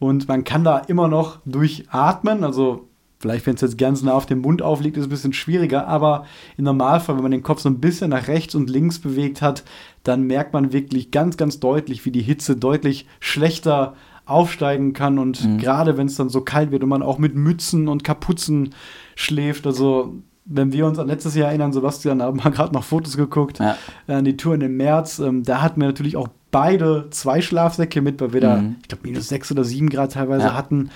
und 0.00 0.26
man 0.26 0.42
kann 0.42 0.64
da 0.64 0.78
immer 0.78 1.06
noch 1.06 1.38
durchatmen. 1.44 2.42
Also 2.42 2.88
vielleicht, 3.24 3.46
wenn 3.46 3.54
es 3.54 3.62
jetzt 3.62 3.78
ganz 3.78 4.02
nah 4.02 4.12
auf 4.12 4.26
dem 4.26 4.42
Mund 4.42 4.60
aufliegt, 4.60 4.98
ist 4.98 5.04
es 5.04 5.06
ein 5.06 5.10
bisschen 5.10 5.32
schwieriger, 5.32 5.88
aber 5.88 6.26
im 6.58 6.64
Normalfall, 6.64 7.16
wenn 7.16 7.22
man 7.22 7.30
den 7.30 7.42
Kopf 7.42 7.60
so 7.60 7.70
ein 7.70 7.80
bisschen 7.80 8.10
nach 8.10 8.28
rechts 8.28 8.54
und 8.54 8.68
links 8.68 8.98
bewegt 8.98 9.40
hat, 9.40 9.64
dann 10.02 10.24
merkt 10.24 10.52
man 10.52 10.74
wirklich 10.74 11.10
ganz, 11.10 11.38
ganz 11.38 11.58
deutlich, 11.58 12.04
wie 12.04 12.10
die 12.10 12.20
Hitze 12.20 12.54
deutlich 12.54 13.06
schlechter 13.20 13.94
aufsteigen 14.26 14.92
kann. 14.92 15.18
Und 15.18 15.42
mhm. 15.42 15.56
gerade 15.56 15.96
wenn 15.96 16.06
es 16.06 16.16
dann 16.16 16.28
so 16.28 16.42
kalt 16.42 16.70
wird 16.70 16.82
und 16.82 16.90
man 16.90 17.02
auch 17.02 17.16
mit 17.16 17.34
Mützen 17.34 17.88
und 17.88 18.04
Kapuzen 18.04 18.74
schläft, 19.14 19.66
also 19.66 20.16
wenn 20.44 20.72
wir 20.74 20.84
uns 20.84 20.98
an 20.98 21.06
letztes 21.06 21.34
Jahr 21.34 21.48
erinnern, 21.48 21.72
Sebastian, 21.72 22.20
haben 22.20 22.44
wir 22.44 22.50
gerade 22.50 22.74
noch 22.74 22.84
Fotos 22.84 23.16
geguckt, 23.16 23.58
ja. 23.58 23.78
Äh, 24.06 24.16
an 24.16 24.26
die 24.26 24.36
Tour 24.36 24.52
in 24.52 24.60
dem 24.60 24.76
März, 24.76 25.18
ähm, 25.18 25.44
da 25.44 25.62
hatten 25.62 25.80
wir 25.80 25.86
natürlich 25.86 26.18
auch 26.18 26.28
beide 26.50 27.08
zwei 27.08 27.40
Schlafsäcke 27.40 28.02
mit, 28.02 28.20
weil 28.20 28.34
wir 28.34 28.42
da, 28.42 28.56
mhm. 28.56 28.76
ich 28.82 28.88
glaube, 28.88 29.08
minus 29.08 29.30
sechs 29.30 29.50
oder 29.50 29.64
sieben 29.64 29.88
Grad 29.88 30.12
teilweise 30.12 30.48
ja. 30.48 30.54
hatten. 30.54 30.90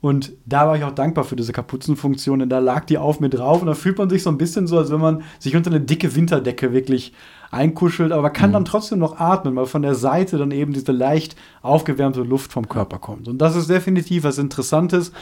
Und 0.00 0.32
da 0.46 0.66
war 0.66 0.76
ich 0.76 0.84
auch 0.84 0.94
dankbar 0.94 1.24
für 1.24 1.36
diese 1.36 1.52
Kapuzenfunktion, 1.52 2.38
denn 2.38 2.48
da 2.48 2.58
lag 2.58 2.86
die 2.86 2.96
auf 2.96 3.20
mir 3.20 3.28
drauf 3.28 3.60
und 3.60 3.66
da 3.66 3.74
fühlt 3.74 3.98
man 3.98 4.08
sich 4.08 4.22
so 4.22 4.30
ein 4.30 4.38
bisschen 4.38 4.66
so, 4.66 4.78
als 4.78 4.90
wenn 4.90 5.00
man 5.00 5.22
sich 5.38 5.54
unter 5.56 5.70
eine 5.70 5.80
dicke 5.80 6.14
Winterdecke 6.14 6.72
wirklich 6.72 7.12
einkuschelt, 7.50 8.12
aber 8.12 8.30
kann 8.30 8.50
mhm. 8.50 8.54
dann 8.54 8.64
trotzdem 8.64 8.98
noch 8.98 9.18
atmen, 9.18 9.56
weil 9.56 9.66
von 9.66 9.82
der 9.82 9.94
Seite 9.94 10.38
dann 10.38 10.52
eben 10.52 10.72
diese 10.72 10.92
leicht 10.92 11.36
aufgewärmte 11.62 12.22
Luft 12.22 12.52
vom 12.52 12.68
Körper 12.68 12.98
kommt. 12.98 13.28
Und 13.28 13.38
das 13.38 13.56
ist 13.56 13.68
definitiv 13.68 14.24
was 14.24 14.38
Interessantes, 14.38 15.12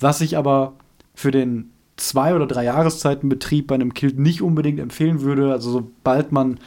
was 0.00 0.20
ich 0.20 0.36
aber 0.36 0.74
für 1.14 1.30
den 1.30 1.70
zwei- 1.96 2.34
oder 2.34 2.46
drei 2.46 2.64
Jahreszeitenbetrieb 2.64 3.68
bei 3.68 3.74
einem 3.74 3.94
Kilt 3.94 4.18
nicht 4.18 4.42
unbedingt 4.42 4.80
empfehlen 4.80 5.22
würde. 5.22 5.52
Also 5.52 5.70
sobald 5.70 6.30
man 6.30 6.58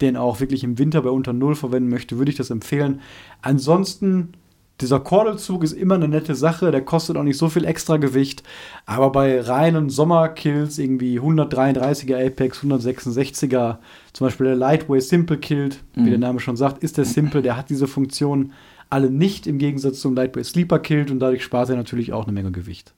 den 0.00 0.16
auch 0.16 0.40
wirklich 0.40 0.64
im 0.64 0.78
Winter 0.78 1.02
bei 1.02 1.10
unter 1.10 1.32
Null 1.32 1.54
verwenden 1.54 1.88
möchte, 1.88 2.18
würde 2.18 2.30
ich 2.30 2.36
das 2.36 2.50
empfehlen. 2.50 3.00
Ansonsten 3.42 4.32
dieser 4.80 5.00
Kordelzug 5.00 5.62
ist 5.62 5.72
immer 5.72 5.94
eine 5.94 6.08
nette 6.08 6.34
Sache, 6.34 6.70
der 6.70 6.84
kostet 6.84 7.16
auch 7.16 7.22
nicht 7.22 7.38
so 7.38 7.48
viel 7.48 7.64
extra 7.64 7.98
Gewicht, 7.98 8.42
aber 8.86 9.12
bei 9.12 9.40
reinen 9.40 9.90
Sommerkills, 9.90 10.78
irgendwie 10.78 11.20
133er 11.20 12.26
Apex, 12.26 12.62
166er, 12.64 13.76
zum 14.12 14.26
Beispiel 14.26 14.46
der 14.46 14.56
Lightweight 14.56 15.02
Simple 15.02 15.38
Kilt, 15.38 15.82
mhm. 15.94 16.06
wie 16.06 16.10
der 16.10 16.18
Name 16.18 16.40
schon 16.40 16.56
sagt, 16.56 16.82
ist 16.82 16.98
der 16.98 17.04
Simple, 17.04 17.42
der 17.42 17.56
hat 17.56 17.70
diese 17.70 17.86
Funktion 17.86 18.52
alle 18.90 19.10
nicht 19.10 19.46
im 19.46 19.58
Gegensatz 19.58 20.00
zum 20.00 20.14
Lightweight 20.14 20.46
Sleeper 20.46 20.78
Kilt 20.78 21.10
und 21.10 21.20
dadurch 21.20 21.44
spart 21.44 21.70
er 21.70 21.76
natürlich 21.76 22.12
auch 22.12 22.24
eine 22.24 22.32
Menge 22.32 22.50
Gewicht. 22.50 22.92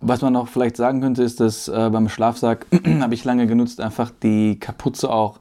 Was 0.00 0.20
man 0.20 0.36
auch 0.36 0.48
vielleicht 0.48 0.76
sagen 0.76 1.00
könnte, 1.00 1.22
ist, 1.22 1.40
dass 1.40 1.66
äh, 1.66 1.88
beim 1.90 2.08
Schlafsack 2.10 2.66
habe 3.00 3.14
ich 3.14 3.24
lange 3.24 3.46
genutzt, 3.46 3.80
einfach 3.80 4.10
die 4.22 4.58
Kapuze 4.60 5.10
auch 5.10 5.40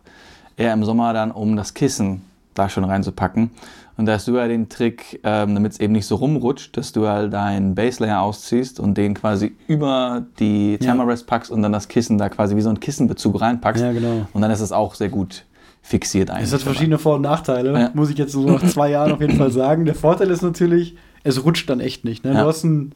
eher 0.56 0.74
im 0.74 0.86
Sommer 0.86 1.12
dann 1.12 1.32
um 1.32 1.56
das 1.56 1.74
Kissen 1.74 2.22
da 2.54 2.70
schon 2.70 2.84
reinzupacken. 2.84 3.52
Und 3.96 4.08
da 4.08 4.14
hast 4.14 4.28
du 4.28 4.36
ja 4.36 4.48
den 4.48 4.70
Trick, 4.70 5.20
ähm, 5.24 5.54
damit 5.54 5.74
es 5.74 5.80
eben 5.80 5.94
nicht 5.94 6.08
so 6.08 6.16
rumrutscht, 6.16 6.76
dass 6.78 6.92
du 6.94 7.08
halt 7.08 7.34
deinen 7.34 7.76
Baselayer 7.76 8.22
ausziehst 8.22 8.80
und 8.80 8.98
den 8.98 9.14
quasi 9.14 9.56
über 9.68 10.26
die 10.40 10.78
Thermarest 10.80 11.28
packst 11.28 11.52
und 11.52 11.62
dann 11.62 11.72
das 11.72 11.88
Kissen 11.88 12.18
da 12.18 12.30
quasi 12.30 12.56
wie 12.56 12.62
so 12.62 12.70
ein 12.70 12.80
Kissenbezug 12.80 13.40
reinpackst. 13.40 13.84
Ja, 13.84 13.92
genau. 13.92 14.28
Und 14.34 14.42
dann 14.42 14.52
ist 14.52 14.62
es 14.62 14.72
auch 14.72 14.96
sehr 14.96 15.10
gut 15.10 15.46
fixiert 15.84 16.32
eigentlich. 16.32 16.46
Es 16.46 16.54
hat 16.54 16.62
verschiedene 16.62 16.98
Vor- 16.98 17.16
und 17.16 17.22
Nachteile, 17.22 17.74
ja. 17.74 17.92
muss 17.94 18.10
ich 18.10 18.18
jetzt 18.18 18.32
so 18.32 18.46
nach 18.46 18.66
zwei 18.66 18.90
Jahren 18.90 19.12
auf 19.12 19.22
jeden 19.22 19.38
Fall 19.38 19.52
sagen. 19.52 19.86
Der 19.86 19.96
Vorteil 19.96 20.32
ist 20.32 20.42
natürlich, 20.42 20.96
es 21.24 21.44
rutscht 21.44 21.70
dann 21.70 21.80
echt 21.80 22.06
nicht. 22.06 22.24
Ne? 22.24 22.34
Ja. 22.34 22.42
Du 22.42 22.48
hast 22.48 22.64
einen 22.64 22.94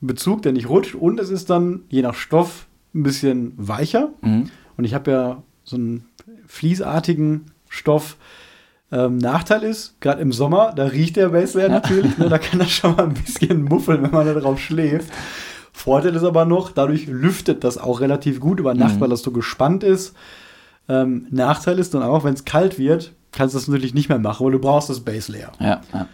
Bezug, 0.00 0.42
der 0.42 0.52
nicht 0.52 0.68
rutscht 0.68 0.94
und 0.94 1.20
es 1.20 1.30
ist 1.30 1.48
dann 1.48 1.82
je 1.88 2.02
nach 2.02 2.14
Stoff 2.14 2.66
ein 2.94 3.04
bisschen 3.04 3.52
weicher. 3.56 4.10
Mhm. 4.20 4.50
Und 4.76 4.84
ich 4.84 4.94
habe 4.94 5.10
ja 5.10 5.42
so 5.62 5.76
einen 5.76 6.06
fließartigen 6.46 7.46
Stoff, 7.68 8.16
ähm, 8.92 9.18
Nachteil 9.18 9.62
ist, 9.62 10.00
gerade 10.00 10.20
im 10.22 10.32
Sommer, 10.32 10.72
da 10.74 10.84
riecht 10.84 11.16
der 11.16 11.30
Baselayer 11.30 11.68
ja. 11.68 11.74
natürlich, 11.74 12.16
ne, 12.18 12.28
da 12.28 12.38
kann 12.38 12.58
das 12.58 12.70
schon 12.70 12.94
mal 12.96 13.04
ein 13.04 13.14
bisschen 13.14 13.64
muffeln, 13.64 14.02
wenn 14.02 14.10
man 14.10 14.26
da 14.26 14.34
drauf 14.34 14.60
schläft. 14.60 15.12
Vorteil 15.72 16.14
ist 16.14 16.22
aber 16.22 16.44
noch, 16.44 16.70
dadurch 16.70 17.06
lüftet 17.06 17.64
das 17.64 17.78
auch 17.78 18.00
relativ 18.00 18.38
gut 18.40 18.60
über 18.60 18.74
Nacht, 18.74 18.96
mhm. 18.96 19.00
weil 19.00 19.08
das 19.08 19.22
so 19.22 19.32
gespannt 19.32 19.82
ist. 19.82 20.14
Ähm, 20.88 21.26
Nachteil 21.30 21.78
ist 21.78 21.94
dann 21.94 22.02
auch, 22.02 22.24
wenn 22.24 22.34
es 22.34 22.44
kalt 22.44 22.78
wird, 22.78 23.12
kannst 23.32 23.54
du 23.54 23.58
das 23.58 23.68
natürlich 23.68 23.94
nicht 23.94 24.08
mehr 24.08 24.18
machen, 24.18 24.44
weil 24.44 24.52
du 24.52 24.60
brauchst 24.60 24.88
das 24.88 25.00
Baselayer. 25.00 25.52
Ja, 25.58 25.80
ja. 25.92 26.06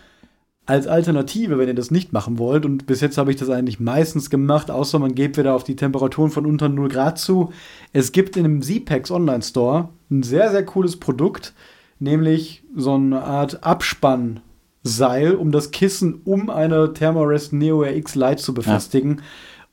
Als 0.65 0.87
Alternative, 0.87 1.59
wenn 1.59 1.69
ihr 1.69 1.75
das 1.75 1.91
nicht 1.91 2.13
machen 2.13 2.39
wollt, 2.39 2.65
und 2.65 2.87
bis 2.87 3.01
jetzt 3.01 3.19
habe 3.19 3.31
ich 3.31 3.37
das 3.37 3.51
eigentlich 3.51 3.81
meistens 3.81 4.31
gemacht, 4.31 4.71
außer 4.71 4.99
man 4.99 5.15
geht 5.15 5.37
wieder 5.37 5.55
auf 5.55 5.65
die 5.65 5.75
Temperaturen 5.77 6.31
von 6.31 6.47
unter 6.47 6.69
0 6.69 6.89
Grad 6.89 7.19
zu. 7.19 7.53
Es 7.93 8.13
gibt 8.13 8.37
in 8.37 8.45
einem 8.45 8.63
Z-Packs 8.63 9.11
Online 9.11 9.43
Store 9.43 9.89
ein 10.11 10.23
sehr, 10.23 10.51
sehr 10.51 10.65
cooles 10.65 10.99
Produkt 10.99 11.53
nämlich 12.01 12.65
so 12.75 12.95
eine 12.95 13.23
Art 13.23 13.63
Abspannseil, 13.63 15.35
um 15.35 15.53
das 15.53 15.71
Kissen 15.71 16.21
um 16.25 16.51
eine 16.51 16.93
Thermarest 16.93 17.53
Neo 17.53 17.83
RX 17.83 18.15
Lite 18.15 18.43
zu 18.43 18.55
befestigen. 18.55 19.17
Ja. 19.19 19.23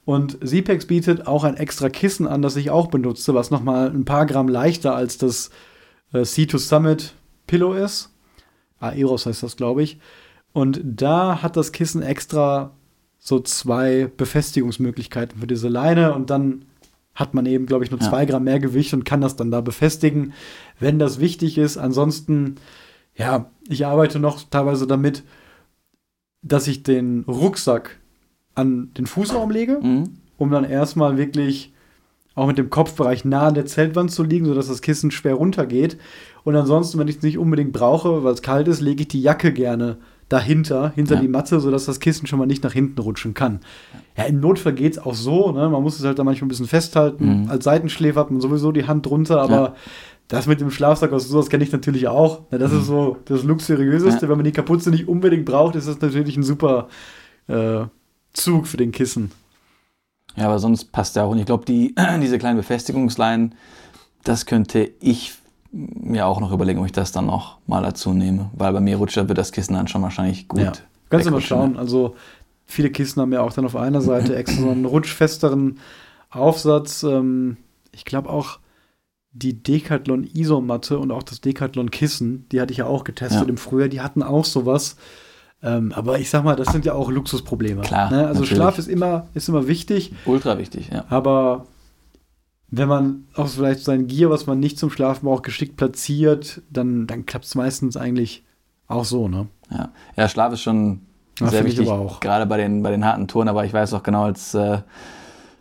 Und 0.05 0.37
Zipex 0.47 0.85
bietet 0.85 1.27
auch 1.27 1.43
ein 1.43 1.57
extra 1.57 1.89
Kissen 1.89 2.27
an, 2.27 2.41
das 2.41 2.55
ich 2.55 2.69
auch 2.69 2.87
benutze, 2.87 3.33
was 3.33 3.51
nochmal 3.51 3.89
ein 3.89 4.05
paar 4.05 4.25
Gramm 4.25 4.47
leichter 4.47 4.95
als 4.95 5.17
das 5.17 5.49
äh, 6.13 6.19
C2 6.19 6.57
Summit 6.59 7.13
Pillow 7.45 7.73
ist. 7.73 8.13
Aeros 8.79 9.25
heißt 9.25 9.43
das, 9.43 9.57
glaube 9.57 9.83
ich. 9.83 9.99
Und 10.53 10.81
da 10.83 11.41
hat 11.41 11.57
das 11.57 11.71
Kissen 11.71 12.01
extra 12.01 12.71
so 13.19 13.39
zwei 13.39 14.09
Befestigungsmöglichkeiten 14.15 15.39
für 15.39 15.47
diese 15.47 15.67
Leine 15.67 16.13
und 16.13 16.29
dann 16.29 16.65
hat 17.17 17.33
man 17.33 17.47
eben, 17.47 17.65
glaube 17.65 17.83
ich, 17.83 17.89
nur 17.89 17.99
ja. 17.99 18.07
zwei 18.07 18.25
Gramm 18.25 18.43
mehr 18.43 18.59
Gewicht 18.59 18.93
und 18.93 19.03
kann 19.03 19.21
das 19.21 19.35
dann 19.35 19.49
da 19.49 19.61
befestigen, 19.61 20.33
wenn 20.79 20.99
das 20.99 21.19
wichtig 21.19 21.57
ist. 21.57 21.75
Ansonsten, 21.75 22.55
ja, 23.15 23.49
ich 23.67 23.87
arbeite 23.87 24.19
noch 24.19 24.43
teilweise 24.43 24.85
damit, 24.85 25.23
dass 26.43 26.67
ich 26.67 26.83
den 26.83 27.25
Rucksack 27.27 27.97
an 28.53 28.91
den 28.93 29.07
Fußraum 29.07 29.49
lege, 29.49 29.79
mhm. 29.81 30.19
um 30.37 30.51
dann 30.51 30.63
erstmal 30.63 31.17
wirklich 31.17 31.73
auch 32.35 32.45
mit 32.45 32.59
dem 32.59 32.69
Kopfbereich 32.69 33.25
nah 33.25 33.47
an 33.47 33.55
der 33.55 33.65
Zeltwand 33.65 34.11
zu 34.11 34.23
liegen, 34.23 34.45
sodass 34.45 34.67
das 34.67 34.83
Kissen 34.83 35.09
schwer 35.09 35.33
runtergeht. 35.33 35.97
Und 36.43 36.55
ansonsten, 36.55 36.99
wenn 36.99 37.07
ich 37.07 37.17
es 37.17 37.23
nicht 37.23 37.39
unbedingt 37.39 37.73
brauche, 37.73 38.23
weil 38.23 38.33
es 38.35 38.43
kalt 38.43 38.67
ist, 38.67 38.79
lege 38.79 39.01
ich 39.01 39.07
die 39.07 39.23
Jacke 39.23 39.51
gerne 39.51 39.97
dahinter, 40.29 40.91
hinter 40.95 41.15
Ja. 41.15 41.21
die 41.21 41.27
Matte, 41.27 41.59
sodass 41.59 41.85
das 41.85 41.99
Kissen 41.99 42.27
schon 42.27 42.37
mal 42.39 42.45
nicht 42.45 42.63
nach 42.63 42.73
hinten 42.73 42.99
rutschen 42.99 43.33
kann. 43.33 43.61
Ja, 44.17 44.25
im 44.25 44.39
Notfall 44.39 44.73
geht 44.73 44.93
es 44.93 44.99
auch 44.99 45.13
so, 45.13 45.51
ne? 45.51 45.69
man 45.69 45.81
muss 45.81 45.97
es 45.99 46.05
halt 46.05 46.19
da 46.19 46.23
manchmal 46.23 46.47
ein 46.47 46.49
bisschen 46.49 46.67
festhalten. 46.67 47.43
Mhm. 47.43 47.49
Als 47.49 47.63
Seitenschläfer 47.63 48.19
hat 48.19 48.31
man 48.31 48.41
sowieso 48.41 48.71
die 48.71 48.85
Hand 48.87 49.05
drunter, 49.05 49.41
aber 49.41 49.55
Ja. 49.55 49.75
das 50.27 50.47
mit 50.47 50.59
dem 50.59 50.69
Schlafsack 50.71 51.13
aus 51.13 51.29
sowas 51.29 51.49
kenne 51.49 51.63
ich 51.63 51.71
natürlich 51.71 52.07
auch. 52.09 52.41
Na, 52.51 52.57
das 52.57 52.73
ist 52.73 52.87
so 52.87 53.17
das 53.25 53.43
Luxuriöseste. 53.43 54.25
Ja. 54.25 54.29
Wenn 54.29 54.37
man 54.37 54.43
die 54.45 54.51
Kapuze 54.51 54.89
nicht 54.89 55.07
unbedingt 55.07 55.45
braucht, 55.45 55.75
ist 55.75 55.87
das 55.87 56.01
natürlich 56.01 56.35
ein 56.35 56.43
super 56.43 56.89
äh, 57.47 57.85
Zug 58.33 58.67
für 58.67 58.77
den 58.77 58.91
Kissen. 58.91 59.31
Ja, 60.35 60.45
aber 60.47 60.59
sonst 60.59 60.91
passt 60.91 61.15
ja 61.15 61.23
auch. 61.23 61.31
Und 61.31 61.39
ich 61.39 61.45
glaube, 61.45 61.63
die, 61.65 61.95
diese 62.21 62.37
kleinen 62.37 62.57
Befestigungsleinen, 62.57 63.55
das 64.25 64.45
könnte 64.45 64.91
ich 64.99 65.33
mir 65.71 66.25
auch 66.25 66.39
noch 66.39 66.51
überlegen, 66.51 66.79
ob 66.79 66.85
ich 66.85 66.91
das 66.91 67.11
dann 67.11 67.25
noch 67.25 67.57
mal 67.67 67.83
dazu 67.83 68.13
nehme. 68.13 68.49
Weil 68.53 68.73
bei 68.73 68.79
mir 68.79 68.97
rutscht 68.97 69.15
wird 69.17 69.37
das 69.37 69.51
Kissen 69.51 69.73
dann 69.73 69.87
schon 69.87 70.01
wahrscheinlich 70.01 70.47
gut. 70.47 70.59
Ja. 70.61 70.71
Kannst 71.09 71.25
du 71.25 71.31
mal 71.31 71.37
wegrutschen, 71.37 71.47
schauen. 71.57 71.77
Also 71.77 72.15
viele 72.65 72.89
Kissen 72.89 73.21
haben 73.21 73.33
ja 73.33 73.41
auch 73.41 73.53
dann 73.53 73.65
auf 73.65 73.75
einer 73.75 74.01
Seite 74.01 74.35
extra 74.35 74.61
so 74.61 74.69
einen 74.69 74.85
rutschfesteren 74.85 75.79
Aufsatz. 76.29 77.03
Ähm, 77.03 77.57
ich 77.91 78.05
glaube 78.05 78.29
auch 78.29 78.59
die 79.31 79.61
Decathlon 79.61 80.23
Isomatte 80.33 80.97
und 80.97 81.11
auch 81.11 81.23
das 81.23 81.41
Decathlon 81.41 81.91
Kissen, 81.91 82.47
die 82.51 82.59
hatte 82.59 82.71
ich 82.71 82.79
ja 82.79 82.85
auch 82.87 83.03
getestet 83.03 83.43
Ja. 83.43 83.47
im 83.49 83.57
Frühjahr, 83.57 83.87
die 83.89 84.01
hatten 84.01 84.23
auch 84.23 84.45
sowas. 84.45 84.95
Ähm, 85.63 85.91
aber 85.95 86.19
ich 86.19 86.29
sag 86.29 86.43
mal, 86.43 86.55
das 86.55 86.67
sind 86.71 86.85
ja 86.85 86.93
auch 86.93 87.09
Luxusprobleme. 87.09 87.81
Klar, 87.81 88.11
Ne? 88.11 88.19
Also 88.27 88.41
natürlich. 88.41 88.49
Schlaf 88.57 88.77
ist 88.77 88.87
immer, 88.87 89.27
ist 89.33 89.49
immer 89.49 89.67
wichtig, 89.67 90.13
Ultra 90.25 90.57
wichtig, 90.59 90.89
ja. 90.91 91.05
aber 91.09 91.65
wenn 92.69 92.89
man 92.89 93.27
auch 93.35 93.47
vielleicht 93.47 93.83
sein 93.83 94.07
Gear, 94.07 94.29
was 94.29 94.45
man 94.45 94.59
nicht 94.59 94.77
zum 94.77 94.89
Schlafen 94.89 95.25
braucht, 95.25 95.43
geschickt 95.43 95.77
platziert, 95.77 96.61
dann, 96.69 97.07
dann 97.07 97.25
klappt 97.25 97.45
es 97.45 97.55
meistens 97.55 97.95
eigentlich 97.95 98.43
auch 98.87 99.05
so, 99.05 99.27
ne? 99.27 99.47
Ja, 99.71 99.89
ja 100.15 100.29
Schlaf 100.29 100.53
ist 100.53 100.61
schon 100.61 101.01
Ja, 101.39 101.47
sehr 101.47 101.65
wichtig, 101.65 101.89
gerade 102.19 102.45
bei 102.45 102.57
den, 102.57 102.83
bei 102.83 102.91
den 102.91 103.05
harten 103.05 103.27
Touren. 103.27 103.47
Aber 103.47 103.65
ich 103.65 103.73
weiß 103.73 103.93
auch 103.93 104.03
genau, 104.03 104.23
als 104.23 104.53
äh, 104.53 104.79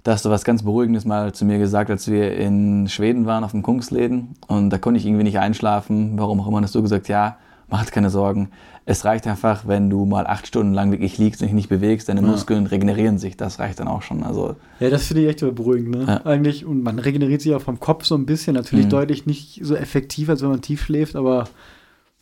da 0.02 0.12
hast 0.12 0.24
du 0.24 0.30
was 0.30 0.44
ganz 0.44 0.62
Beruhigendes 0.62 1.04
mal 1.04 1.32
zu 1.32 1.44
mir 1.44 1.58
gesagt, 1.58 1.90
als 1.90 2.08
wir 2.08 2.36
in 2.36 2.88
Schweden 2.88 3.26
waren 3.26 3.42
auf 3.42 3.50
dem 3.50 3.62
Kungsläden 3.62 4.36
und 4.46 4.70
da 4.70 4.78
konnte 4.78 4.98
ich 4.98 5.06
irgendwie 5.06 5.24
nicht 5.24 5.38
einschlafen. 5.38 6.18
Warum 6.18 6.40
auch 6.40 6.46
immer, 6.46 6.60
hast 6.60 6.74
du 6.74 6.82
gesagt, 6.82 7.08
ja, 7.08 7.38
mach 7.68 7.84
dir 7.84 7.90
keine 7.92 8.10
Sorgen. 8.10 8.50
Es 8.88 9.04
reicht 9.04 9.26
einfach, 9.26 9.66
wenn 9.66 9.90
du 9.90 10.04
mal 10.04 10.26
acht 10.28 10.46
Stunden 10.46 10.72
lang 10.72 10.92
wirklich 10.92 11.18
liegst 11.18 11.40
und 11.42 11.48
dich 11.48 11.54
nicht 11.54 11.68
bewegst, 11.68 12.08
deine 12.08 12.20
Ja. 12.20 12.26
Muskeln 12.28 12.66
regenerieren 12.66 13.18
sich. 13.18 13.36
Das 13.36 13.58
reicht 13.58 13.80
dann 13.80 13.88
auch 13.88 14.02
schon. 14.02 14.22
Also 14.22 14.54
Ja, 14.78 14.90
das 14.90 15.06
finde 15.06 15.22
ich 15.22 15.28
echt 15.28 15.40
beruhigend, 15.56 15.90
ne? 15.90 16.04
Ja. 16.06 16.24
Eigentlich, 16.26 16.64
und 16.64 16.82
man 16.82 16.98
regeneriert 17.00 17.40
sich 17.42 17.52
auch 17.54 17.62
vom 17.62 17.80
Kopf 17.80 18.04
so 18.04 18.14
ein 18.14 18.26
bisschen, 18.26 18.54
natürlich 18.54 18.84
Mhm. 18.86 18.90
deutlich 18.90 19.26
nicht 19.26 19.60
so 19.64 19.74
effektiv, 19.74 20.28
als 20.28 20.42
wenn 20.42 20.50
man 20.50 20.60
tief 20.62 20.84
schläft, 20.84 21.16
aber 21.16 21.48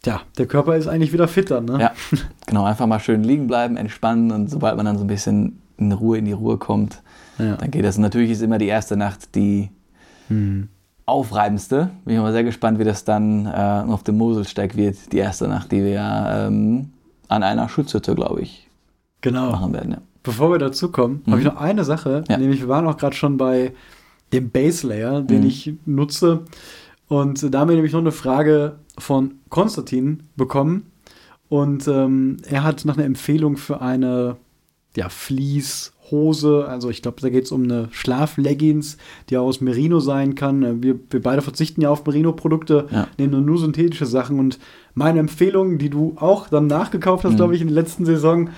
ja, 0.07 0.21
der 0.39 0.47
Körper 0.47 0.77
ist 0.77 0.87
eigentlich 0.87 1.13
wieder 1.13 1.29
fitter, 1.29 1.61
ne? 1.61 1.79
Ja, 1.81 1.93
genau, 2.47 2.65
einfach 2.65 2.87
mal 2.87 3.01
schön 3.01 3.23
liegen 3.25 3.47
bleiben, 3.47 3.77
entspannen 3.77 4.31
und 4.33 4.49
sobald 4.51 4.77
man 4.77 4.87
dann 4.87 4.97
so 4.99 5.05
ein 5.05 5.09
bisschen 5.09 5.61
in 5.77 5.93
Ruhe 5.93 6.17
in 6.19 6.25
die 6.25 6.33
Ruhe 6.33 6.57
kommt, 6.57 7.03
Ja. 7.39 7.57
dann 7.57 7.71
geht 7.71 7.85
das. 7.85 7.97
Und 7.97 8.03
natürlich 8.03 8.31
ist 8.31 8.41
immer 8.43 8.59
die 8.59 8.69
erste 8.69 8.97
Nacht 8.97 9.35
die 9.35 9.69
Hm. 10.29 10.69
Aufreibendste. 11.07 11.91
Bin 12.05 12.17
ich 12.17 12.21
mal 12.21 12.33
sehr 12.33 12.45
gespannt, 12.45 12.79
wie 12.79 12.85
das 12.85 13.05
dann 13.05 13.47
äh, 13.47 13.51
auf 13.91 14.03
dem 14.03 14.17
Moselsteig 14.19 14.77
wird, 14.77 15.13
die 15.13 15.19
erste 15.19 15.49
Nacht, 15.49 15.71
die 15.73 15.85
wir 15.85 16.01
ähm, 16.01 16.91
an 17.29 17.43
einer 17.43 17.69
Schutzhütte, 17.69 18.15
glaube 18.15 18.41
ich, 18.43 18.69
Genau. 19.21 19.51
machen 19.51 19.73
werden. 19.73 19.93
Ja. 19.93 19.99
Bevor 20.23 20.51
wir 20.51 20.59
dazu 20.59 20.91
kommen, 20.91 21.23
habe 21.27 21.39
ich 21.39 21.45
Mhm. 21.47 21.53
noch 21.53 21.61
eine 21.61 21.85
Sache, 21.85 22.25
Ja. 22.29 22.39
nämlich 22.39 22.61
wir 22.61 22.69
waren 22.69 22.87
auch 22.87 22.97
gerade 22.97 23.15
schon 23.17 23.37
bei 23.37 23.73
dem 24.33 24.51
Base 24.51 24.87
Layer, 24.87 25.21
den 25.21 25.41
Mhm. 25.43 25.47
ich 25.47 25.75
nutze. 25.85 26.41
Und 27.09 27.53
da 27.55 27.61
haben 27.61 27.69
wir 27.69 27.77
nämlich 27.77 27.93
noch 27.93 28.01
eine 28.01 28.13
Frage 28.13 28.77
von 28.99 29.33
Konstantin 29.51 30.23
bekommen. 30.37 30.87
Und 31.51 31.87
ähm, 31.87 32.39
er 32.49 32.65
hat 32.65 32.85
nach 32.87 32.97
einer 32.97 33.05
Empfehlung 33.05 33.57
für 33.59 33.81
eine 33.83 34.37
ja, 34.97 35.09
Fleece-Hose, 36.09 36.67
also 36.69 36.91
ich 36.91 37.03
glaube, 37.03 37.21
da 37.21 37.29
geht 37.29 37.45
es 37.45 37.53
um 37.53 37.65
eine 37.65 37.89
Schlafleggings, 37.91 38.97
die 39.31 39.37
aus 39.37 39.61
Merino 39.61 40.01
sein 40.01 40.35
kann. 40.35 40.63
Äh, 40.63 40.83
Wir, 40.83 40.99
wir 41.11 41.23
beide 41.23 41.43
verzichten 41.43 41.81
ja 41.81 41.91
auf 41.91 42.05
Merino-Produkte, 42.07 42.87
Ja. 42.91 43.09
nehmen 43.19 43.45
nur 43.45 43.59
synthetische 43.59 44.07
Sachen. 44.07 44.39
Und 44.39 44.59
meine 44.95 45.19
Empfehlung, 45.21 45.79
die 45.79 45.91
du 45.91 46.15
auch 46.17 46.49
dann 46.49 46.67
nachgekauft 46.67 47.25
hast, 47.25 47.33
Mhm. 47.33 47.37
glaube 47.37 47.55
ich, 47.57 47.61
in 47.63 47.69
der 47.69 47.75
letzten 47.75 48.05
Saison, 48.05 48.51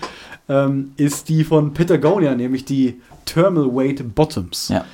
ähm, 0.49 0.93
ist 0.97 1.29
die 1.29 1.45
von 1.45 1.73
Patagonia, 1.73 2.35
nämlich 2.35 2.65
die 2.65 3.01
Thermal 3.25 3.75
Weight 3.75 4.15
Bottoms. 4.15 4.69
Ja. 4.69 4.85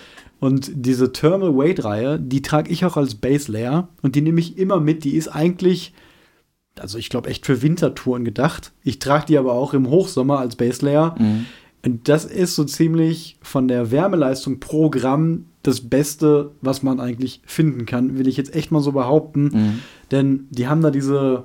Und 0.40 0.70
diese 0.74 1.12
Thermal 1.12 1.56
Weight 1.56 1.84
Reihe, 1.84 2.18
die 2.18 2.42
trage 2.42 2.70
ich 2.70 2.84
auch 2.84 2.96
als 2.96 3.14
Base 3.14 3.50
Layer 3.52 3.88
und 4.02 4.16
die 4.16 4.22
nehme 4.22 4.40
ich 4.40 4.58
immer 4.58 4.80
mit. 4.80 5.04
Die 5.04 5.14
ist 5.14 5.28
eigentlich, 5.28 5.92
also 6.78 6.98
ich 6.98 7.10
glaube 7.10 7.28
echt 7.30 7.46
für 7.46 7.62
Wintertouren 7.62 8.24
gedacht. 8.24 8.72
Ich 8.82 8.98
trage 8.98 9.26
die 9.26 9.38
aber 9.38 9.52
auch 9.52 9.72
im 9.72 9.88
Hochsommer 9.88 10.38
als 10.40 10.56
Base 10.56 10.84
Layer. 10.84 11.14
Mhm. 11.18 11.46
Und 11.84 12.08
das 12.08 12.24
ist 12.24 12.54
so 12.54 12.64
ziemlich 12.64 13.36
von 13.42 13.66
der 13.68 13.90
Wärmeleistung 13.90 14.60
pro 14.60 14.88
Gramm 14.90 15.46
das 15.62 15.80
Beste, 15.80 16.52
was 16.60 16.82
man 16.82 17.00
eigentlich 17.00 17.40
finden 17.44 17.86
kann, 17.86 18.18
will 18.18 18.28
ich 18.28 18.36
jetzt 18.36 18.54
echt 18.54 18.70
mal 18.70 18.80
so 18.80 18.92
behaupten. 18.92 19.50
Mhm. 19.52 19.78
Denn 20.10 20.46
die 20.50 20.68
haben 20.68 20.80
da 20.80 20.90
diese 20.90 21.44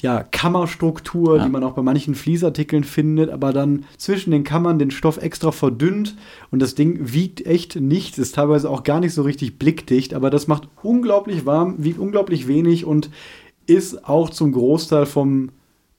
ja, 0.00 0.22
Kammerstruktur, 0.22 1.36
Ja. 1.38 1.44
die 1.44 1.50
man 1.50 1.62
auch 1.62 1.72
bei 1.74 1.82
manchen 1.82 2.14
Fließartikeln 2.14 2.84
findet, 2.84 3.30
aber 3.30 3.52
dann 3.52 3.84
zwischen 3.96 4.32
den 4.32 4.44
Kammern 4.44 4.78
den 4.78 4.90
Stoff 4.90 5.18
extra 5.18 5.52
verdünnt 5.52 6.16
und 6.50 6.60
das 6.60 6.74
Ding 6.74 6.98
wiegt 7.00 7.46
echt 7.46 7.76
nichts, 7.76 8.18
ist 8.18 8.34
teilweise 8.34 8.68
auch 8.68 8.82
gar 8.82 9.00
nicht 9.00 9.14
so 9.14 9.22
richtig 9.22 9.58
blickdicht, 9.58 10.12
aber 10.12 10.30
das 10.30 10.48
macht 10.48 10.68
unglaublich 10.82 11.46
warm, 11.46 11.76
wiegt 11.78 11.98
unglaublich 11.98 12.48
wenig 12.48 12.84
und 12.84 13.08
ist 13.66 14.06
auch 14.06 14.30
zum 14.30 14.52
Großteil 14.52 15.06
vom 15.06 15.50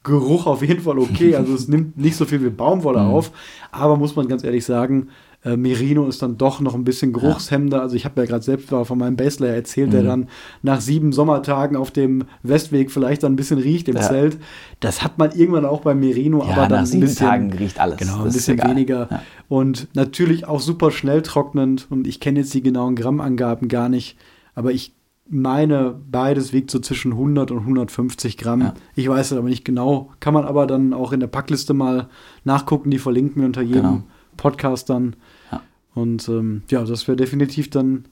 Geruch 0.05 0.45
auf 0.45 0.61
jeden 0.61 0.81
Fall 0.81 0.97
okay. 0.99 1.35
Also 1.35 1.53
es 1.53 1.67
nimmt 1.73 1.97
nicht 1.97 2.15
so 2.15 2.23
viel 2.23 2.41
wie 2.43 2.49
Baumwolle 2.49 3.01
Mhm. 3.01 3.07
auf, 3.09 3.31
aber 3.73 3.97
muss 3.97 4.15
man 4.15 4.29
ganz 4.29 4.43
ehrlich 4.45 4.63
sagen, 4.63 5.09
äh, 5.43 5.57
Merino 5.57 6.07
ist 6.07 6.21
dann 6.23 6.37
doch 6.39 6.59
noch 6.59 6.73
ein 6.73 6.83
bisschen 6.85 7.13
geruchshemmender. 7.13 7.79
Also 7.81 7.95
ich 7.95 8.05
habe 8.05 8.19
ja 8.21 8.25
gerade 8.27 8.43
selbst 8.43 8.71
mal 8.71 8.83
von 8.83 8.97
meinem 8.97 9.15
Baselayer 9.15 9.53
erzählt, 9.53 9.93
der 9.93 10.01
Mhm. 10.01 10.07
dann 10.07 10.27
nach 10.63 10.81
sieben 10.81 11.11
Sommertagen 11.11 11.75
auf 11.75 11.91
dem 11.91 12.23
Westweg 12.41 12.89
vielleicht 12.91 13.21
dann 13.23 13.33
ein 13.33 13.35
bisschen 13.35 13.59
riecht 13.59 13.87
im 13.87 13.95
Ja. 13.97 14.01
Zelt. 14.01 14.37
Das 14.79 15.03
hat 15.03 15.17
man 15.19 15.31
irgendwann 15.33 15.65
auch 15.65 15.81
beim 15.81 15.99
Merino, 15.99 16.39
Ja, 16.39 16.45
aber 16.45 16.61
dann 16.61 16.69
nach 16.71 16.77
ein 16.79 16.85
sieben 16.87 17.01
bisschen, 17.01 17.27
Tagen 17.27 17.53
riecht 17.53 17.79
alles. 17.79 17.97
Genau, 17.97 18.19
ein 18.19 18.25
Das 18.25 18.33
bisschen 18.33 18.57
weniger. 18.63 19.07
Ja. 19.11 19.21
Und 19.47 19.87
natürlich 19.93 20.47
auch 20.47 20.61
super 20.61 20.89
schnell 20.89 21.21
trocknend. 21.21 21.85
Und 21.91 22.07
ich 22.07 22.19
kenne 22.19 22.39
jetzt 22.39 22.53
die 22.55 22.63
genauen 22.63 22.95
Grammangaben 22.95 23.67
gar 23.67 23.89
nicht. 23.89 24.17
Aber 24.55 24.71
ich 24.71 24.93
meine, 25.27 25.95
beides 26.11 26.53
wiegt 26.53 26.69
so 26.71 26.79
zwischen 26.79 27.13
100 27.13 27.51
und 27.51 27.59
150 27.59 28.37
Gramm. 28.37 28.61
Ja. 28.61 28.73
Ich 28.95 29.09
weiß 29.09 29.31
es 29.31 29.37
aber 29.37 29.49
nicht 29.49 29.65
genau. 29.65 30.11
Kann 30.19 30.33
man 30.33 30.45
aber 30.45 30.67
dann 30.67 30.93
auch 30.93 31.11
in 31.11 31.19
der 31.19 31.27
Packliste 31.27 31.73
mal 31.73 32.09
nachgucken. 32.43 32.91
Die 32.91 32.99
verlinken 32.99 33.41
wir 33.41 33.47
unter 33.47 33.61
jedem 33.61 33.81
Genau. 33.81 34.03
Podcast 34.37 34.89
dann. 34.89 35.15
Ja. 35.51 35.61
Und 35.95 36.27
ähm, 36.29 36.63
ja, 36.69 36.83
das 36.83 37.07
wäre 37.07 37.15
definitiv 37.15 37.69
dann 37.69 38.05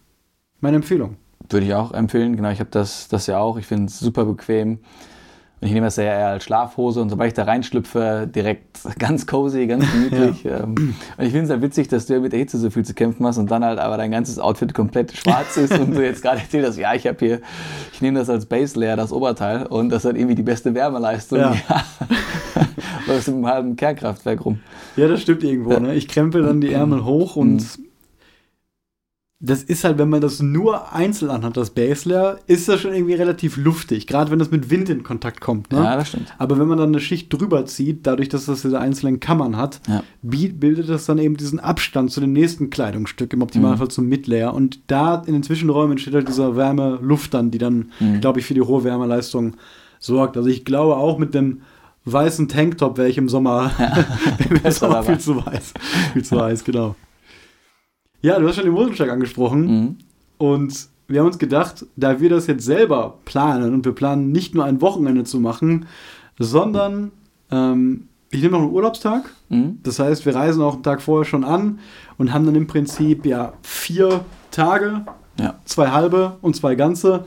meine 0.59 0.77
Empfehlung. 0.77 1.17
Würde 1.49 1.65
ich 1.65 1.73
auch 1.73 1.91
empfehlen. 1.91 2.35
Genau, 2.35 2.49
ich 2.49 2.59
habe 2.59 2.69
das, 2.71 3.09
das 3.09 3.27
ja 3.27 3.37
auch. 3.39 3.57
Ich 3.57 3.65
finde 3.67 3.87
es 3.87 3.99
super 3.99 4.25
bequem. 4.25 4.79
Und 5.63 5.67
ich 5.67 5.73
nehme 5.75 5.87
das 5.87 5.95
ja 5.95 6.03
eher 6.03 6.27
als 6.27 6.43
Schlafhose 6.43 6.99
und 6.99 7.09
sobald 7.09 7.29
ich 7.29 7.33
da 7.35 7.43
reinschlüpfe, 7.43 8.29
direkt 8.29 8.79
ganz 8.99 9.25
cozy, 9.25 9.65
ganz 9.65 9.89
gemütlich. 9.89 10.43
Ähm, 10.43 10.75
und 10.75 11.25
ich 11.25 11.31
finde 11.31 11.43
es 11.43 11.49
ja 11.51 11.61
witzig, 11.61 11.87
dass 11.87 12.05
du 12.05 12.15
ja 12.15 12.19
mit 12.19 12.33
der 12.33 12.39
Hitze 12.39 12.57
so 12.57 12.69
viel 12.69 12.83
zu 12.83 12.93
kämpfen 12.93 13.25
hast 13.25 13.37
und 13.37 13.49
dann 13.49 13.63
halt 13.63 13.79
aber 13.79 13.95
dein 13.95 14.11
ganzes 14.11 14.39
Outfit 14.39 14.73
komplett 14.73 15.15
schwarz 15.15 15.55
ist 15.55 15.79
und 15.79 15.95
du 15.95 16.03
jetzt 16.03 16.21
gerade 16.21 16.41
erzählt 16.41 16.67
hast, 16.67 16.77
ja, 16.77 16.93
ich 16.93 17.07
habe 17.07 17.17
hier, 17.19 17.39
ich 17.93 18.01
nehme 18.01 18.19
das 18.19 18.29
als 18.29 18.45
Base 18.45 18.77
Layer, 18.77 18.97
das 18.97 19.13
Oberteil 19.13 19.65
und 19.65 19.87
das 19.89 20.03
hat 20.03 20.17
irgendwie 20.17 20.35
die 20.35 20.43
beste 20.43 20.75
Wärmeleistung. 20.75 21.39
Ja. 21.39 21.55
Läufst 23.07 23.29
im 23.29 23.47
halben 23.47 23.77
Kernkraftwerk 23.77 24.43
rum. 24.43 24.59
Ja, 24.97 25.07
das 25.07 25.21
stimmt 25.21 25.45
irgendwo. 25.45 25.71
Ja. 25.71 25.79
Ne? 25.79 25.95
Ich 25.95 26.09
krempel 26.09 26.43
dann 26.43 26.59
die 26.59 26.73
Ärmel 26.73 27.05
hoch 27.05 27.37
und 27.37 27.53
Mhm. 27.77 27.85
Das 29.45 29.61
ist 29.61 29.83
halt, 29.83 29.97
wenn 29.97 30.07
man 30.09 30.21
das 30.21 30.41
nur 30.41 30.93
einzeln 30.93 31.29
anhat, 31.29 31.57
das 31.57 31.71
Baselayer, 31.71 32.39
ist 32.47 32.69
das 32.69 32.79
schon 32.79 32.93
irgendwie 32.93 33.13
relativ 33.15 33.57
luftig, 33.57 34.07
gerade 34.07 34.31
wenn 34.31 34.39
das 34.39 34.51
mit 34.51 34.69
Wind 34.69 34.87
in 34.87 35.03
Kontakt 35.03 35.41
kommt. 35.41 35.71
Ne? 35.73 35.79
Ja, 35.83 35.97
das 35.97 36.07
stimmt. 36.07 36.33
Aber 36.37 36.57
wenn 36.57 36.67
man 36.67 36.77
dann 36.77 36.87
eine 36.89 37.01
Schicht 37.01 37.31
drüber 37.33 37.65
zieht, 37.65 38.07
dadurch, 38.07 38.29
dass 38.29 38.45
das 38.45 38.61
diese 38.61 38.79
einzelnen 38.79 39.19
Kammern 39.19 39.57
hat, 39.57 39.81
Ja. 39.87 40.01
bi- 40.21 40.47
bildet 40.47 40.87
das 40.87 41.05
dann 41.05 41.17
eben 41.17 41.35
diesen 41.35 41.59
Abstand 41.59 42.09
zu 42.11 42.21
dem 42.21 42.31
nächsten 42.31 42.69
Kleidungsstück, 42.69 43.33
im 43.33 43.41
Optimalfall 43.41 43.89
zum 43.89 44.07
Midlayer. 44.07 44.53
Und 44.53 44.79
da 44.87 45.21
in 45.25 45.33
den 45.33 45.43
Zwischenräumen 45.43 45.91
entsteht 45.91 46.13
halt 46.13 46.29
dieser 46.29 46.55
Wärme-Luft 46.55 47.33
dann, 47.33 47.51
die 47.51 47.57
dann, 47.57 47.91
Mhm. 47.99 48.21
glaube 48.21 48.39
ich, 48.39 48.45
für 48.45 48.53
die 48.53 48.61
hohe 48.61 48.85
Wärmeleistung 48.85 49.55
sorgt. 49.99 50.37
Also 50.37 50.47
ich 50.47 50.63
glaube 50.63 50.95
auch 50.95 51.17
mit 51.17 51.33
dem 51.33 51.61
weißen 52.05 52.47
Tanktop 52.47 52.97
wäre 52.97 53.09
ich 53.09 53.17
im 53.17 53.27
Sommer, 53.29 53.71
auch 53.71 53.71
dabei. 54.79 55.03
viel 55.03 55.17
zu 55.19 55.45
heiß. 55.45 55.73
Viel 56.13 56.23
zu 56.23 56.41
heiß, 56.41 56.63
genau. 56.63 56.95
Ja, 58.23 58.39
du 58.39 58.47
hast 58.47 58.55
schon 58.55 58.63
den 58.65 58.73
Moselsteig 58.73 59.11
angesprochen. 59.11 59.61
Mhm. 59.67 59.95
Und 60.39 60.87
wir 61.07 61.19
haben 61.19 61.27
uns 61.27 61.37
gedacht, 61.37 61.85
da 61.95 62.19
wir 62.19 62.29
das 62.29 62.47
jetzt 62.47 62.65
selber 62.65 63.19
planen 63.25 63.73
und 63.73 63.85
wir 63.85 63.91
planen 63.91 64.31
nicht 64.31 64.55
nur 64.55 64.63
ein 64.65 64.81
Wochenende 64.81 65.23
zu 65.25 65.39
machen, 65.39 65.85
sondern 66.39 67.11
ähm, 67.51 68.07
ich 68.31 68.41
nehme 68.41 68.53
noch 68.53 68.63
einen 68.63 68.71
Urlaubstag. 68.71 69.29
Mhm. 69.49 69.77
Das 69.83 69.99
heißt, 69.99 70.25
wir 70.25 70.33
reisen 70.35 70.63
auch 70.63 70.73
einen 70.73 70.83
Tag 70.83 71.01
vorher 71.01 71.25
schon 71.25 71.43
an 71.43 71.79
und 72.17 72.33
haben 72.33 72.45
dann 72.45 72.55
im 72.55 72.65
Prinzip 72.67 73.25
ja 73.25 73.53
vier 73.61 74.25
Tage, 74.49 75.05
Ja. 75.39 75.55
zwei 75.65 75.89
halbe 75.91 76.37
und 76.41 76.55
zwei 76.55 76.75
ganze. 76.75 77.25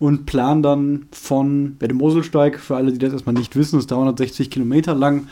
und 0.00 0.26
planen 0.26 0.62
dann 0.62 1.06
von 1.12 1.76
ja, 1.80 1.86
dem 1.86 1.96
Moselsteig, 1.98 2.58
für 2.58 2.76
alle, 2.76 2.92
die 2.92 2.98
das 2.98 3.12
erstmal 3.12 3.34
nicht 3.34 3.54
wissen, 3.56 3.78
ist 3.78 3.90
360 3.90 4.50
Kilometer 4.50 4.92
lang 4.94 5.28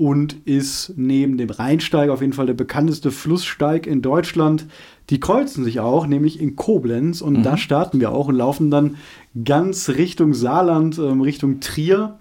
und 0.00 0.46
ist 0.46 0.94
neben 0.96 1.36
dem 1.36 1.50
Rheinsteig 1.50 2.08
auf 2.08 2.22
jeden 2.22 2.32
Fall 2.32 2.46
der 2.46 2.54
bekannteste 2.54 3.10
Flusssteig 3.10 3.86
in 3.86 4.00
Deutschland. 4.00 4.66
Die 5.10 5.20
kreuzen 5.20 5.62
sich 5.62 5.78
auch, 5.78 6.06
nämlich 6.06 6.40
in 6.40 6.56
Koblenz 6.56 7.20
und 7.20 7.40
mhm. 7.40 7.42
da 7.42 7.58
starten 7.58 8.00
wir 8.00 8.10
auch 8.10 8.28
und 8.28 8.34
laufen 8.34 8.70
dann 8.70 8.96
ganz 9.44 9.90
Richtung 9.90 10.32
Saarland, 10.32 10.96
ähm, 10.96 11.20
Richtung 11.20 11.60
Trier 11.60 12.18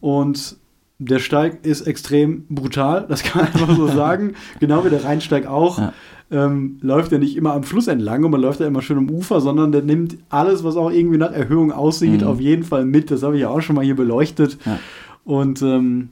und 0.00 0.56
der 0.98 1.20
Steig 1.20 1.64
ist 1.64 1.86
extrem 1.86 2.44
brutal, 2.50 3.06
das 3.08 3.22
kann 3.22 3.44
man 3.44 3.52
einfach 3.54 3.76
so 3.76 3.86
sagen. 3.96 4.34
Genau 4.60 4.84
wie 4.84 4.90
der 4.90 5.02
Rheinsteig 5.02 5.46
auch. 5.46 5.78
Ja. 5.78 5.94
Ähm, 6.30 6.80
läuft 6.82 7.12
er 7.12 7.18
nicht 7.18 7.34
immer 7.34 7.54
am 7.54 7.62
Fluss 7.62 7.88
entlang 7.88 8.24
und 8.24 8.30
man 8.30 8.42
läuft 8.42 8.60
ja 8.60 8.66
immer 8.66 8.82
schön 8.82 8.98
am 8.98 9.08
Ufer, 9.08 9.40
sondern 9.40 9.72
der 9.72 9.80
nimmt 9.80 10.18
alles, 10.28 10.64
was 10.64 10.76
auch 10.76 10.90
irgendwie 10.90 11.16
nach 11.16 11.32
Erhöhung 11.32 11.72
aussieht, 11.72 12.20
mhm. 12.20 12.26
auf 12.26 12.40
jeden 12.40 12.62
Fall 12.62 12.84
mit. 12.84 13.10
Das 13.10 13.22
habe 13.22 13.36
ich 13.36 13.40
ja 13.40 13.48
auch 13.48 13.62
schon 13.62 13.74
mal 13.74 13.86
hier 13.86 13.96
beleuchtet. 13.96 14.58
Ja. 14.66 14.78
Und 15.24 15.62
ähm, 15.62 16.10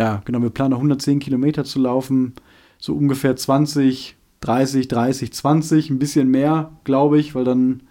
ja, 0.00 0.22
genau, 0.24 0.40
wir 0.42 0.50
planen 0.50 0.74
110 0.74 1.18
Kilometer 1.18 1.64
zu 1.64 1.80
laufen, 1.80 2.34
so 2.78 2.94
ungefähr 2.94 3.36
20, 3.36 4.16
30, 4.40 4.88
30, 4.88 5.32
20, 5.32 5.90
ein 5.90 5.98
bisschen 5.98 6.28
mehr, 6.28 6.72
glaube 6.84 7.18
ich, 7.18 7.34
weil 7.34 7.44
dann, 7.44 7.82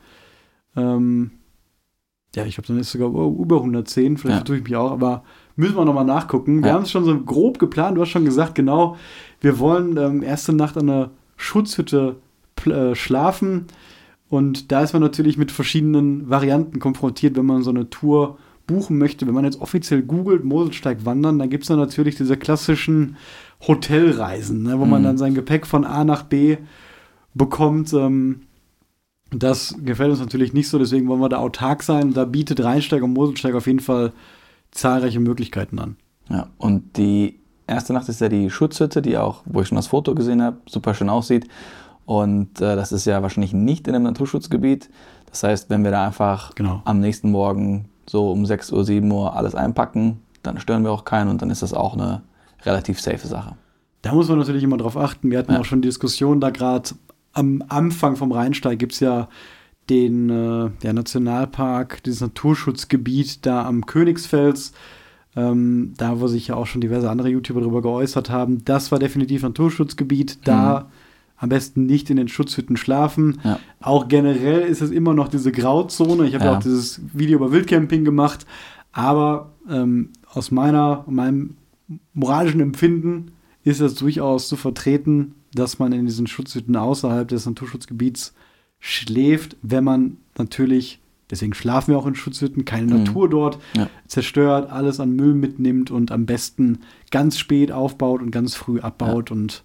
ähm, 0.76 1.32
ja, 2.36 2.46
ich 2.46 2.56
glaube, 2.56 2.68
dann 2.68 2.80
ist 2.80 2.92
sogar 2.92 3.10
über 3.10 3.58
110, 3.58 4.18
vielleicht 4.18 4.40
ja. 4.40 4.44
tue 4.44 4.58
ich 4.58 4.64
mich 4.64 4.76
auch, 4.76 4.92
aber 4.92 5.24
Müssen 5.60 5.76
wir 5.76 5.84
nochmal 5.84 6.06
nachgucken. 6.06 6.62
Wir 6.64 6.70
ja. 6.70 6.76
haben 6.76 6.84
es 6.84 6.92
schon 6.92 7.04
so 7.04 7.20
grob 7.20 7.60
geplant. 7.60 7.98
Du 7.98 8.02
hast 8.02 8.12
schon 8.12 8.24
gesagt, 8.24 8.56
genau, 8.56 8.96
wir 9.42 9.60
wollen 9.60 9.98
ähm, 9.98 10.24
erste 10.24 10.54
Nacht 10.54 10.78
an 10.78 10.90
einer 10.90 11.10
Schutzhütte 11.36 12.16
äh, 12.66 12.96
schlafen. 12.96 13.66
Und 14.30 14.72
da 14.72 14.84
ist 14.84 14.94
man 14.94 15.02
natürlich 15.02 15.38
mit 15.38 15.52
verschiedenen 15.52 16.30
Varianten 16.30 16.80
konfrontiert, 16.80 17.36
wenn 17.36 17.46
man 17.46 17.62
so 17.62 17.72
eine 17.72 17.90
Tour 17.90 18.38
buchen 18.70 18.98
möchte. 18.98 19.26
Wenn 19.26 19.34
man 19.34 19.46
jetzt 19.46 19.60
offiziell 19.62 20.04
googelt, 20.04 20.46
Moselsteig 20.46 21.06
wandern, 21.06 21.40
dann 21.40 21.50
gibt 21.50 21.64
es 21.64 21.68
dann 21.68 21.80
natürlich 21.80 22.16
diese 22.16 22.38
klassischen 22.38 23.18
Hotelreisen, 23.68 24.64
ne, 24.64 24.80
wo 24.80 24.86
mhm. 24.86 24.92
man 24.92 25.04
dann 25.04 25.18
sein 25.18 25.34
Gepäck 25.34 25.66
von 25.66 25.86
A 25.86 26.04
nach 26.04 26.24
B 26.24 26.58
bekommt. 27.34 27.92
Ähm, 27.94 28.42
das 29.32 29.76
gefällt 29.84 30.12
uns 30.12 30.20
natürlich 30.20 30.54
nicht 30.54 30.70
so, 30.70 30.78
deswegen 30.80 31.08
wollen 31.08 31.20
wir 31.20 31.30
da 31.30 31.38
autark 31.38 31.84
sein. 31.84 32.14
Da 32.14 32.26
bietet 32.26 32.64
Rheinsteig 32.64 33.02
und 33.04 33.14
Moselsteig 33.14 33.56
auf 33.56 33.68
jeden 33.68 33.80
Fall 33.80 34.14
zahlreiche 34.72 35.20
Möglichkeiten 35.20 35.80
an. 35.80 35.98
Ja, 36.30 36.48
und 36.58 36.98
die 36.98 37.40
erste 37.66 37.94
Nacht 37.94 38.08
ist 38.08 38.22
ja 38.22 38.30
die 38.30 38.50
Schutzhütte, 38.50 39.02
die 39.02 39.18
auch, 39.18 39.42
wo 39.46 39.62
ich 39.62 39.68
schon 39.68 39.78
das 39.78 39.88
Foto 39.88 40.14
gesehen 40.14 40.42
habe, 40.42 40.58
super 40.68 40.94
schön 40.94 41.10
aussieht. 41.10 41.48
Und 42.06 42.62
äh, 42.62 42.76
das 42.76 42.92
ist 42.92 43.06
ja 43.06 43.22
wahrscheinlich 43.22 43.54
nicht 43.54 43.88
in 43.88 43.96
einem 43.96 44.06
Naturschutzgebiet. 44.06 44.90
Das 45.30 45.44
heißt, 45.44 45.70
wenn 45.70 45.84
wir 45.84 45.92
da 45.92 46.08
einfach 46.08 46.56
genau. 46.56 46.82
am 46.86 47.00
nächsten 47.00 47.30
Morgen 47.30 47.86
so 48.10 48.32
um 48.32 48.46
6 48.46 48.72
Uhr, 48.72 48.84
7 48.84 49.10
Uhr 49.12 49.36
alles 49.36 49.54
einpacken, 49.54 50.22
dann 50.42 50.60
stören 50.60 50.84
wir 50.84 50.92
auch 50.92 51.06
keinen 51.06 51.30
und 51.30 51.42
dann 51.42 51.52
ist 51.52 51.62
das 51.62 51.74
auch 51.74 51.94
eine 51.94 52.24
relativ 52.64 53.00
safe 53.00 53.28
Sache. 53.28 53.56
Da 54.02 54.14
muss 54.14 54.30
man 54.30 54.40
natürlich 54.40 54.64
immer 54.64 54.78
drauf 54.78 54.98
achten. 54.98 55.30
Wir 55.30 55.38
hatten 55.38 55.54
ja. 55.54 55.60
auch 55.60 55.66
schon 55.66 55.82
die 55.82 55.88
Diskussion 55.88 56.42
da 56.42 56.50
gerade 56.50 56.90
am 57.34 57.64
Anfang 57.68 58.16
vom 58.16 58.32
Rheinsteig 58.32 58.80
gibt 58.80 58.94
es 58.94 59.00
ja 59.00 59.28
den 59.90 60.30
äh, 60.30 60.72
der 60.82 60.94
Nationalpark, 60.94 62.04
dieses 62.04 62.22
Naturschutzgebiet 62.22 63.46
da 63.46 63.66
am 63.66 63.86
Königsfels, 63.86 64.74
ähm, 65.36 65.94
da 65.98 66.20
wo 66.20 66.28
sich 66.28 66.48
ja 66.48 66.56
auch 66.56 66.66
schon 66.66 66.82
diverse 66.82 67.10
andere 67.10 67.30
YouTuber 67.30 67.62
darüber 67.62 67.84
geäußert 67.84 68.32
haben, 68.32 68.66
das 68.66 68.92
war 68.92 68.98
definitiv 68.98 69.44
Naturschutzgebiet, 69.44 70.48
da 70.48 70.80
mhm. 70.80 70.86
Am 71.40 71.50
besten 71.50 71.86
nicht 71.86 72.10
in 72.10 72.18
den 72.18 72.28
Schutzhütten 72.28 72.78
schlafen. 72.78 73.40
Ja. 73.44 73.60
Auch 73.80 74.08
generell 74.08 74.62
ist 74.62 74.82
es 74.82 74.92
immer 74.92 75.14
noch 75.14 75.30
diese 75.30 75.52
Grauzone. 75.52 76.28
Ich 76.28 76.36
habe 76.36 76.46
ja. 76.46 76.58
auch 76.58 76.60
dieses 76.60 77.02
Video 77.14 77.38
über 77.38 77.52
Wildcamping 77.52 78.04
gemacht, 78.04 78.46
aber 78.92 79.54
ähm, 79.70 80.10
aus 80.32 80.52
meiner, 80.52 81.06
meinem 81.08 81.56
moralischen 82.14 82.60
Empfinden 82.60 83.32
ist 83.64 83.80
es 83.80 83.96
durchaus 83.96 84.50
zu 84.50 84.58
vertreten, 84.58 85.36
dass 85.54 85.80
man 85.80 85.94
in 85.94 86.06
diesen 86.06 86.28
Schutzhütten 86.28 86.76
außerhalb 86.76 87.28
des 87.28 87.46
Naturschutzgebiets 87.46 88.34
schläft, 88.80 89.58
wenn 89.62 89.84
man 89.84 90.18
natürlich, 90.38 91.00
deswegen 91.32 91.54
schlafen 91.54 91.92
wir 91.94 91.98
auch 91.98 92.06
in 92.06 92.16
Schutzhütten, 92.16 92.66
keine 92.66 92.94
mhm. 92.94 93.04
Natur 93.04 93.30
dort, 93.30 93.60
ja. 93.76 93.90
zerstört, 94.08 94.72
alles 94.72 95.00
an 95.00 95.16
Müll 95.16 95.34
mitnimmt 95.34 95.90
und 95.90 96.12
am 96.12 96.26
besten 96.26 96.80
ganz 97.12 97.38
spät 97.38 97.72
aufbaut 97.72 98.22
und 98.22 98.32
ganz 98.32 98.56
früh 98.56 98.80
abbaut. 98.82 99.30
Ja. 99.30 99.36
Und 99.36 99.64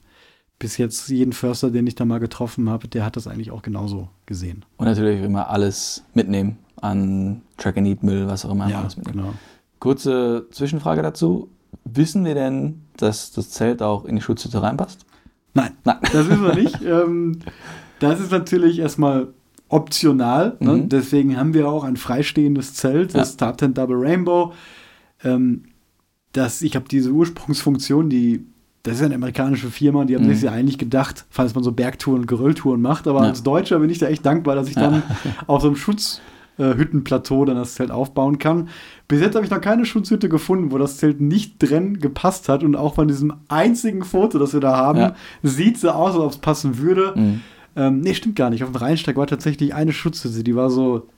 bis 0.58 0.78
jetzt 0.78 1.08
jeden 1.08 1.32
Förster, 1.32 1.70
den 1.70 1.86
ich 1.86 1.94
da 1.94 2.04
mal 2.04 2.20
getroffen 2.20 2.70
habe, 2.70 2.88
der 2.88 3.04
hat 3.04 3.16
das 3.16 3.26
eigentlich 3.26 3.50
auch 3.50 3.62
genauso 3.62 4.08
gesehen. 4.26 4.64
Und 4.76 4.86
natürlich 4.86 5.22
immer 5.22 5.50
alles 5.50 6.04
mitnehmen 6.14 6.58
an 6.80 7.42
Track 7.56 7.76
and 7.78 7.86
Eat 7.86 8.02
Müll, 8.02 8.26
was 8.26 8.44
auch 8.44 8.52
immer. 8.52 8.68
Ja, 8.68 8.80
alles 8.80 8.96
mitnehmen. 8.96 9.18
genau. 9.18 9.34
Kurze 9.80 10.46
Zwischenfrage 10.50 11.02
dazu. 11.02 11.48
Wissen 11.84 12.24
wir 12.24 12.34
denn, 12.34 12.82
dass 12.96 13.32
das 13.32 13.50
Zelt 13.50 13.82
auch 13.82 14.04
in 14.04 14.16
die 14.16 14.22
Schutzhütte 14.22 14.62
reinpasst? 14.62 15.04
Nein, 15.54 15.72
Nein. 15.84 15.98
das 16.12 16.28
wissen 16.28 16.42
wir 16.42 16.54
nicht. 16.54 16.80
ähm, 16.82 17.40
das 17.98 18.20
ist 18.20 18.30
natürlich 18.30 18.78
erstmal 18.78 19.28
optional. 19.68 20.56
Ne? 20.60 20.72
Mhm. 20.74 20.88
Deswegen 20.88 21.36
haben 21.36 21.54
wir 21.54 21.68
auch 21.68 21.84
ein 21.84 21.96
freistehendes 21.96 22.74
Zelt, 22.74 23.14
das 23.14 23.36
ja. 23.38 23.46
Top 23.46 23.58
Ten 23.58 23.74
Double 23.74 23.96
Rainbow. 23.98 24.52
Ähm, 25.22 25.64
das, 26.32 26.62
ich 26.62 26.76
habe 26.76 26.88
diese 26.88 27.10
Ursprungsfunktion, 27.10 28.10
die, 28.10 28.44
das 28.84 28.96
ist 28.96 29.02
eine 29.02 29.14
amerikanische 29.14 29.68
Firma, 29.68 30.04
die 30.04 30.14
haben 30.14 30.26
mhm. 30.26 30.34
sich 30.34 30.42
ja 30.42 30.52
eigentlich 30.52 30.76
gedacht, 30.76 31.24
falls 31.30 31.54
man 31.54 31.64
so 31.64 31.72
Bergtouren 31.72 32.20
und 32.20 32.26
Gerölltouren 32.26 32.82
macht. 32.82 33.08
Aber 33.08 33.22
ja. 33.22 33.28
als 33.28 33.42
Deutscher 33.42 33.78
bin 33.78 33.88
ich 33.88 33.98
da 33.98 34.08
echt 34.08 34.24
dankbar, 34.26 34.54
dass 34.54 34.68
ich 34.68 34.74
dann 34.74 35.02
auf 35.46 35.62
so 35.62 35.68
einem 35.68 35.76
Schutzhüttenplateau 35.76 37.46
dann 37.46 37.56
das 37.56 37.76
Zelt 37.76 37.90
aufbauen 37.90 38.38
kann. 38.38 38.68
Bis 39.08 39.22
jetzt 39.22 39.36
habe 39.36 39.44
ich 39.46 39.50
noch 39.50 39.62
keine 39.62 39.86
Schutzhütte 39.86 40.28
gefunden, 40.28 40.70
wo 40.70 40.76
das 40.76 40.98
Zelt 40.98 41.22
nicht 41.22 41.62
drin 41.62 41.98
gepasst 41.98 42.50
hat. 42.50 42.62
Und 42.62 42.76
auch 42.76 42.96
von 42.96 43.08
diesem 43.08 43.32
einzigen 43.48 44.04
Foto, 44.04 44.38
das 44.38 44.52
wir 44.52 44.60
da 44.60 44.76
haben, 44.76 44.98
ja. 44.98 45.16
sieht 45.42 45.78
so 45.78 45.88
aus, 45.88 46.14
als 46.14 46.22
ob 46.22 46.30
es 46.32 46.38
passen 46.38 46.76
würde. 46.76 47.14
Mhm. 47.16 47.40
Ähm, 47.76 48.00
nee, 48.00 48.12
stimmt 48.12 48.36
gar 48.36 48.50
nicht. 48.50 48.64
Auf 48.64 48.70
dem 48.70 48.76
Rheinsteig 48.76 49.16
war 49.16 49.26
tatsächlich 49.26 49.74
eine 49.74 49.94
Schutzhütte, 49.94 50.44
die 50.44 50.54
war 50.54 50.68
so 50.68 51.08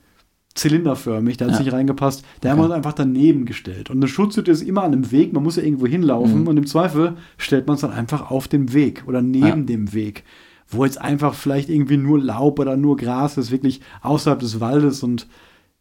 zylinderförmig, 0.55 1.37
da 1.37 1.45
hat 1.45 1.53
ja. 1.53 1.59
nicht 1.59 1.73
reingepasst. 1.73 2.23
Da 2.23 2.27
okay. 2.27 2.49
haben 2.49 2.59
wir 2.59 2.65
uns 2.65 2.73
einfach 2.73 2.93
daneben 2.93 3.45
gestellt. 3.45 3.89
Und 3.89 3.97
eine 3.97 4.07
Schutzhütte 4.07 4.51
ist 4.51 4.61
immer 4.61 4.83
an 4.83 4.93
einem 4.93 5.11
Weg, 5.11 5.33
man 5.33 5.43
muss 5.43 5.55
ja 5.55 5.63
irgendwo 5.63 5.87
hinlaufen 5.87 6.41
mhm. 6.41 6.47
und 6.47 6.57
im 6.57 6.67
Zweifel 6.67 7.17
stellt 7.37 7.67
man 7.67 7.75
es 7.75 7.81
dann 7.81 7.91
einfach 7.91 8.31
auf 8.31 8.47
dem 8.47 8.73
Weg 8.73 9.03
oder 9.07 9.21
neben 9.21 9.45
ja. 9.45 9.55
dem 9.55 9.93
Weg. 9.93 10.23
Wo 10.67 10.83
jetzt 10.83 10.99
einfach 10.99 11.33
vielleicht 11.33 11.69
irgendwie 11.69 11.97
nur 11.97 12.21
Laub 12.21 12.59
oder 12.59 12.75
nur 12.75 12.97
Gras 12.97 13.37
ist, 13.37 13.51
wirklich 13.51 13.81
außerhalb 14.01 14.39
des 14.39 14.59
Waldes 14.59 15.01
und 15.03 15.27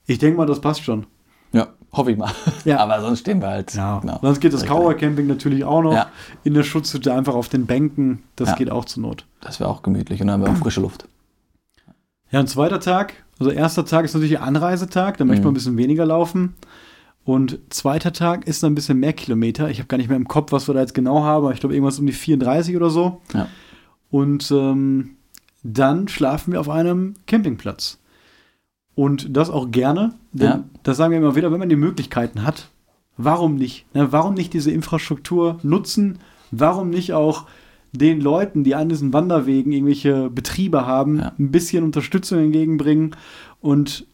ich 0.07 0.19
denke 0.19 0.37
mal, 0.37 0.47
das 0.47 0.61
passt 0.61 0.85
schon. 0.85 1.07
Ja, 1.53 1.69
hoffe 1.93 2.13
ich 2.13 2.17
mal. 2.17 2.31
Ja. 2.65 2.79
Aber 2.81 3.01
sonst 3.01 3.21
stehen 3.21 3.41
wir 3.41 3.49
halt. 3.49 3.75
Ja. 3.75 3.99
Genau. 3.99 4.19
Sonst 4.23 4.41
geht 4.41 4.53
das 4.53 4.65
Cowboy 4.65 4.95
Camping 4.95 5.27
natürlich 5.27 5.65
auch 5.65 5.83
noch. 5.83 5.95
Ja. 5.95 6.11
In 6.45 6.55
der 6.55 6.63
Schutzhütte 6.63 7.13
einfach 7.13 7.35
auf 7.35 7.49
den 7.49 7.67
Bänken. 7.67 8.23
Das 8.37 8.51
ja. 8.51 8.55
geht 8.57 8.71
auch 8.71 8.85
zur 8.85 9.03
Not. 9.03 9.27
Das 9.41 9.59
wäre 9.59 9.71
auch 9.71 9.83
gemütlich 9.83 10.21
und 10.21 10.29
dann 10.29 10.41
haben 10.41 10.45
wir 10.45 10.53
auch 10.53 10.63
frische 10.63 10.81
Luft. 10.81 11.09
Ja, 12.31 12.41
ein 12.41 12.47
zweiter 12.47 12.81
Tag. 12.81 13.25
Also 13.39 13.51
erster 13.51 13.85
Tag 13.85 14.05
ist 14.05 14.15
natürlich 14.15 14.33
der 14.33 14.43
Anreisetag. 14.43 15.19
Da 15.19 15.25
mhm. 15.25 15.29
möchte 15.29 15.45
man 15.45 15.53
ein 15.53 15.55
bisschen 15.55 15.77
weniger 15.77 16.07
laufen. 16.07 16.55
Und 17.25 17.59
zweiter 17.71 18.13
Tag 18.13 18.47
ist 18.47 18.63
dann 18.63 18.73
ein 18.73 18.75
bisschen 18.77 18.99
mehr 18.99 19.13
Kilometer. 19.13 19.69
Ich 19.69 19.79
habe 19.79 19.89
gar 19.89 19.97
nicht 19.97 20.09
mehr 20.09 20.17
im 20.17 20.29
Kopf, 20.29 20.53
was 20.53 20.69
wir 20.69 20.75
da 20.75 20.81
jetzt 20.81 20.95
genau 20.95 21.25
haben. 21.25 21.51
Ich 21.53 21.61
glaube, 21.61 21.75
irgendwas 21.75 21.99
um 21.99 22.07
die 22.07 22.13
34 22.13 22.77
oder 22.77 22.89
so. 22.89 23.21
Ja. 23.35 23.49
Und 24.11 24.51
ähm, 24.53 25.17
dann 25.65 26.07
schlafen 26.07 26.53
wir 26.53 26.61
auf 26.61 26.69
einem 26.69 27.15
Campingplatz. 27.27 27.99
Und 28.95 29.37
das 29.37 29.51
auch 29.51 29.71
gerne, 29.71 30.15
denn 30.33 30.49
ja. 30.49 30.65
das 30.83 30.97
sagen 30.97 31.11
wir 31.11 31.19
immer 31.19 31.37
wieder, 31.37 31.53
wenn 31.53 31.59
man 31.59 31.69
die 31.69 31.77
Möglichkeiten 31.77 32.45
hat, 32.45 32.71
warum 33.19 33.57
nicht? 33.57 33.93
Ne, 33.95 34.11
warum 34.11 34.35
nicht 34.35 34.55
diese 34.55 34.71
Infrastruktur 34.71 35.59
nutzen? 35.63 36.19
Warum 36.51 36.89
nicht 36.89 37.13
auch 37.13 37.47
den 37.99 38.21
Leuten, 38.21 38.65
die 38.65 38.75
an 38.75 38.89
diesen 38.89 39.13
Wanderwegen 39.13 39.73
irgendwelche 39.73 40.31
Betriebe 40.31 40.87
haben, 40.87 41.19
ja. 41.19 41.33
ein 41.39 41.51
bisschen 41.51 41.85
Unterstützung 41.85 42.39
entgegenbringen? 42.39 43.17
Und 43.61 44.07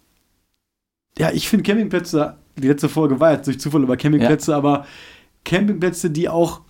ja, 1.19 1.31
ich 1.33 1.49
finde 1.49 1.65
Campingplätze, 1.65 2.37
die 2.57 2.69
letzte 2.69 2.89
Folge 2.89 3.21
war 3.21 3.33
jetzt 3.33 3.47
durch 3.47 3.61
Zufall 3.61 3.83
über 3.83 3.97
Campingplätze, 3.97 4.53
ja. 4.53 4.57
aber 4.57 4.87
Campingplätze, 5.45 6.11
die 6.11 6.29
auch 6.29 6.63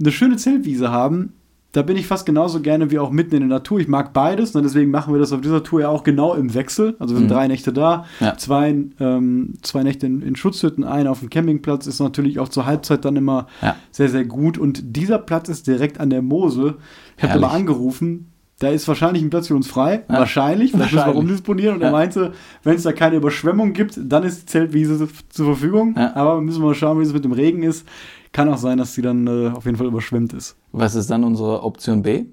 eine 0.00 0.12
schöne 0.12 0.36
Zeltwiese 0.36 0.90
haben, 0.90 1.34
da 1.72 1.80
bin 1.80 1.96
ich 1.96 2.06
fast 2.06 2.26
genauso 2.26 2.60
gerne 2.60 2.90
wie 2.90 2.98
auch 2.98 3.10
mitten 3.10 3.34
in 3.34 3.40
der 3.40 3.48
Natur. 3.48 3.80
Ich 3.80 3.88
mag 3.88 4.12
beides, 4.12 4.54
und 4.54 4.60
ne, 4.60 4.68
deswegen 4.68 4.90
machen 4.90 5.14
wir 5.14 5.18
das 5.18 5.32
auf 5.32 5.40
dieser 5.40 5.62
Tour 5.62 5.80
ja 5.80 5.88
auch 5.88 6.04
genau 6.04 6.34
im 6.34 6.52
Wechsel. 6.52 6.96
Also 6.98 7.14
wir 7.14 7.20
sind 7.20 7.30
mhm. 7.30 7.34
drei 7.34 7.48
Nächte 7.48 7.72
da, 7.72 8.04
ja. 8.20 8.36
zwei, 8.36 8.76
ähm, 9.00 9.54
zwei 9.62 9.82
Nächte 9.82 10.06
in, 10.06 10.20
in, 10.20 10.36
Schutzhütten, 10.36 10.84
ein 10.84 11.06
auf 11.06 11.20
dem 11.20 11.30
Campingplatz 11.30 11.86
ist 11.86 11.98
natürlich 11.98 12.38
auch 12.38 12.50
zur 12.50 12.66
Halbzeit 12.66 13.06
dann 13.06 13.16
immer 13.16 13.46
ja. 13.62 13.76
sehr, 13.90 14.10
sehr 14.10 14.26
gut. 14.26 14.58
Und 14.58 14.96
dieser 14.96 15.18
Platz 15.18 15.48
ist 15.48 15.66
direkt 15.66 15.98
an 15.98 16.10
der 16.10 16.20
Mosel. 16.20 16.74
Ich 17.16 17.22
habe 17.22 17.34
da 17.34 17.40
mal 17.40 17.54
angerufen, 17.54 18.32
da 18.58 18.68
ist 18.68 18.86
wahrscheinlich 18.86 19.22
ein 19.22 19.30
Platz 19.30 19.48
für 19.48 19.56
uns 19.56 19.66
frei. 19.66 20.04
Ja. 20.08 20.18
Wahrscheinlich. 20.18 20.72
Vielleicht 20.72 20.92
müssen 20.92 21.06
wir 21.06 21.16
umdisponieren. 21.16 21.76
Und 21.76 21.80
ja. 21.80 21.88
er 21.88 21.92
meinte, 21.92 22.32
wenn 22.62 22.76
es 22.76 22.82
da 22.82 22.92
keine 22.92 23.16
Überschwemmung 23.16 23.72
gibt, 23.72 23.98
dann 24.00 24.22
ist 24.22 24.42
die 24.42 24.46
Zeltwiese 24.46 25.08
zur 25.30 25.46
Verfügung. 25.46 25.94
Ja. 25.96 26.14
Aber 26.14 26.40
müssen 26.40 26.60
wir 26.60 26.68
mal 26.68 26.74
schauen, 26.74 27.00
wie 27.00 27.02
es 27.02 27.12
mit 27.12 27.24
dem 27.24 27.32
Regen 27.32 27.62
ist. 27.62 27.86
Kann 28.32 28.48
auch 28.48 28.58
sein, 28.58 28.78
dass 28.78 28.94
sie 28.94 29.02
dann 29.02 29.26
äh, 29.26 29.50
auf 29.50 29.66
jeden 29.66 29.76
Fall 29.76 29.86
überschwemmt 29.86 30.32
ist. 30.32 30.56
Was 30.72 30.94
ist 30.94 31.10
dann 31.10 31.22
unsere 31.22 31.62
Option 31.62 32.02
B? 32.02 32.24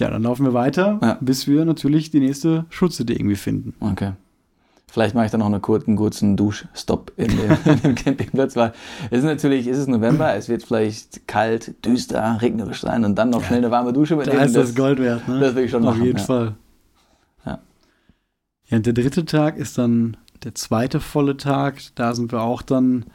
Ja, 0.00 0.10
dann 0.10 0.22
laufen 0.22 0.46
wir 0.46 0.54
weiter, 0.54 0.98
ja. 1.02 1.18
bis 1.20 1.46
wir 1.46 1.64
natürlich 1.64 2.10
die 2.10 2.20
nächste 2.20 2.64
Schutzhütte 2.70 3.12
irgendwie 3.12 3.36
finden. 3.36 3.74
Okay. 3.80 4.12
Vielleicht 4.92 5.14
mache 5.14 5.26
ich 5.26 5.30
dann 5.30 5.40
noch 5.40 5.46
einen 5.46 5.62
kurzen, 5.62 5.96
kurzen 5.96 6.36
Duschstopp 6.36 7.12
in 7.16 7.28
dem, 7.28 7.56
in 7.64 7.80
dem 7.80 7.94
Campingplatz, 7.94 8.56
weil 8.56 8.72
es 9.10 9.20
ist 9.20 9.24
natürlich, 9.24 9.66
es 9.66 9.78
ist 9.78 9.88
November, 9.88 10.34
es 10.34 10.48
wird 10.48 10.62
vielleicht 10.62 11.26
kalt, 11.26 11.84
düster, 11.84 12.38
regnerisch 12.42 12.80
sein 12.80 13.04
und 13.04 13.14
dann 13.14 13.30
noch 13.30 13.42
schnell 13.44 13.58
eine 13.58 13.70
warme 13.70 13.92
Dusche 13.92 14.16
Da 14.16 14.42
ist 14.42 14.56
das, 14.56 14.74
Gold 14.74 14.98
wert, 14.98 15.26
ne? 15.28 15.40
Das 15.40 15.54
will 15.54 15.64
ich 15.64 15.70
schon 15.70 15.82
Auf 15.86 15.94
machen, 15.94 16.04
jeden 16.04 16.18
ja. 16.18 16.24
Fall. 16.24 16.54
Ja. 17.46 17.58
Ja, 18.68 18.76
und 18.76 18.86
der 18.86 18.92
dritte 18.92 19.24
Tag 19.24 19.56
ist 19.56 19.78
dann 19.78 20.16
der 20.44 20.54
zweite 20.54 21.00
volle 21.00 21.36
Tag. 21.36 21.80
Da 21.94 22.14
sind 22.14 22.32
wir 22.32 22.42
auch 22.42 22.60
dann 22.60 23.06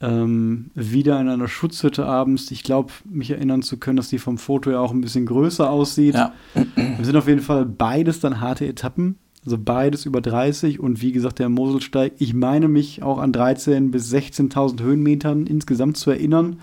ähm, 0.00 0.70
wieder 0.74 1.20
in 1.20 1.28
einer 1.28 1.48
Schutzhütte 1.48 2.04
abends. 2.04 2.50
Ich 2.50 2.62
glaube, 2.62 2.92
mich 3.08 3.30
erinnern 3.30 3.62
zu 3.62 3.78
können, 3.78 3.96
dass 3.96 4.08
die 4.10 4.18
vom 4.18 4.36
Foto 4.38 4.70
ja 4.70 4.78
auch 4.80 4.92
ein 4.92 5.00
bisschen 5.00 5.26
größer 5.26 5.70
aussieht. 5.70 6.14
Ja. 6.14 6.32
Wir 6.74 7.04
sind 7.04 7.16
auf 7.16 7.28
jeden 7.28 7.40
Fall 7.40 7.64
beides 7.64 8.20
dann 8.20 8.40
harte 8.40 8.66
Etappen. 8.66 9.16
Also 9.44 9.58
beides 9.58 10.04
über 10.06 10.20
30 10.20 10.80
und 10.80 11.00
wie 11.02 11.12
gesagt, 11.12 11.38
der 11.38 11.48
Moselsteig, 11.48 12.14
ich 12.18 12.34
meine 12.34 12.66
mich 12.66 13.02
auch 13.04 13.18
an 13.18 13.32
13.000 13.32 13.90
bis 13.92 14.12
16.000 14.12 14.82
Höhenmetern 14.82 15.46
insgesamt 15.46 15.96
zu 15.96 16.10
erinnern. 16.10 16.58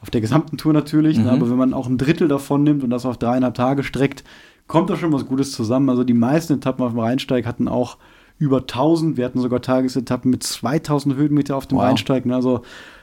Auf 0.00 0.08
der 0.10 0.22
gesamten 0.22 0.56
Tour 0.56 0.72
natürlich, 0.72 1.18
Mhm. 1.18 1.24
ne, 1.24 1.32
aber 1.32 1.50
wenn 1.50 1.58
man 1.58 1.74
auch 1.74 1.88
ein 1.88 1.98
Drittel 1.98 2.26
davon 2.28 2.64
nimmt 2.64 2.82
und 2.82 2.90
das 2.90 3.04
auf 3.06 3.18
dreieinhalb 3.18 3.54
Tage 3.54 3.82
streckt, 3.84 4.24
kommt 4.66 4.88
da 4.88 4.96
schon 4.96 5.12
was 5.12 5.26
Gutes 5.26 5.52
zusammen. 5.52 5.90
Also 5.90 6.04
die 6.04 6.14
meisten 6.14 6.54
Etappen 6.54 6.82
auf 6.84 6.92
dem 6.92 7.00
Rheinsteig 7.00 7.46
hatten 7.46 7.68
auch 7.68 7.98
über 8.42 8.58
1000. 8.58 9.16
Wir 9.16 9.24
hatten 9.24 9.40
sogar 9.40 9.62
Tagesetappen 9.62 10.30
mit 10.30 10.42
2000 10.42 11.14
Höhenmeter 11.14 11.56
auf 11.56 11.66
dem 11.66 11.78
Wow. 11.78 11.84
Rheinsteig. 11.84 12.26
ne. 12.26 12.34
Also 12.34 12.62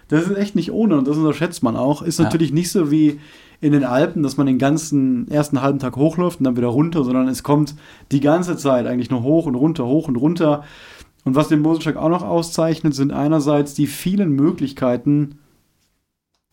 das 0.10 0.26
ist 0.28 0.36
echt 0.38 0.56
nicht 0.56 0.72
ohne 0.72 0.98
und 0.98 1.08
das 1.08 1.18
unterschätzt 1.18 1.64
man 1.64 1.76
auch. 1.76 2.02
Ist 2.02 2.20
Ja. 2.20 2.26
natürlich 2.26 2.52
nicht 2.52 2.72
so 2.72 2.92
wie 2.92 3.20
in 3.62 3.72
den 3.72 3.84
Alpen, 3.84 4.22
dass 4.24 4.38
man 4.38 4.48
den 4.48 4.58
ganzen 4.58 5.30
ersten 5.30 5.62
halben 5.62 5.80
Tag 5.80 5.96
hochläuft 5.96 6.40
und 6.40 6.44
dann 6.46 6.58
wieder 6.58 6.68
runter, 6.68 7.04
sondern 7.04 7.28
es 7.28 7.44
kommt 7.44 7.76
die 8.12 8.20
ganze 8.22 8.58
Zeit 8.58 8.86
eigentlich 8.88 9.10
nur 9.10 9.24
hoch 9.24 9.46
und 9.46 9.56
runter, 9.56 9.86
hoch 9.86 10.08
und 10.08 10.16
runter. 10.18 10.64
Und 11.26 11.36
was 11.36 11.48
den 11.50 11.62
Moselsteig 11.62 11.96
auch 11.98 12.10
noch 12.10 12.24
auszeichnet, 12.24 12.96
sind 12.96 13.12
einerseits 13.12 13.74
die 13.74 13.88
vielen 13.88 14.32
Möglichkeiten, 14.32 15.40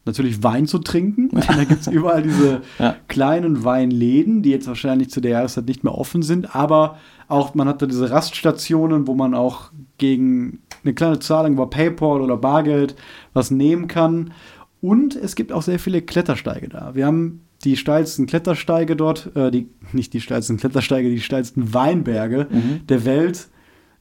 natürlich 0.07 0.43
Wein 0.43 0.67
zu 0.67 0.79
trinken. 0.79 1.29
da 1.47 1.65
gibt 1.65 1.83
es 1.83 1.87
überall 1.89 2.23
diese 2.23 2.63
Ja. 2.79 2.97
kleinen 3.09 3.65
Weinläden, 3.65 4.43
die 4.43 4.51
jetzt 4.51 4.67
wahrscheinlich 4.69 5.11
zu 5.11 5.21
der 5.21 5.33
Jahreszeit 5.33 5.67
nicht 5.67 5.85
mehr 5.85 5.97
offen 5.97 6.23
sind, 6.23 6.55
aber 6.55 6.99
auch 7.29 7.55
man 7.55 7.69
hat 7.69 7.83
da 7.83 7.87
diese 7.87 8.11
Raststationen, 8.11 9.07
wo 9.07 9.15
man 9.15 9.35
auch 9.35 9.73
gegen 9.99 10.61
eine 10.85 10.95
kleine 10.95 11.19
Zahlung 11.19 11.55
über 11.55 11.69
PayPal 11.69 12.21
oder 12.21 12.37
Bargeld 12.37 12.95
was 13.33 13.51
nehmen 13.51 13.89
kann. 13.89 14.33
Und 14.81 15.17
es 15.17 15.35
gibt 15.35 15.53
auch 15.53 15.63
sehr 15.63 15.79
viele 15.81 16.03
Klettersteige 16.03 16.69
da. 16.69 16.95
Wir 16.95 17.07
haben 17.07 17.41
die 17.65 17.77
steilsten 17.77 18.27
Klettersteige 18.27 18.95
dort, 18.95 19.35
äh, 19.35 19.51
die, 19.51 19.69
nicht 19.93 20.13
die 20.13 20.21
steilsten 20.21 20.59
Klettersteige, 20.59 21.09
die 21.11 21.21
steilsten 21.21 21.75
Weinberge 21.75 22.47
Mhm. 22.51 22.87
der 22.89 23.05
Welt, 23.05 23.49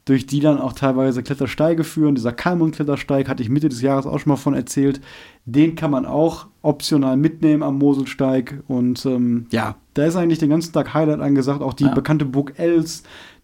durch 0.05 0.27
die 0.27 0.39
dann 0.39 0.59
auch 0.61 0.73
teilweise 0.73 1.23
Klettersteige 1.23 1.83
führen. 1.83 2.13
Dieser 2.13 2.31
Kalmund-Klettersteig 2.31 3.27
hatte 3.27 3.41
ich 3.41 3.49
Mitte 3.49 3.69
des 3.69 3.81
Jahres 3.81 4.05
auch 4.05 4.19
schon 4.19 4.29
mal 4.29 4.35
von 4.37 4.53
erzählt. 4.53 5.01
Den 5.45 5.75
kann 5.75 5.89
man 5.89 6.05
auch 6.05 6.45
optional 6.61 7.17
mitnehmen 7.17 7.63
am 7.63 7.79
Moselsteig. 7.79 8.61
Und 8.67 9.03
ähm, 9.07 9.47
ja, 9.51 9.75
da 9.95 10.05
ist 10.05 10.15
eigentlich 10.15 10.37
den 10.39 10.49
ganzen 10.51 10.73
Tag 10.73 10.93
Highlight 10.93 11.21
angesagt. 11.21 11.61
Auch 11.63 11.73
die 11.73 11.85
Ja. 11.85 11.93
bekannte 11.93 12.25
Burg 12.25 12.53
Els, 12.57 13.01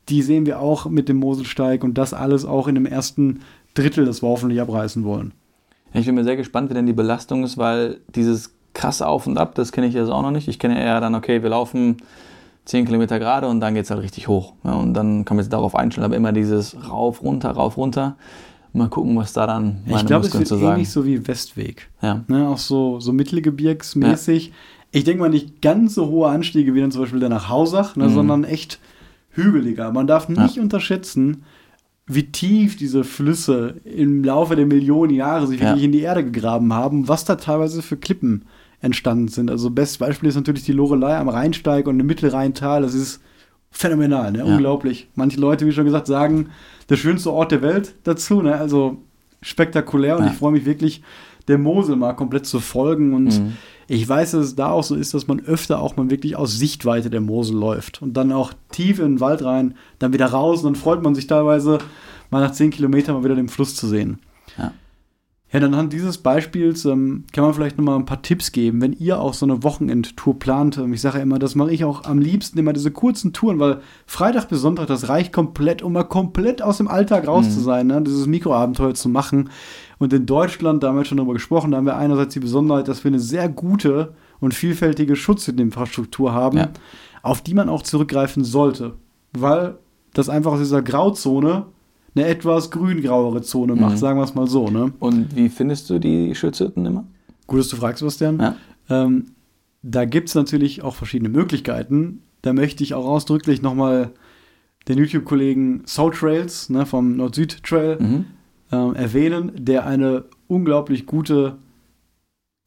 die 0.09 0.22
sehen 0.22 0.45
wir 0.45 0.59
auch 0.59 0.86
mit 0.88 1.09
dem 1.09 1.18
Moselsteig. 1.18 1.84
Und 1.84 1.97
das 1.97 2.14
alles 2.14 2.45
auch 2.45 2.68
in 2.68 2.76
dem 2.76 2.86
ersten 2.86 3.39
Drittel, 3.74 4.05
das 4.05 4.22
wir 4.22 4.30
hoffentlich 4.30 4.62
abreißen 4.62 5.03
wollen. 5.03 5.34
Ich 5.93 6.05
bin 6.05 6.14
mir 6.16 6.24
sehr 6.24 6.38
gespannt, 6.38 6.70
wie 6.70 6.76
denn 6.76 6.86
die 6.86 6.93
Belastung 6.93 7.43
ist, 7.43 7.57
weil 7.57 8.01
dieses 8.16 8.53
krasse 8.74 9.07
Auf 9.07 9.26
und 9.26 9.38
Ab, 9.38 9.55
das 9.55 9.72
kenne 9.72 9.88
ich 9.88 9.93
jetzt 9.95 10.09
auch 10.09 10.22
noch 10.22 10.32
nicht. 10.32 10.47
Ich 10.47 10.59
kenne 10.59 10.80
eher 10.80 11.01
dann, 11.01 11.16
okay, 11.16 11.41
wir 11.41 11.49
laufen 11.49 11.97
10 12.66 12.86
Kilometer 12.86 13.18
gerade 13.20 13.47
und 13.47 13.59
dann 13.59 13.74
geht 13.74 13.86
es 13.86 13.91
halt 13.91 14.01
richtig 14.03 14.28
hoch. 14.28 14.53
Ja, 14.64 14.74
und 14.74 14.93
dann 14.93 15.26
kann 15.26 15.38
man 15.38 15.43
sich 15.43 15.49
darauf 15.51 15.76
einstellen, 15.76 16.05
aber 16.05 16.16
immer 16.16 16.32
dieses 16.32 16.76
rauf, 16.89 17.22
runter, 17.24 17.51
rauf, 17.51 17.78
runter. 17.78 18.18
Mal 18.74 18.88
gucken, 18.88 19.18
was 19.18 19.34
da 19.34 19.47
dann 19.47 19.82
meine 19.86 19.99
ich 20.01 20.05
glaube, 20.05 20.26
es 20.28 20.34
wird 20.34 20.47
zu 20.47 20.55
sagen. 20.55 20.74
ähnlich 20.76 20.89
so 20.89 21.05
wie 21.05 21.28
Westweg. 21.28 21.89
Ja. 22.01 22.24
Ne, 22.28 22.47
auch 22.47 22.57
so, 22.57 22.99
so 23.01 23.12
mittelgebirgsmäßig. 23.12 24.53
Ich 24.91 25.03
denke 25.03 25.22
mal 25.22 25.30
nicht 25.30 25.62
ganz 25.62 25.95
so 25.95 26.07
hohe 26.07 26.30
Anstiege 26.30 26.74
wie 26.74 26.82
dann 26.82 26.91
zum 26.91 27.01
Beispiel 27.01 27.20
der 27.20 27.30
nach 27.30 27.49
Hausach, 27.49 27.95
ne, 27.95 28.05
Mhm. 28.07 28.14
sondern 28.14 28.43
echt 28.43 28.80
hügeliger. 29.32 29.91
Man 29.91 30.07
darf 30.07 30.30
nicht 30.30 30.55
Ja. 30.57 30.62
unterschätzen, 30.62 31.43
wie 32.07 32.32
tief 32.32 32.76
diese 32.78 33.03
Flüsse 33.03 33.76
im 33.86 34.24
Laufe 34.24 34.55
der 34.55 34.66
Millionen 34.66 35.14
Jahre 35.14 35.47
sich 35.47 35.59
Ja. 35.59 35.68
wirklich 35.70 35.84
in 35.86 35.91
die 35.93 36.01
Erde 36.01 36.24
gegraben 36.26 36.74
haben, 36.74 37.07
was 37.07 37.24
da 37.26 37.36
teilweise 37.36 37.82
für 37.82 37.95
Klippen 37.97 38.43
entstanden 38.82 39.27
sind. 39.27 39.49
Also 39.51 39.69
bestes 39.69 39.97
Beispiel 39.99 40.29
ist 40.29 40.36
natürlich 40.36 40.63
die 40.63 40.71
Lorelei 40.73 41.17
am 41.17 41.29
Rheinsteig 41.29 41.88
und 41.88 41.99
im 41.99 42.05
Mittelrheintal. 42.07 42.82
Das 42.82 42.93
ist 42.93 43.21
phänomenal, 43.69 44.32
ne? 44.32 44.39
Ja. 44.39 44.45
unglaublich. 44.45 45.07
Manche 45.15 45.39
Leute, 45.39 45.65
wie 45.65 45.71
schon 45.71 45.86
gesagt, 45.86 46.07
sagen, 46.07 46.49
der 46.89 46.97
schönste 46.97 47.32
Ort 47.32 47.51
der 47.51 47.61
Welt 47.61 47.93
dazu. 48.03 48.41
Ne? 48.41 48.55
Also 48.55 48.97
spektakulär 49.41 50.17
und 50.17 50.25
Ja. 50.25 50.32
ich 50.32 50.38
freue 50.38 50.51
mich 50.51 50.65
wirklich, 50.65 51.01
der 51.47 51.57
Mosel 51.57 51.95
mal 51.95 52.13
komplett 52.13 52.45
zu 52.45 52.59
folgen. 52.59 53.13
Und 53.13 53.25
Mhm. 53.39 53.53
ich 53.88 54.07
weiß, 54.07 54.32
dass 54.32 54.45
es 54.45 54.55
da 54.55 54.69
auch 54.71 54.84
so 54.84 54.95
ist, 54.95 55.13
dass 55.13 55.27
man 55.27 55.39
öfter 55.39 55.79
auch 55.79 55.95
mal 55.97 56.09
wirklich 56.09 56.36
aus 56.36 56.57
Sichtweite 56.57 57.09
der 57.09 57.21
Mosel 57.21 57.55
läuft 57.57 58.01
und 58.01 58.13
dann 58.13 58.32
auch 58.32 58.53
tief 58.71 58.99
in 58.99 59.05
den 59.15 59.19
Wald 59.19 59.43
rein, 59.43 59.75
dann 59.99 60.13
wieder 60.13 60.27
raus 60.27 60.59
und 60.59 60.65
dann 60.65 60.75
freut 60.75 61.01
man 61.01 61.15
sich 61.15 61.27
teilweise, 61.27 61.79
mal 62.29 62.41
nach 62.41 62.51
zehn 62.51 62.71
Kilometern 62.71 63.15
mal 63.15 63.23
wieder 63.23 63.36
den 63.36 63.49
Fluss 63.49 63.75
zu 63.75 63.88
sehen. 63.88 64.19
Ja. 64.57 64.71
Ja, 65.53 65.59
dann 65.59 65.73
anhand 65.73 65.91
dieses 65.91 66.17
Beispiels 66.17 66.85
ähm, 66.85 67.25
kann 67.33 67.43
man 67.43 67.53
vielleicht 67.53 67.77
noch 67.77 67.83
mal 67.83 67.97
ein 67.97 68.05
paar 68.05 68.21
Tipps 68.21 68.53
geben, 68.53 68.79
wenn 68.81 68.93
ihr 68.93 69.19
auch 69.19 69.33
so 69.33 69.45
eine 69.45 69.63
Wochenendtour 69.63 70.39
plant. 70.39 70.77
Ähm, 70.77 70.93
Ich 70.93 71.01
sage 71.01 71.17
ja 71.17 71.23
immer, 71.23 71.39
das 71.39 71.55
mache 71.55 71.71
ich 71.73 71.83
auch 71.83 72.05
am 72.05 72.19
liebsten 72.19 72.57
immer 72.57 72.71
diese 72.71 72.89
kurzen 72.91 73.33
Touren, 73.33 73.59
weil 73.59 73.81
Freitag 74.05 74.47
bis 74.47 74.61
Sonntag, 74.61 74.87
das 74.87 75.09
reicht 75.09 75.33
komplett, 75.33 75.81
um 75.81 75.91
mal 75.93 76.03
komplett 76.05 76.61
aus 76.61 76.77
dem 76.77 76.87
Alltag 76.87 77.27
raus 77.27 77.47
Mhm. 77.47 77.51
zu 77.51 77.59
sein, 77.59 77.87
ne? 77.87 78.01
dieses 78.01 78.27
Mikroabenteuer 78.27 78.93
zu 78.93 79.09
machen. 79.09 79.49
Und 79.99 80.13
in 80.13 80.25
Deutschland, 80.25 80.83
da 80.83 80.87
haben 80.87 80.97
wir 80.97 81.05
schon 81.05 81.17
drüber 81.17 81.33
gesprochen, 81.33 81.71
da 81.71 81.77
haben 81.77 81.85
wir 81.85 81.97
einerseits 81.97 82.33
die 82.33 82.39
Besonderheit, 82.39 82.87
dass 82.87 83.03
wir 83.03 83.09
eine 83.09 83.19
sehr 83.19 83.49
gute 83.49 84.13
und 84.39 84.53
vielfältige 84.53 85.15
Schutzinfrastruktur 85.17 86.33
haben, 86.33 86.57
Ja. 86.57 86.69
auf 87.23 87.41
die 87.41 87.53
man 87.53 87.69
auch 87.69 87.81
zurückgreifen 87.83 88.43
sollte, 88.43 88.93
weil 89.33 89.77
das 90.13 90.29
einfach 90.29 90.53
aus 90.53 90.59
dieser 90.59 90.81
Grauzone 90.81 91.65
eine 92.16 92.26
etwas 92.26 92.72
grün-grauere 92.72 93.41
Zone 93.41 93.76
macht, 93.76 93.93
Mhm. 93.93 93.97
sagen 93.97 94.20
wir 94.20 94.24
es 94.24 94.36
mal 94.36 94.47
so. 94.47 94.70
Ne? 94.70 94.91
Und 94.99 95.36
wie 95.36 95.49
findest 95.49 95.89
du 95.89 95.99
die 95.99 96.36
Schutzhütten 96.36 96.86
immer? 96.86 97.05
Gut, 97.47 97.59
dass 97.59 97.70
du 97.70 97.76
fragst, 97.78 97.99
Sebastian. 97.99 98.39
Ja. 98.39 98.55
Ähm, 98.89 99.28
da 99.82 100.05
gibt 100.05 100.30
es 100.30 100.36
natürlich 100.36 100.82
auch 100.84 100.95
verschiedene 100.95 101.30
Möglichkeiten. 101.30 102.22
Da 102.41 102.53
möchte 102.53 102.84
ich 102.84 102.93
auch 102.93 103.05
ausdrücklich 103.05 103.62
nochmal 103.62 104.12
den 104.88 104.97
YouTube-Kollegen 104.97 105.84
Soul 105.86 106.12
Trails 106.14 106.70
ne, 106.70 106.86
vom 106.86 107.16
Nord-Süd-Trail 107.16 107.97
Mhm. 107.99 108.26
ähm, 108.72 108.95
erwähnen, 108.95 109.51
der 109.57 109.86
eine 109.86 110.26
unglaublich 110.47 111.05
gute 111.05 111.57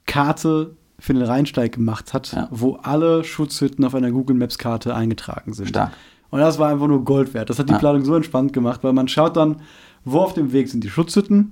Karte 0.06 0.76
für 0.98 1.12
den 1.12 1.22
Rheinsteig 1.22 1.72
gemacht 1.72 2.12
hat, 2.12 2.32
Ja. 2.32 2.48
wo 2.50 2.74
alle 2.82 3.24
Schutzhütten 3.24 3.84
auf 3.84 3.94
einer 3.94 4.10
Google 4.10 4.36
Maps-Karte 4.36 4.94
eingetragen 4.94 5.52
sind. 5.54 5.68
Stark. 5.68 5.92
Und 6.34 6.40
das 6.40 6.58
war 6.58 6.68
einfach 6.68 6.88
nur 6.88 7.04
Gold 7.04 7.32
wert. 7.32 7.48
Das 7.48 7.60
hat 7.60 7.68
die 7.68 7.74
Ja. 7.74 7.78
Planung 7.78 8.04
so 8.04 8.12
entspannt 8.16 8.52
gemacht, 8.52 8.80
weil 8.82 8.92
man 8.92 9.06
schaut 9.06 9.36
dann, 9.36 9.58
wo 10.04 10.18
auf 10.18 10.34
dem 10.34 10.52
Weg 10.52 10.68
sind 10.68 10.82
die 10.82 10.90
Schutzhütten 10.90 11.50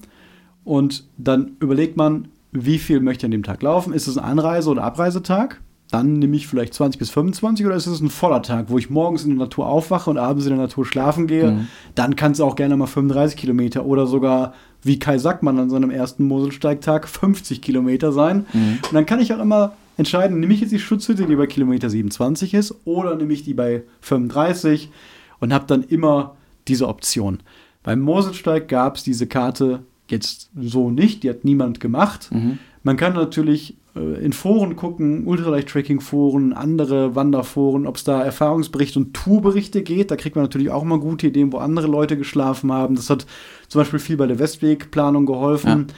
und 0.64 1.04
dann 1.16 1.52
überlegt 1.60 1.96
man, 1.96 2.26
wie 2.50 2.80
viel 2.80 2.98
möchte 2.98 3.20
ich 3.20 3.24
an 3.26 3.30
dem 3.30 3.44
Tag 3.44 3.62
laufen. 3.62 3.92
Ist 3.92 4.08
es 4.08 4.18
ein 4.18 4.24
Anreise- 4.24 4.68
oder 4.70 4.82
Abreisetag? 4.82 5.60
Dann 5.92 6.14
nehme 6.14 6.34
ich 6.34 6.48
vielleicht 6.48 6.74
20 6.74 6.98
bis 6.98 7.10
25 7.10 7.64
oder 7.64 7.76
ist 7.76 7.86
es 7.86 8.00
ein 8.00 8.10
voller 8.10 8.42
Tag, 8.42 8.70
wo 8.70 8.78
ich 8.78 8.90
morgens 8.90 9.22
in 9.22 9.30
der 9.30 9.38
Natur 9.38 9.68
aufwache 9.68 10.10
und 10.10 10.18
abends 10.18 10.46
in 10.46 10.50
der 10.50 10.58
Natur 10.58 10.84
schlafen 10.84 11.28
gehe? 11.28 11.52
Mhm. 11.52 11.68
Dann 11.94 12.16
kann 12.16 12.32
es 12.32 12.40
auch 12.40 12.56
gerne 12.56 12.76
mal 12.76 12.86
35 12.88 13.36
Kilometer 13.36 13.84
oder 13.86 14.08
sogar, 14.08 14.52
wie 14.82 14.98
Kai 14.98 15.18
Sackmann 15.18 15.60
an 15.60 15.70
seinem 15.70 15.90
ersten 15.92 16.24
Moselsteigtag, 16.26 17.06
50 17.06 17.62
Kilometer 17.62 18.10
sein. 18.10 18.46
Mhm. 18.52 18.78
Und 18.82 18.92
dann 18.94 19.06
kann 19.06 19.20
ich 19.20 19.32
auch 19.32 19.38
immer 19.38 19.74
entscheiden, 19.96 20.40
nehme 20.40 20.54
ich 20.54 20.60
jetzt 20.60 20.72
die 20.72 20.78
Schutzhütte, 20.78 21.26
die 21.26 21.36
bei 21.36 21.46
Kilometer 21.46 21.90
27 21.90 22.54
ist, 22.54 22.74
oder 22.84 23.14
nehme 23.16 23.32
ich 23.32 23.44
die 23.44 23.54
bei 23.54 23.82
35 24.00 24.90
und 25.40 25.52
habe 25.52 25.66
dann 25.66 25.82
immer 25.82 26.36
diese 26.68 26.88
Option. 26.88 27.40
Beim 27.82 28.00
Moselsteig 28.00 28.68
gab 28.68 28.96
es 28.96 29.02
diese 29.02 29.26
Karte 29.26 29.80
jetzt 30.08 30.50
so 30.56 30.90
nicht, 30.90 31.22
die 31.22 31.30
hat 31.30 31.44
niemand 31.44 31.80
gemacht. 31.80 32.30
Mhm. 32.32 32.58
Man 32.82 32.96
kann 32.96 33.14
natürlich 33.14 33.76
äh, 33.96 34.24
in 34.24 34.32
Foren 34.32 34.76
gucken, 34.76 35.26
Ultralight-Tracking-Foren, 35.26 36.52
andere 36.52 37.14
Wanderforen, 37.14 37.86
ob 37.86 37.96
es 37.96 38.04
da 38.04 38.22
Erfahrungsberichte 38.22 38.98
und 38.98 39.14
Tourberichte 39.14 39.82
geht. 39.82 40.10
Da 40.10 40.16
kriegt 40.16 40.36
man 40.36 40.44
natürlich 40.44 40.70
auch 40.70 40.84
mal 40.84 40.98
gute 40.98 41.28
Ideen, 41.28 41.52
wo 41.52 41.58
andere 41.58 41.86
Leute 41.86 42.16
geschlafen 42.16 42.72
haben. 42.72 42.94
Das 42.94 43.10
hat 43.10 43.26
zum 43.68 43.80
Beispiel 43.80 43.98
viel 43.98 44.16
bei 44.16 44.26
der 44.26 44.38
Westwegplanung 44.38 45.26
geholfen. 45.26 45.86
Ja. 45.88 45.94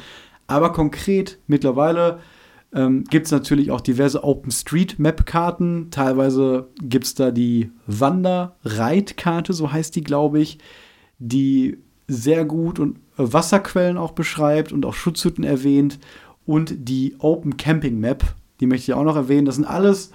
Aber 0.47 0.73
konkret 0.73 1.39
mittlerweile 1.47 2.19
ähm, 2.75 3.05
gibt 3.05 3.27
es 3.27 3.33
natürlich 3.33 3.70
auch 3.70 3.81
diverse 3.81 4.25
OpenStreetMap-Karten. 4.25 5.91
Teilweise 5.91 6.68
gibt 6.83 7.05
es 7.07 7.14
da 7.14 7.31
die 7.31 7.70
Wanderreitkarte, 7.87 9.53
so 9.53 9.72
heißt 9.72 9.95
die, 9.97 10.03
glaube 10.03 10.41
ich, 10.41 10.59
die 11.18 11.79
sehr 12.09 12.45
gut 12.45 12.79
und 12.79 12.97
äh, 13.16 13.33
Wasserquellen 13.33 13.97
auch 13.97 14.12
beschreibt 14.12 14.72
und 14.72 14.85
auch 14.87 14.95
Schutzhütten 14.95 15.45
erwähnt. 15.45 15.99
Und 16.47 16.75
die 16.89 17.14
Open 17.20 17.57
Camping 17.57 17.99
Map, 17.99 18.25
die 18.61 18.66
möchte 18.66 18.91
ich 18.91 18.95
auch 18.95 19.05
noch 19.05 19.16
erwähnen. 19.16 19.47
Das 19.47 19.55
sind 19.55 19.64
alles 19.64 20.11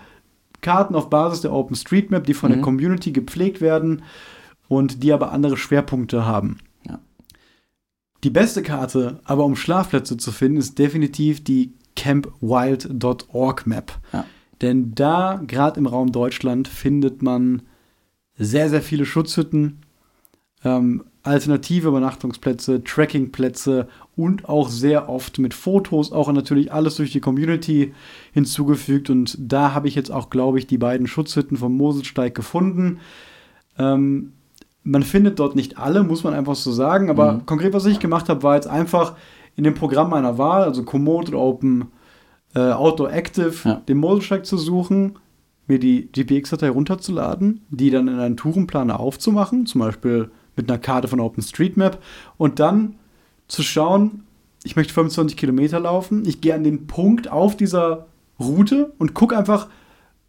Karten 0.62 0.94
auf 0.94 1.10
Basis 1.10 1.42
der 1.42 1.54
OpenStreetMap, 1.54 2.26
die 2.26 2.34
von 2.34 2.50
der 2.50 2.58
Mhm. 2.60 2.64
Community 2.64 3.12
gepflegt 3.12 3.62
werden. 3.62 4.04
und 4.68 5.02
die 5.02 5.12
aber 5.14 5.32
andere 5.32 5.58
Schwerpunkte 5.58 6.28
haben. 6.28 6.60
Ja. 6.88 7.00
Die 8.24 8.30
beste 8.30 8.62
Karte, 8.62 9.20
aber 9.24 9.44
um 9.44 9.56
Schlafplätze 9.56 10.16
zu 10.18 10.32
finden, 10.32 10.60
ist 10.60 10.78
definitiv 10.78 11.44
die 11.44 11.74
campwild.org 11.96 13.68
Map. 13.68 13.92
Ja. 14.14 14.26
Denn 14.62 14.94
da, 14.94 15.42
gerade 15.48 15.80
im 15.80 15.86
Raum 15.86 16.12
Deutschland, 16.12 16.68
findet 16.68 17.22
man 17.22 17.62
sehr, 18.38 18.70
sehr 18.70 18.82
viele 18.82 19.06
Schutzhütten, 19.06 19.80
ähm, 20.64 21.04
alternative 21.24 21.90
Übernachtungsplätze, 21.90 22.84
Trackingplätze 22.84 23.88
und 24.16 24.48
auch 24.48 24.70
sehr 24.70 25.10
oft 25.10 25.38
mit 25.40 25.54
Fotos, 25.54 26.12
auch 26.12 26.32
natürlich 26.32 26.72
alles 26.72 26.96
durch 26.96 27.12
die 27.12 27.20
Community 27.20 27.94
hinzugefügt. 28.34 29.10
Und 29.10 29.38
da 29.40 29.74
habe 29.74 29.88
ich 29.88 29.96
jetzt 29.96 30.12
auch, 30.12 30.30
glaube 30.30 30.60
ich, 30.60 30.68
die 30.68 30.78
beiden 30.78 31.08
Schutzhütten 31.08 31.58
vom 31.58 31.76
Moselsteig 31.76 32.36
gefunden. 32.36 33.00
Ähm, 33.78 34.34
man 34.84 35.04
findet 35.04 35.40
dort 35.40 35.56
nicht 35.56 35.78
alle, 35.78 36.04
muss 36.04 36.24
man 36.24 36.34
einfach 36.34 36.56
so 36.56 36.72
sagen. 36.72 37.10
Aber 37.10 37.34
Mhm. 37.34 37.46
konkret, 37.46 37.74
was 37.74 37.86
ich 37.86 38.00
gemacht 38.00 38.30
habe, 38.30 38.44
war 38.44 38.56
jetzt 38.56 38.68
einfach 38.68 39.16
in 39.60 39.66
dem 39.66 39.74
Programm 39.74 40.10
meiner 40.10 40.38
Wahl, 40.38 40.64
also 40.64 40.84
Komoot 40.84 41.28
oder 41.28 41.40
Open 41.40 41.88
äh, 42.56 42.72
Outdoor 42.72 43.12
Active, 43.12 43.54
Ja. 43.68 43.76
den 43.88 43.98
Moselsteig 43.98 44.46
zu 44.46 44.58
suchen, 44.58 45.20
mir 45.68 45.80
die 45.80 46.08
GPX-Datei 46.14 46.70
runterzuladen, 46.70 47.60
die 47.70 47.92
dann 47.92 48.08
in 48.08 48.18
einen 48.20 48.38
Tourenplaner 48.38 49.02
aufzumachen, 49.02 49.66
zum 49.66 49.82
Beispiel 49.82 50.32
mit 50.56 50.70
einer 50.72 50.80
Karte 50.80 51.10
von 51.10 51.20
OpenStreetMap 51.20 52.02
und 52.38 52.60
dann 52.60 52.96
zu 53.50 53.62
schauen, 53.62 54.24
ich 54.64 54.78
möchte 54.78 54.94
25 54.94 55.36
Kilometer 55.36 55.82
laufen, 55.82 56.24
ich 56.26 56.40
gehe 56.40 56.56
an 56.56 56.64
den 56.64 56.88
Punkt 56.88 57.30
auf 57.30 57.58
dieser 57.58 58.08
Route 58.40 58.94
und 58.98 59.14
gucke 59.14 59.38
einfach, 59.38 59.68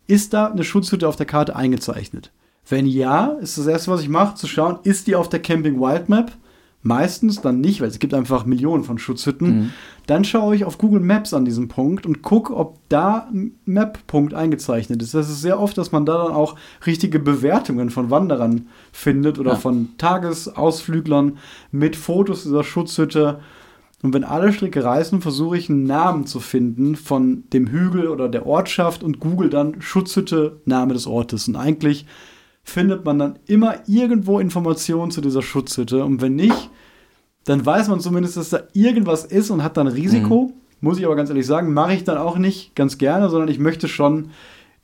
ist 0.08 0.32
da 0.34 0.46
eine 0.48 0.64
Schutzhütte 0.64 1.06
auf 1.06 1.14
der 1.14 1.26
Karte 1.26 1.54
eingezeichnet? 1.54 2.32
Wenn 2.68 2.84
ja, 2.86 3.26
ist 3.40 3.58
das 3.58 3.68
erste, 3.68 3.92
was 3.92 4.02
ich 4.02 4.08
mache, 4.08 4.34
zu 4.34 4.48
schauen, 4.48 4.78
ist 4.82 5.06
die 5.06 5.14
auf 5.14 5.28
der 5.28 5.40
Camping 5.40 5.80
Wild 5.80 6.08
Map? 6.08 6.32
Meistens 6.82 7.42
dann 7.42 7.60
nicht, 7.60 7.82
weil 7.82 7.88
es 7.88 7.98
gibt 7.98 8.14
einfach 8.14 8.46
Millionen 8.46 8.84
von 8.84 8.98
Schutzhütten. 8.98 9.48
Mhm. 9.48 9.70
Dann 10.06 10.24
schaue 10.24 10.56
ich 10.56 10.64
auf 10.64 10.78
Google 10.78 11.00
Maps 11.00 11.34
an 11.34 11.44
diesem 11.44 11.68
Punkt 11.68 12.06
und 12.06 12.22
gucke, 12.22 12.56
ob 12.56 12.78
da 12.88 13.28
ein 13.30 13.52
Map-Punkt 13.66 14.32
eingezeichnet 14.32 15.02
ist. 15.02 15.12
Das 15.12 15.28
ist 15.28 15.42
sehr 15.42 15.60
oft, 15.60 15.76
dass 15.76 15.92
man 15.92 16.06
da 16.06 16.24
dann 16.24 16.32
auch 16.32 16.56
richtige 16.86 17.18
Bewertungen 17.18 17.90
von 17.90 18.10
Wanderern 18.10 18.68
findet 18.92 19.38
oder 19.38 19.52
Ja. 19.52 19.56
von 19.56 19.90
Tagesausflüglern 19.98 21.36
mit 21.70 21.96
Fotos 21.96 22.44
dieser 22.44 22.64
Schutzhütte. 22.64 23.40
Und 24.02 24.14
wenn 24.14 24.24
alle 24.24 24.50
Stricke 24.52 24.82
reißen, 24.82 25.20
versuche 25.20 25.58
ich 25.58 25.68
einen 25.68 25.84
Namen 25.84 26.24
zu 26.26 26.40
finden 26.40 26.96
von 26.96 27.44
dem 27.52 27.66
Hügel 27.66 28.08
oder 28.08 28.30
der 28.30 28.46
Ortschaft 28.46 29.02
und 29.02 29.20
google 29.20 29.50
dann 29.50 29.82
Schutzhütte, 29.82 30.60
Name 30.64 30.94
des 30.94 31.06
Ortes. 31.06 31.46
Und 31.46 31.56
eigentlich 31.56 32.06
findet 32.62 33.04
man 33.04 33.18
dann 33.18 33.38
immer 33.46 33.76
irgendwo 33.86 34.38
Informationen 34.38 35.10
zu 35.10 35.20
dieser 35.20 35.42
Schutzhütte. 35.42 36.04
Und 36.04 36.20
wenn 36.20 36.36
nicht, 36.36 36.70
dann 37.44 37.64
weiß 37.64 37.88
man 37.88 38.00
zumindest, 38.00 38.36
dass 38.36 38.50
da 38.50 38.60
irgendwas 38.72 39.24
ist 39.24 39.50
und 39.50 39.62
hat 39.62 39.76
dann 39.76 39.86
Risiko. 39.86 40.52
Muss 40.80 40.98
ich 40.98 41.04
aber 41.04 41.16
ganz 41.16 41.28
ehrlich 41.30 41.46
sagen, 41.46 41.72
mache 41.74 41.94
ich 41.94 42.04
dann 42.04 42.18
auch 42.18 42.38
nicht 42.38 42.74
ganz 42.74 42.98
gerne, 42.98 43.28
sondern 43.28 43.48
ich 43.48 43.58
möchte 43.58 43.88
schon 43.88 44.30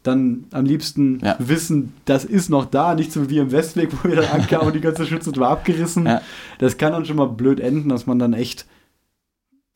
dann 0.03 0.45
am 0.53 0.64
liebsten 0.64 1.20
Ja. 1.22 1.37
wissen, 1.39 1.93
das 2.05 2.24
ist 2.24 2.49
noch 2.49 2.64
da, 2.66 2.95
nicht 2.95 3.12
so 3.12 3.29
wie 3.29 3.39
im 3.39 3.51
Westweg, 3.51 3.91
wo 4.05 4.09
wir 4.09 4.16
dann 4.16 4.41
ankamen 4.41 4.68
und 4.68 4.74
die 4.74 4.81
ganze 4.81 5.07
Schutzhütte 5.07 5.41
war 5.41 5.51
abgerissen. 5.51 6.07
Ja. 6.07 6.20
Das 6.59 6.77
kann 6.79 6.93
dann 6.93 7.05
schon 7.05 7.16
mal 7.16 7.27
blöd 7.29 7.61
enden, 7.61 7.89
dass 7.89 8.07
man 8.07 8.18
dann 8.18 8.33
echt 8.33 8.66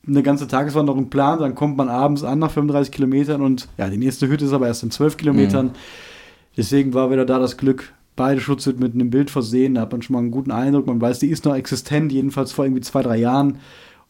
eine 0.07 0.23
ganze 0.23 0.47
Tageswanderung 0.49 1.11
plant, 1.11 1.43
dann 1.43 1.55
kommt 1.55 1.77
man 1.77 1.89
abends 1.89 2.25
an 2.25 2.39
nach 2.39 2.51
35 2.51 2.91
Kilometern 2.93 3.43
und 3.43 3.69
ja, 3.77 3.89
die 3.89 3.99
nächste 3.99 4.29
Hütte 4.29 4.47
ist 4.47 4.53
aber 4.53 4.67
erst 4.67 4.83
in 4.83 4.91
12 4.91 5.17
Kilometern. 5.19 5.67
Mhm. 5.67 5.73
Deswegen 6.61 6.93
war 6.93 7.11
wieder 7.11 7.25
da 7.25 7.39
das 7.39 7.57
Glück, 7.57 7.95
beide 8.17 8.39
Schutzhütten 8.39 8.83
mit 8.83 8.93
einem 8.93 9.09
Bild 9.09 9.31
versehen, 9.31 9.77
da 9.77 9.81
hat 9.81 9.93
man 9.93 10.03
schon 10.03 10.13
mal 10.13 10.19
einen 10.19 10.31
guten 10.31 10.51
Eindruck, 10.51 10.87
man 10.87 11.01
weiß, 11.01 11.19
die 11.19 11.29
ist 11.29 11.47
noch 11.47 11.55
existent, 11.55 12.13
jedenfalls 12.13 12.53
vor 12.53 12.67
irgendwie 12.67 12.83
zwei, 12.83 13.01
drei 13.01 13.17
Jahren 13.17 13.57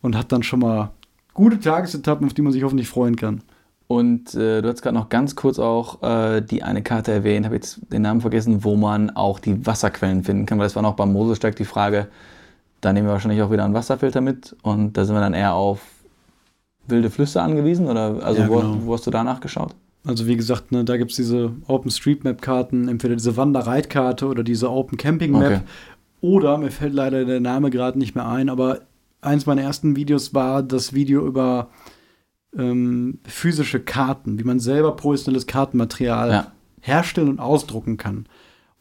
und 0.03 0.17
hat 0.17 0.33
dann 0.33 0.43
schon 0.43 0.59
mal 0.59 0.91
gute 1.33 1.61
Tagesetappen, 1.61 2.27
auf 2.27 2.35
die 2.35 2.43
man 2.43 2.53
sich 2.53 2.65
hoffentlich 2.65 2.89
freuen 2.89 3.15
kann. 3.15 3.43
Und 3.87 4.35
äh, 4.35 4.63
du 4.63 4.69
hast 4.69 4.83
gerade 4.83 4.97
noch 4.97 5.11
ganz 5.11 5.37
kurz 5.37 5.61
auch 5.61 6.03
äh, 6.03 6.41
die 6.41 6.65
eine 6.65 6.83
Karte 6.83 7.13
erwähnt, 7.13 7.47
habe 7.47 7.55
jetzt 7.55 7.83
den 7.93 8.03
Namen 8.03 8.21
vergessen, 8.21 8.65
wo 8.65 8.75
man 8.75 9.11
auch 9.11 9.39
die 9.39 9.65
Wasserquellen 9.65 10.25
finden 10.25 10.45
kann, 10.45 10.59
weil 10.59 10.67
das 10.67 10.75
war 10.75 10.83
noch 10.83 10.97
beim 10.97 11.13
Moselsteig 11.13 11.55
die 11.55 11.65
Frage, 11.65 12.09
da 12.81 12.93
nehmen 12.93 13.07
wir 13.07 13.13
wahrscheinlich 13.13 13.43
auch 13.43 13.53
wieder 13.53 13.65
einen 13.65 13.75
Wasserfilter 13.75 14.23
mit 14.23 14.57
und 14.63 14.97
da 14.97 15.05
sind 15.05 15.15
wir 15.15 15.21
dann 15.21 15.35
eher 15.35 15.55
auf 15.55 15.83
wilde 16.89 17.11
Flüsse 17.11 17.43
angewiesen 17.43 17.87
oder 17.87 18.25
also 18.25 18.43
Ja, 18.43 18.49
wo, 18.49 18.57
genau. 18.57 18.79
wo 18.87 18.95
hast 18.95 19.07
du 19.07 19.13
danach 19.13 19.39
geschaut? 19.39 19.77
Also 20.05 20.27
wie 20.27 20.37
gesagt, 20.37 20.73
ne, 20.73 20.85
da 20.85 20.97
gibt 20.97 21.11
es 21.11 21.17
diese 21.19 21.53
OpenStreetMap-Karten, 21.67 22.89
entweder 22.89 23.17
diese 23.17 23.37
Wanderreitkarte 23.37 24.27
oder 24.27 24.43
diese 24.43 24.71
Open 24.71 24.97
Camping 24.97 25.33
Map. 25.33 25.43
Okay. 25.43 25.61
Oder, 26.23 26.59
mir 26.59 26.71
fällt 26.71 26.95
leider 26.95 27.25
der 27.25 27.41
Name 27.41 27.71
gerade 27.71 27.99
nicht 27.99 28.15
mehr 28.15 28.27
ein, 28.27 28.49
aber 28.49 28.81
eins 29.21 29.47
meiner 29.47 29.63
ersten 29.63 29.97
Videos 29.97 30.33
war 30.35 30.63
das 30.63 30.93
Video 30.95 31.27
über 31.27 31.69
ähm, 32.57 33.19
physische 33.25 33.81
Karten, 33.81 34.39
wie 34.39 34.45
man 34.45 34.59
selber 34.59 34.97
professionelles 34.97 35.47
Kartenmaterial 35.47 36.31
Ja. 36.31 36.53
herstellen 36.81 37.29
und 37.29 37.41
ausdrucken 37.41 37.97
kann. 37.97 38.27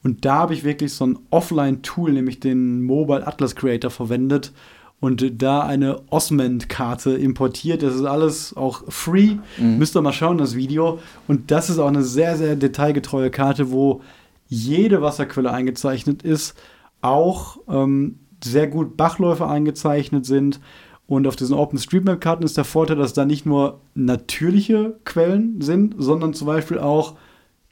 Und 0.04 0.24
da 0.24 0.36
habe 0.36 0.54
ich 0.54 0.64
wirklich 0.64 0.94
so 0.94 1.06
ein 1.06 1.20
Offline-Tool, 1.30 2.14
nämlich 2.14 2.40
den 2.40 2.82
Mobile 2.84 3.28
Atlas 3.28 3.56
Creator 3.56 3.92
verwendet 3.92 4.54
und 5.02 5.42
da 5.42 5.62
eine 5.62 6.02
Osmand-Karte 6.10 7.12
importiert. 7.12 7.84
Das 7.84 7.96
ist 7.96 8.04
alles 8.06 8.56
auch 8.58 8.84
free. 8.90 9.38
Mhm. 9.58 9.78
Müsst 9.78 9.96
ihr 9.96 10.02
mal 10.02 10.12
schauen, 10.14 10.38
das 10.38 10.56
Video. 10.56 11.00
Und 11.28 11.52
das 11.52 11.70
ist 11.70 11.80
auch 11.80 11.88
eine 11.88 12.04
sehr, 12.04 12.36
sehr 12.38 12.56
detailgetreue 12.56 13.30
Karte, 13.32 13.72
wo 13.72 14.02
jede 14.48 15.02
Wasserquelle 15.02 15.52
eingezeichnet 15.52 16.24
ist, 16.24 16.56
auch 17.02 17.60
ähm, 17.70 18.20
sehr 18.44 18.68
gut 18.68 18.98
Bachläufe 18.98 19.48
eingezeichnet 19.48 20.26
sind. 20.26 20.60
Und 21.08 21.28
auf 21.28 21.36
diesen 21.36 21.56
OpenStreetMap-Karten 21.56 22.44
ist 22.44 22.58
der 22.58 22.66
Vorteil, 22.66 22.98
dass 22.98 23.14
da 23.14 23.26
nicht 23.26 23.46
nur 23.46 23.80
natürliche 23.96 24.96
Quellen 25.06 25.62
sind, 25.62 25.96
sondern 25.98 26.34
zum 26.34 26.48
Beispiel 26.48 26.78
auch 26.78 27.16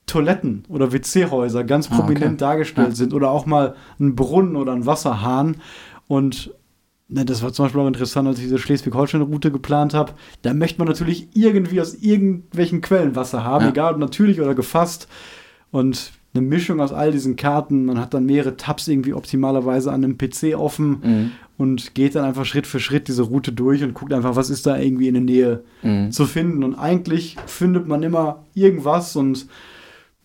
Toiletten 0.07 0.63
oder 0.69 0.93
WC-Häuser 0.93 1.63
ganz 1.65 1.87
Ah, 1.91 1.95
okay. 1.95 2.01
prominent 2.13 2.41
dargestellt 2.41 2.89
Ja. 2.89 2.95
sind 2.95 3.13
oder 3.13 3.29
auch 3.29 3.45
mal 3.45 3.75
ein 3.99 4.15
Brunnen 4.15 4.55
oder 4.55 4.71
ein 4.71 4.85
Wasserhahn. 4.85 5.57
Und 6.07 6.53
das 7.09 7.41
war 7.41 7.53
zum 7.53 7.65
Beispiel 7.65 7.81
auch 7.81 7.87
interessant, 7.87 8.27
als 8.27 8.37
ich 8.37 8.43
diese 8.45 8.57
Schleswig-Holstein-Route 8.57 9.51
geplant 9.51 9.93
habe. 9.93 10.13
Da 10.41 10.53
möchte 10.53 10.79
man 10.79 10.87
natürlich 10.87 11.29
irgendwie 11.33 11.79
aus 11.79 11.93
irgendwelchen 11.95 12.81
Quellen 12.81 13.15
Wasser 13.15 13.43
haben, 13.43 13.63
Ja. 13.65 13.69
egal 13.71 13.93
ob 13.93 13.99
natürlich 13.99 14.41
oder 14.41 14.55
gefasst. 14.55 15.07
Und 15.71 16.11
eine 16.33 16.45
Mischung 16.45 16.81
aus 16.81 16.91
all 16.91 17.11
diesen 17.11 17.35
Karten. 17.35 17.85
Man 17.85 17.99
hat 17.99 18.13
dann 18.13 18.25
mehrere 18.25 18.57
Tabs 18.57 18.87
irgendwie 18.87 19.13
optimalerweise 19.13 19.91
an 19.91 20.03
einem 20.03 20.17
PC 20.17 20.55
offen 20.55 20.89
Mhm. 21.01 21.31
und 21.57 21.95
geht 21.95 22.13
dann 22.15 22.25
einfach 22.25 22.45
Schritt 22.45 22.67
für 22.67 22.79
Schritt 22.79 23.07
diese 23.07 23.23
Route 23.23 23.51
durch 23.53 23.83
und 23.83 23.93
guckt 23.93 24.13
einfach, 24.13 24.35
was 24.35 24.49
ist 24.49 24.67
da 24.67 24.77
irgendwie 24.77 25.07
in 25.07 25.13
der 25.15 25.23
Nähe 25.23 25.63
Mhm. 25.83 26.11
zu 26.11 26.25
finden. 26.25 26.63
Und 26.63 26.75
eigentlich 26.75 27.37
findet 27.47 27.87
man 27.87 28.03
immer 28.03 28.43
irgendwas. 28.53 29.15
Und 29.15 29.47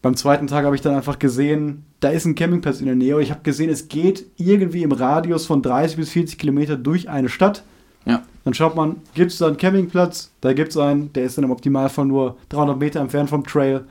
beim 0.03 0.17
zweiten 0.17 0.49
Tag 0.49 0.65
habe 0.65 0.75
ich 0.75 0.83
dann 0.83 0.95
einfach 0.97 1.19
gesehen, 1.19 1.85
da 2.03 2.11
ist 2.11 2.25
ein 2.27 2.35
Campingplatz 2.35 2.81
in 2.81 2.87
der 2.87 2.95
Nähe. 2.97 3.17
Und 3.17 3.23
ich 3.23 3.31
habe 3.31 3.41
gesehen, 3.43 3.71
es 3.71 3.89
geht 3.89 4.27
irgendwie 4.37 4.83
im 4.83 4.93
Radius 4.93 5.47
von 5.47 5.63
30 5.63 5.97
bis 5.97 6.11
40 6.11 6.39
Kilometer 6.39 6.77
durch 6.77 7.09
eine 7.09 7.29
Stadt. 7.29 7.63
Ja. 8.05 8.23
Dann 8.45 8.55
schaut 8.55 8.75
man, 8.75 8.97
gibt 9.15 9.31
es 9.31 9.39
da 9.39 9.47
einen 9.47 9.57
Campingplatz? 9.57 10.31
Da 10.41 10.53
gibt 10.53 10.71
es 10.73 10.77
einen, 10.77 11.13
der 11.13 11.23
ist 11.25 11.39
dann 11.39 11.45
im 11.45 11.51
Optimalfall 11.53 12.05
nur 12.05 12.37
300 12.51 12.79
Meter 12.79 13.01
entfernt 13.01 13.31
vom 13.31 13.45
Trail. 13.47 13.85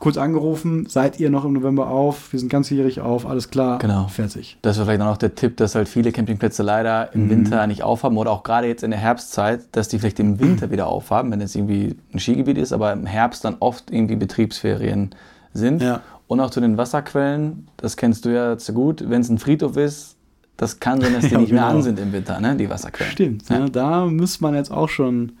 Kurz 0.00 0.16
angerufen, 0.16 0.86
seid 0.86 1.20
ihr 1.20 1.30
noch 1.30 1.44
im 1.44 1.52
November 1.52 1.86
auf? 1.86 2.32
Wir 2.32 2.40
sind 2.40 2.48
ganzjährig 2.48 3.00
auf, 3.00 3.24
alles 3.26 3.48
klar, 3.50 3.78
Genau. 3.78 4.08
fertig. 4.08 4.58
Das 4.60 4.76
war 4.76 4.86
vielleicht 4.86 5.00
auch 5.02 5.06
noch 5.06 5.16
der 5.18 5.36
Tipp, 5.36 5.56
dass 5.56 5.76
halt 5.76 5.88
viele 5.88 6.10
Campingplätze 6.10 6.64
leider 6.64 7.14
im 7.14 7.26
Mhm. 7.26 7.30
Winter 7.30 7.64
nicht 7.68 7.84
aufhaben 7.84 8.16
oder 8.18 8.32
auch 8.32 8.42
gerade 8.42 8.66
jetzt 8.66 8.82
in 8.82 8.90
der 8.90 8.98
Herbstzeit, 8.98 9.60
dass 9.70 9.86
die 9.86 10.00
vielleicht 10.00 10.18
im 10.18 10.40
Winter 10.40 10.72
wieder 10.72 10.88
aufhaben, 10.88 11.30
wenn 11.30 11.40
es 11.40 11.54
irgendwie 11.54 11.94
ein 12.12 12.18
Skigebiet 12.18 12.58
ist, 12.58 12.72
aber 12.72 12.92
im 12.92 13.06
Herbst 13.06 13.44
dann 13.44 13.54
oft 13.60 13.92
irgendwie 13.92 14.16
Betriebsferien 14.16 15.14
sind. 15.52 15.80
Ja. 15.80 16.00
Und 16.26 16.40
auch 16.40 16.50
zu 16.50 16.60
den 16.60 16.76
Wasserquellen, 16.78 17.68
das 17.76 17.96
kennst 17.96 18.24
du 18.24 18.30
ja 18.34 18.56
zu 18.56 18.72
gut, 18.72 19.04
wenn 19.08 19.20
es 19.20 19.28
ein 19.28 19.38
Friedhof 19.38 19.76
ist, 19.76 20.16
das 20.56 20.80
kann 20.80 21.00
sein, 21.00 21.12
dass 21.12 21.24
die 21.24 21.30
Ja, 21.32 21.38
nicht 21.38 21.52
mehr 21.52 21.62
genau. 21.64 21.76
an 21.76 21.82
sind 21.82 21.98
im 21.98 22.12
Winter, 22.12 22.40
ne, 22.40 22.56
die 22.56 22.70
Wasserquellen. 22.70 23.12
Stimmt, 23.12 23.48
Ja. 23.48 23.58
ja. 23.60 23.68
da 23.68 24.06
müsste 24.06 24.42
man 24.42 24.54
jetzt 24.54 24.70
auch 24.70 24.88
schon 24.88 25.32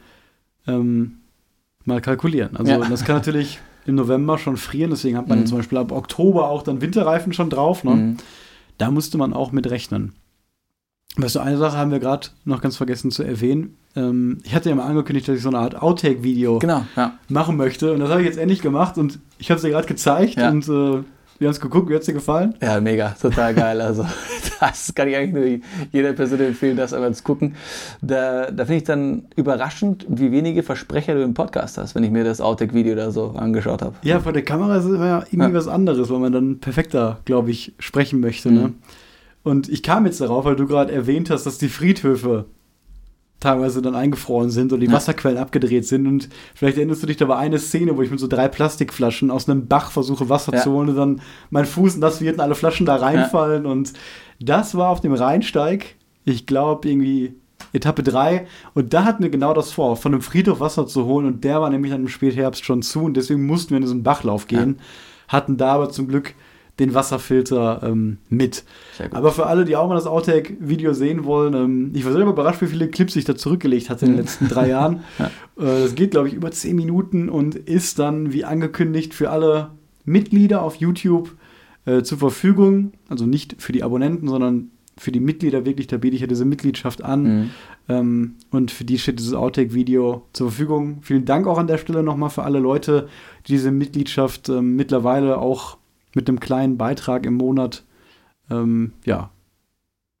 ähm, 0.66 1.18
mal 1.84 2.00
kalkulieren. 2.00 2.56
Also 2.56 2.70
Ja. 2.72 2.78
das 2.78 3.04
kann 3.04 3.16
natürlich 3.16 3.58
im 3.86 3.94
November 3.96 4.38
schon 4.38 4.56
frieren, 4.56 4.90
deswegen 4.90 5.16
hat 5.16 5.28
man 5.28 5.40
Mhm. 5.40 5.46
zum 5.46 5.58
Beispiel 5.58 5.78
ab 5.78 5.92
Oktober 5.92 6.48
auch 6.48 6.62
dann 6.62 6.80
Winterreifen 6.80 7.32
schon 7.32 7.50
drauf. 7.50 7.84
Ne? 7.84 7.94
Mhm. 7.94 8.16
Da 8.78 8.90
musste 8.90 9.18
man 9.18 9.32
auch 9.32 9.52
mit 9.52 9.70
rechnen. 9.70 10.14
Weißt 11.16 11.36
du, 11.36 11.40
eine 11.40 11.56
Sache 11.58 11.76
haben 11.76 11.90
wir 11.92 12.00
gerade 12.00 12.28
noch 12.44 12.60
ganz 12.60 12.76
vergessen 12.76 13.10
zu 13.12 13.22
erwähnen. 13.22 13.76
Ähm, 13.94 14.38
ich 14.42 14.54
hatte 14.54 14.68
ja 14.68 14.74
mal 14.74 14.86
angekündigt, 14.86 15.28
dass 15.28 15.36
ich 15.36 15.42
so 15.42 15.48
eine 15.48 15.58
Art 15.58 15.80
Outtake-Video 15.80 16.58
Genau, 16.58 16.84
ja. 16.96 17.16
machen 17.28 17.56
möchte. 17.56 17.92
Und 17.92 18.00
das 18.00 18.10
habe 18.10 18.20
ich 18.22 18.26
jetzt 18.26 18.38
endlich 18.38 18.60
gemacht 18.62 18.98
und 18.98 19.20
ich 19.38 19.48
habe 19.50 19.56
es 19.56 19.62
dir 19.62 19.70
gerade 19.70 19.86
gezeigt 19.86 20.34
Ja. 20.36 20.50
und 20.50 20.64
äh, 20.68 21.04
Wir 21.38 21.48
haben 21.48 21.52
es 21.52 21.60
geguckt, 21.60 21.88
wie 21.88 21.94
hat 21.94 22.00
es 22.00 22.06
dir 22.06 22.14
gefallen? 22.14 22.54
Ja, 22.60 22.80
mega, 22.80 23.10
total 23.20 23.54
geil. 23.54 23.80
Also, 23.80 24.04
das 24.60 24.92
kann 24.94 25.06
ich 25.08 25.16
eigentlich 25.16 25.60
nur 25.62 25.86
jeder 25.92 26.12
Person 26.14 26.40
empfehlen, 26.40 26.76
das 26.76 26.92
einmal 26.92 27.12
zu 27.14 27.22
gucken. 27.24 27.54
Da, 28.02 28.50
da 28.50 28.64
finde 28.64 28.76
ich 28.78 28.84
dann 28.84 29.24
überraschend, 29.36 30.06
wie 30.08 30.30
wenige 30.32 30.62
Versprecher 30.64 31.14
du 31.14 31.22
im 31.22 31.34
Podcast 31.34 31.76
hast, 31.78 31.94
wenn 31.94 32.02
ich 32.04 32.10
mir 32.10 32.24
das 32.24 32.40
Outtake-Video 32.40 32.92
oder 32.94 33.10
so 33.12 33.34
angeschaut 33.36 33.82
habe. 33.82 33.94
Ja, 34.02 34.18
vor 34.20 34.32
der 34.32 34.42
Kamera 34.44 34.76
ist 34.78 34.84
es 34.84 34.98
ja 34.98 35.18
irgendwie 35.30 35.38
ja. 35.38 35.54
was 35.54 35.68
anderes, 35.68 36.08
weil 36.10 36.18
man 36.20 36.32
dann 36.32 36.58
perfekter, 36.60 37.18
glaube 37.24 37.50
ich, 37.52 37.72
sprechen 37.78 38.18
möchte. 38.20 38.50
Ne? 38.50 38.58
Mhm. 38.60 38.64
Ne? 38.66 38.72
Und 39.44 39.68
ich 39.68 39.82
kam 39.82 40.06
jetzt 40.06 40.20
darauf, 40.20 40.44
weil 40.44 40.56
du 40.56 40.66
gerade 40.66 40.92
erwähnt 40.92 41.30
hast, 41.30 41.44
dass 41.44 41.58
die 41.58 41.68
Friedhöfe 41.68 42.46
teilweise 43.40 43.82
dann 43.82 43.94
eingefroren 43.94 44.50
sind 44.50 44.72
und 44.72 44.80
die 44.80 44.86
ja. 44.86 44.92
Wasserquellen 44.92 45.38
abgedreht 45.38 45.86
sind. 45.86 46.06
Und 46.06 46.30
vielleicht 46.54 46.78
erinnerst 46.78 47.02
du 47.02 47.06
dich 47.06 47.18
da 47.18 47.28
war 47.28 47.38
eine 47.38 47.58
Szene, 47.58 47.96
wo 47.96 48.02
ich 48.02 48.10
mit 48.10 48.18
so 48.18 48.26
drei 48.26 48.48
Plastikflaschen 48.48 49.30
aus 49.30 49.48
einem 49.48 49.68
Bach 49.68 49.90
versuche, 49.90 50.30
Wasser 50.30 50.54
ja. 50.54 50.62
zu 50.62 50.72
holen 50.72 50.88
und 50.88 50.96
dann 50.96 51.20
mein 51.50 51.66
Fuß 51.66 51.98
nass 51.98 52.22
wird 52.22 52.36
und 52.36 52.40
alle 52.40 52.54
Flaschen 52.54 52.86
da 52.86 52.96
reinfallen. 52.96 53.64
Ja. 53.64 53.70
Und 53.70 53.92
das 54.40 54.74
war 54.74 54.88
auf 54.88 55.02
dem 55.02 55.12
Rheinsteig, 55.12 55.96
ich 56.24 56.46
glaube, 56.46 56.88
irgendwie 56.88 57.34
Etappe 57.74 58.02
3. 58.02 58.46
Und 58.72 58.94
da 58.94 59.04
hatten 59.04 59.22
wir 59.22 59.30
genau 59.30 59.52
das 59.52 59.72
vor, 59.72 59.96
von 59.96 60.14
einem 60.14 60.22
Friedhof 60.22 60.60
Wasser 60.60 60.86
zu 60.86 61.04
holen. 61.04 61.26
Und 61.26 61.44
der 61.44 61.60
war 61.60 61.68
nämlich 61.68 61.92
dann 61.92 62.02
im 62.02 62.08
Spätherbst 62.08 62.64
schon 62.64 62.80
zu. 62.80 63.02
Und 63.02 63.16
deswegen 63.16 63.44
mussten 63.44 63.70
wir 63.70 63.76
in 63.76 63.82
diesen 63.82 64.02
Bachlauf 64.02 64.46
gehen. 64.46 64.78
Hatten 65.28 65.58
da 65.58 65.74
aber 65.74 65.90
zum 65.90 66.08
Glück 66.08 66.34
den 66.78 66.94
Wasserfilter 66.94 67.82
ähm, 67.84 68.18
mit. 68.28 68.64
Aber 69.12 69.30
für 69.30 69.46
alle, 69.46 69.64
die 69.64 69.76
auch 69.76 69.88
mal 69.88 69.94
das 69.94 70.06
Outtake-Video 70.06 70.92
sehen 70.92 71.24
wollen, 71.24 71.54
ähm, 71.54 71.90
ich 71.94 72.04
war 72.04 72.12
selber 72.12 72.30
überrascht, 72.30 72.62
wie 72.62 72.66
viele 72.66 72.88
Clips 72.88 73.14
ich 73.16 73.24
da 73.24 73.36
zurückgelegt 73.36 73.90
hatte 73.90 74.06
in 74.06 74.12
den 74.12 74.16
mhm. 74.16 74.22
letzten 74.22 74.48
drei 74.48 74.68
Jahren. 74.68 75.04
ja. 75.18 75.26
äh, 75.26 75.82
das 75.82 75.94
geht, 75.94 76.10
glaube 76.10 76.28
ich, 76.28 76.34
über 76.34 76.50
zehn 76.50 76.74
Minuten 76.74 77.28
und 77.28 77.54
ist 77.54 77.98
dann, 77.98 78.32
wie 78.32 78.44
angekündigt, 78.44 79.14
für 79.14 79.30
alle 79.30 79.70
Mitglieder 80.04 80.62
auf 80.62 80.76
YouTube 80.76 81.36
äh, 81.86 82.02
zur 82.02 82.18
Verfügung. 82.18 82.92
Also 83.08 83.26
nicht 83.26 83.62
für 83.62 83.72
die 83.72 83.84
Abonnenten, 83.84 84.28
sondern 84.28 84.70
für 84.98 85.12
die 85.12 85.20
Mitglieder 85.20 85.64
wirklich. 85.64 85.86
Da 85.86 85.96
biete 85.96 86.16
ich 86.16 86.22
ja 86.22 86.26
diese 86.26 86.44
Mitgliedschaft 86.44 87.04
an. 87.04 87.22
Mhm. 87.22 87.50
Ähm, 87.88 88.34
und 88.50 88.72
für 88.72 88.84
die 88.84 88.98
steht 88.98 89.20
dieses 89.20 89.34
Outtake-Video 89.34 90.22
zur 90.32 90.50
Verfügung. 90.50 90.98
Vielen 91.02 91.24
Dank 91.24 91.46
auch 91.46 91.58
an 91.58 91.66
der 91.68 91.78
Stelle 91.78 92.02
nochmal 92.02 92.30
für 92.30 92.42
alle 92.42 92.58
Leute, 92.58 93.08
die 93.46 93.52
diese 93.52 93.70
Mitgliedschaft 93.70 94.48
ähm, 94.48 94.74
mittlerweile 94.74 95.38
auch 95.38 95.78
mit 96.14 96.28
einem 96.28 96.40
kleinen 96.40 96.78
Beitrag 96.78 97.26
im 97.26 97.34
Monat 97.34 97.84
ähm, 98.50 98.92
ja, 99.04 99.30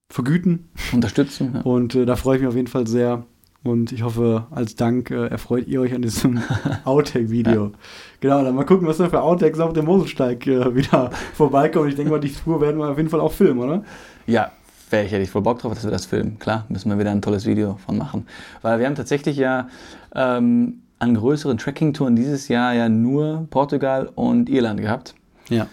vergüten. 0.08 0.70
Unterstützen. 0.92 1.52
Ja. 1.54 1.60
Und 1.62 1.94
äh, 1.94 2.06
da 2.06 2.16
freue 2.16 2.36
ich 2.36 2.42
mich 2.42 2.48
auf 2.48 2.56
jeden 2.56 2.68
Fall 2.68 2.86
sehr. 2.86 3.24
Und 3.62 3.92
ich 3.92 4.02
hoffe, 4.02 4.46
als 4.50 4.74
Dank 4.76 5.10
äh, 5.10 5.26
erfreut 5.26 5.66
ihr 5.66 5.80
euch 5.80 5.94
an 5.94 6.02
diesem 6.02 6.42
Outtake-Video. 6.84 7.66
Ja. 7.66 7.72
Genau, 8.20 8.44
dann 8.44 8.54
mal 8.54 8.66
gucken, 8.66 8.86
was 8.86 8.98
da 8.98 9.08
für 9.08 9.22
Outtakes 9.22 9.58
auf 9.58 9.72
dem 9.72 9.86
Moselsteig 9.86 10.46
äh, 10.46 10.74
wieder 10.74 11.10
vorbeikommen. 11.32 11.88
Ich 11.88 11.94
denke 11.94 12.10
mal, 12.10 12.20
die 12.20 12.32
Tour 12.32 12.60
werden 12.60 12.78
wir 12.78 12.90
auf 12.90 12.98
jeden 12.98 13.08
Fall 13.08 13.20
auch 13.20 13.32
filmen, 13.32 13.60
oder? 13.60 13.82
Ja, 14.26 14.52
wäre 14.90 15.06
ich, 15.06 15.12
hätte 15.12 15.22
ich 15.22 15.30
voll 15.30 15.40
Bock 15.40 15.60
drauf, 15.60 15.72
dass 15.72 15.84
wir 15.84 15.90
das 15.90 16.04
filmen. 16.04 16.38
Klar, 16.38 16.66
müssen 16.68 16.90
wir 16.90 16.98
wieder 16.98 17.10
ein 17.10 17.22
tolles 17.22 17.46
Video 17.46 17.78
von 17.86 17.96
machen. 17.96 18.26
Weil 18.60 18.80
wir 18.80 18.86
haben 18.86 18.96
tatsächlich 18.96 19.38
ja 19.38 19.68
ähm, 20.14 20.82
an 20.98 21.14
größeren 21.14 21.56
Tracking-Touren 21.56 22.16
dieses 22.16 22.48
Jahr 22.48 22.74
ja 22.74 22.90
nur 22.90 23.46
Portugal 23.48 24.10
und 24.14 24.50
Irland 24.50 24.80
gehabt. 24.80 25.14
Ja. 25.48 25.68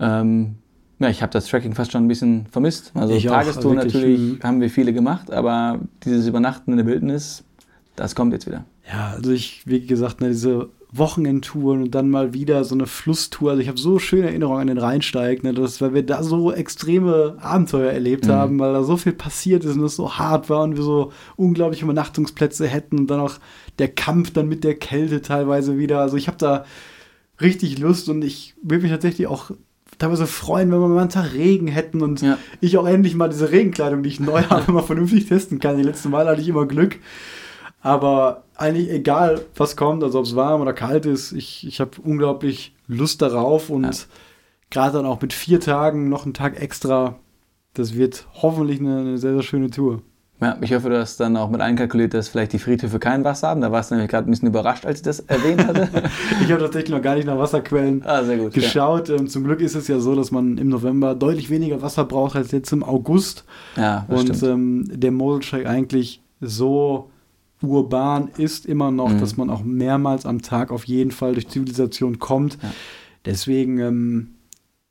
Ähm, 0.00 0.56
ja, 0.98 1.08
ich 1.08 1.22
habe 1.22 1.32
das 1.32 1.46
Tracking 1.46 1.74
fast 1.74 1.92
schon 1.92 2.04
ein 2.04 2.08
bisschen 2.08 2.46
vermisst. 2.50 2.92
Also 2.94 3.18
Tagestour 3.18 3.74
natürlich 3.74 4.18
hm. 4.18 4.38
haben 4.42 4.60
wir 4.60 4.70
viele 4.70 4.92
gemacht, 4.92 5.30
aber 5.32 5.80
dieses 6.04 6.26
Übernachten 6.26 6.70
in 6.72 6.78
der 6.78 6.86
Wildnis, 6.86 7.44
das 7.96 8.14
kommt 8.14 8.32
jetzt 8.32 8.46
wieder. 8.46 8.64
Ja, 8.90 9.12
also 9.16 9.32
ich, 9.32 9.62
wie 9.66 9.84
gesagt, 9.86 10.20
ne, 10.20 10.28
diese 10.28 10.68
Wochenendtouren 10.96 11.82
und 11.82 11.94
dann 11.94 12.08
mal 12.08 12.34
wieder 12.34 12.62
so 12.62 12.74
eine 12.74 12.86
Flusstour. 12.86 13.50
Also 13.50 13.62
ich 13.62 13.68
habe 13.68 13.78
so 13.78 13.98
schöne 13.98 14.28
Erinnerungen 14.28 14.60
an 14.60 14.66
den 14.68 14.78
Rheinsteig, 14.78 15.42
ne, 15.42 15.52
dass, 15.52 15.80
weil 15.80 15.92
wir 15.92 16.06
da 16.06 16.22
so 16.22 16.52
extreme 16.52 17.36
Abenteuer 17.40 17.90
erlebt 17.90 18.26
mhm. 18.26 18.32
haben, 18.32 18.58
weil 18.60 18.72
da 18.72 18.84
so 18.84 18.96
viel 18.96 19.12
passiert 19.12 19.64
ist 19.64 19.76
und 19.76 19.84
es 19.84 19.96
so 19.96 20.14
hart 20.18 20.50
war 20.50 20.62
und 20.62 20.76
wir 20.76 20.84
so 20.84 21.10
unglaubliche 21.34 21.84
Übernachtungsplätze 21.84 22.68
hätten 22.68 22.98
und 23.00 23.06
dann 23.08 23.20
auch 23.20 23.38
der 23.80 23.88
Kampf 23.88 24.32
dann 24.32 24.48
mit 24.48 24.62
der 24.62 24.76
Kälte 24.76 25.20
teilweise 25.20 25.78
wieder. 25.78 26.00
Also 26.00 26.16
ich 26.16 26.28
habe 26.28 26.38
da 26.38 26.64
richtig 27.40 27.78
Lust 27.80 28.08
und 28.08 28.22
ich 28.22 28.54
will 28.62 28.78
mich 28.78 28.90
tatsächlich 28.90 29.26
auch 29.26 29.50
teilweise 29.98 30.26
freuen, 30.26 30.70
wenn 30.70 30.80
wir 30.80 30.88
mal 30.88 31.00
einen 31.00 31.10
Tag 31.10 31.32
Regen 31.32 31.68
hätten 31.68 32.02
und 32.02 32.22
ja. 32.22 32.38
ich 32.60 32.78
auch 32.78 32.86
endlich 32.86 33.14
mal 33.14 33.28
diese 33.28 33.50
Regenkleidung, 33.50 34.02
die 34.02 34.08
ich 34.08 34.20
neu 34.20 34.42
habe, 34.50 34.72
mal 34.72 34.82
vernünftig 34.82 35.26
testen 35.26 35.58
kann. 35.58 35.76
Die 35.76 35.82
letzten 35.82 36.10
Mal 36.10 36.26
hatte 36.26 36.40
ich 36.40 36.48
immer 36.48 36.66
Glück. 36.66 36.98
Aber 37.80 38.44
eigentlich 38.56 38.90
egal, 38.90 39.44
was 39.56 39.76
kommt, 39.76 40.02
also 40.02 40.18
ob 40.18 40.24
es 40.24 40.36
warm 40.36 40.62
oder 40.62 40.72
kalt 40.72 41.04
ist, 41.04 41.32
ich, 41.32 41.66
ich 41.66 41.80
habe 41.80 41.90
unglaublich 42.02 42.74
Lust 42.86 43.20
darauf 43.20 43.68
und 43.68 43.84
ja. 43.84 43.90
gerade 44.70 44.98
dann 44.98 45.06
auch 45.06 45.20
mit 45.20 45.32
vier 45.32 45.60
Tagen 45.60 46.08
noch 46.08 46.24
einen 46.24 46.32
Tag 46.32 46.60
extra, 46.60 47.16
das 47.74 47.94
wird 47.94 48.26
hoffentlich 48.40 48.80
eine, 48.80 49.00
eine 49.00 49.18
sehr, 49.18 49.34
sehr 49.34 49.42
schöne 49.42 49.70
Tour. 49.70 50.00
Ja, 50.44 50.58
ich 50.60 50.74
hoffe, 50.74 50.90
du 50.90 51.00
hast 51.00 51.18
dann 51.20 51.36
auch 51.38 51.48
mit 51.48 51.62
einkalkuliert, 51.62 52.12
dass 52.12 52.28
vielleicht 52.28 52.52
die 52.52 52.58
Friedhöfe 52.58 52.98
kein 52.98 53.24
Wasser 53.24 53.48
haben. 53.48 53.62
Da 53.62 53.72
warst 53.72 53.90
du 53.90 53.94
nämlich 53.94 54.10
gerade 54.10 54.28
ein 54.28 54.30
bisschen 54.30 54.48
überrascht, 54.48 54.84
als 54.84 54.98
ich 54.98 55.02
das 55.02 55.20
erwähnt 55.20 55.66
hatte. 55.66 55.88
ich 56.42 56.52
habe 56.52 56.60
tatsächlich 56.60 56.90
noch 56.90 57.00
gar 57.00 57.14
nicht 57.14 57.26
nach 57.26 57.38
Wasserquellen 57.38 58.02
ah, 58.04 58.20
gut, 58.22 58.52
geschaut. 58.52 59.08
Ja. 59.08 59.16
Ähm, 59.16 59.28
zum 59.28 59.44
Glück 59.44 59.60
ist 59.60 59.74
es 59.74 59.88
ja 59.88 59.98
so, 60.00 60.14
dass 60.14 60.30
man 60.30 60.58
im 60.58 60.68
November 60.68 61.14
deutlich 61.14 61.48
weniger 61.48 61.80
Wasser 61.80 62.04
braucht 62.04 62.36
als 62.36 62.52
jetzt 62.52 62.72
im 62.72 62.82
August. 62.82 63.44
Ja, 63.76 64.04
Und 64.08 64.42
ähm, 64.42 64.84
der 64.92 65.12
Moselsteig 65.12 65.66
eigentlich 65.66 66.20
so 66.42 67.10
urban 67.62 68.28
ist 68.36 68.66
immer 68.66 68.90
noch, 68.90 69.10
mhm. 69.10 69.20
dass 69.20 69.38
man 69.38 69.48
auch 69.48 69.64
mehrmals 69.64 70.26
am 70.26 70.42
Tag 70.42 70.70
auf 70.70 70.84
jeden 70.84 71.10
Fall 71.10 71.32
durch 71.32 71.48
Zivilisation 71.48 72.18
kommt. 72.18 72.58
Ja. 72.62 72.70
Deswegen 73.24 73.78
ähm, 73.78 74.33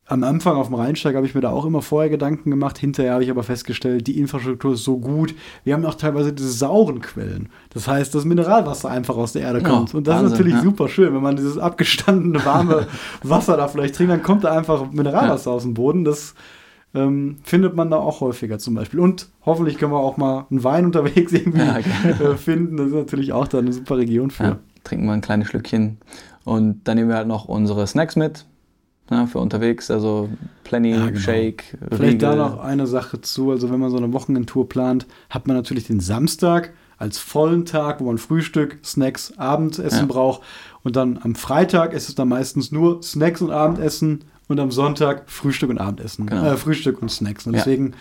am 0.05 0.23
Anfang 0.23 0.57
auf 0.57 0.67
dem 0.67 0.75
Rheinsteig 0.75 1.15
habe 1.15 1.25
ich 1.25 1.33
mir 1.33 1.41
da 1.41 1.49
auch 1.51 1.65
immer 1.65 1.81
vorher 1.81 2.09
Gedanken 2.09 2.49
gemacht. 2.49 2.77
Hinterher 2.77 3.13
habe 3.13 3.23
ich 3.23 3.31
aber 3.31 3.43
festgestellt, 3.43 4.05
die 4.07 4.19
Infrastruktur 4.19 4.73
ist 4.73 4.83
so 4.83 4.97
gut. 4.97 5.33
Wir 5.63 5.73
haben 5.73 5.85
auch 5.85 5.95
teilweise 5.95 6.33
diese 6.33 6.51
sauren 6.51 6.99
Quellen. 7.01 7.49
Das 7.69 7.87
heißt, 7.87 8.13
das 8.13 8.25
Mineralwasser 8.25 8.89
einfach 8.89 9.15
aus 9.15 9.31
der 9.31 9.43
Erde 9.43 9.63
kommt. 9.63 9.93
Ja, 9.93 9.97
und 9.97 10.07
das 10.07 10.15
Wahnsinn, 10.15 10.25
ist 10.25 10.31
natürlich 10.33 10.53
ja. 10.55 10.61
super 10.61 10.89
schön, 10.89 11.13
wenn 11.13 11.21
man 11.21 11.37
dieses 11.37 11.57
abgestandene, 11.57 12.43
warme 12.43 12.87
Wasser 13.23 13.55
da 13.55 13.69
vielleicht 13.69 13.95
trinkt, 13.95 14.11
dann 14.11 14.23
kommt 14.23 14.43
da 14.43 14.51
einfach 14.51 14.91
Mineralwasser 14.91 15.51
ja. 15.51 15.55
aus 15.55 15.63
dem 15.63 15.73
Boden. 15.73 16.03
Das 16.03 16.35
ähm, 16.93 17.37
findet 17.43 17.73
man 17.73 17.89
da 17.89 17.95
auch 17.95 18.19
häufiger 18.19 18.59
zum 18.59 18.75
Beispiel. 18.75 18.99
Und 18.99 19.29
hoffentlich 19.45 19.77
können 19.77 19.93
wir 19.93 19.99
auch 19.99 20.17
mal 20.17 20.47
einen 20.51 20.65
Wein 20.65 20.85
unterwegs 20.85 21.31
irgendwie 21.31 21.61
äh, 21.61 22.35
finden. 22.35 22.75
Das 22.75 22.87
ist 22.87 22.93
natürlich 22.93 23.31
auch 23.31 23.47
da 23.47 23.59
eine 23.59 23.71
super 23.71 23.97
Region 23.97 24.31
für. 24.31 24.59
trinken 24.83 25.05
wir 25.05 25.13
ein 25.13 25.21
kleines 25.21 25.47
Schlückchen. 25.47 25.97
Und 26.43 26.81
dann 26.83 26.97
nehmen 26.97 27.07
wir 27.07 27.15
halt 27.15 27.27
noch 27.29 27.45
unsere 27.45 27.87
Snacks 27.87 28.17
mit 28.17 28.45
ne, 29.09 29.27
für 29.27 29.39
unterwegs, 29.39 29.91
also 29.91 30.29
Plenty, 30.63 30.91
ja, 30.91 31.07
genau. 31.07 31.19
Shake, 31.19 31.77
Vielleicht 31.89 32.01
Riegel. 32.01 32.17
da 32.19 32.35
noch 32.35 32.59
eine 32.59 32.87
Sache 32.87 33.21
zu, 33.21 33.51
also 33.51 33.69
wenn 33.71 33.79
man 33.79 33.89
so 33.91 33.97
eine 33.97 34.13
Wochenendtour 34.13 34.67
plant, 34.69 35.07
hat 35.29 35.47
man 35.47 35.55
natürlich 35.55 35.87
den 35.87 35.99
Samstag 35.99 36.73
als 36.97 37.17
vollen 37.17 37.65
Tag, 37.65 37.99
wo 37.99 38.05
man 38.05 38.17
Frühstück, 38.17 38.79
Snacks, 38.83 39.37
Abendessen 39.37 39.99
ja. 39.99 40.05
braucht 40.05 40.41
und 40.83 40.95
dann 40.95 41.19
am 41.21 41.35
Freitag 41.35 41.93
ist 41.93 42.09
es 42.09 42.15
dann 42.15 42.29
meistens 42.29 42.71
nur 42.71 43.01
Snacks 43.01 43.41
und 43.41 43.51
Abendessen 43.51 44.23
und 44.47 44.59
am 44.59 44.71
Sonntag 44.71 45.23
Frühstück 45.29 45.69
und 45.69 45.77
Abendessen, 45.77 46.27
genau. 46.27 46.45
äh, 46.45 46.57
Frühstück 46.57 47.01
und 47.01 47.09
Snacks. 47.09 47.47
Und 47.47 47.53
deswegen 47.53 47.87
ja. 47.87 47.95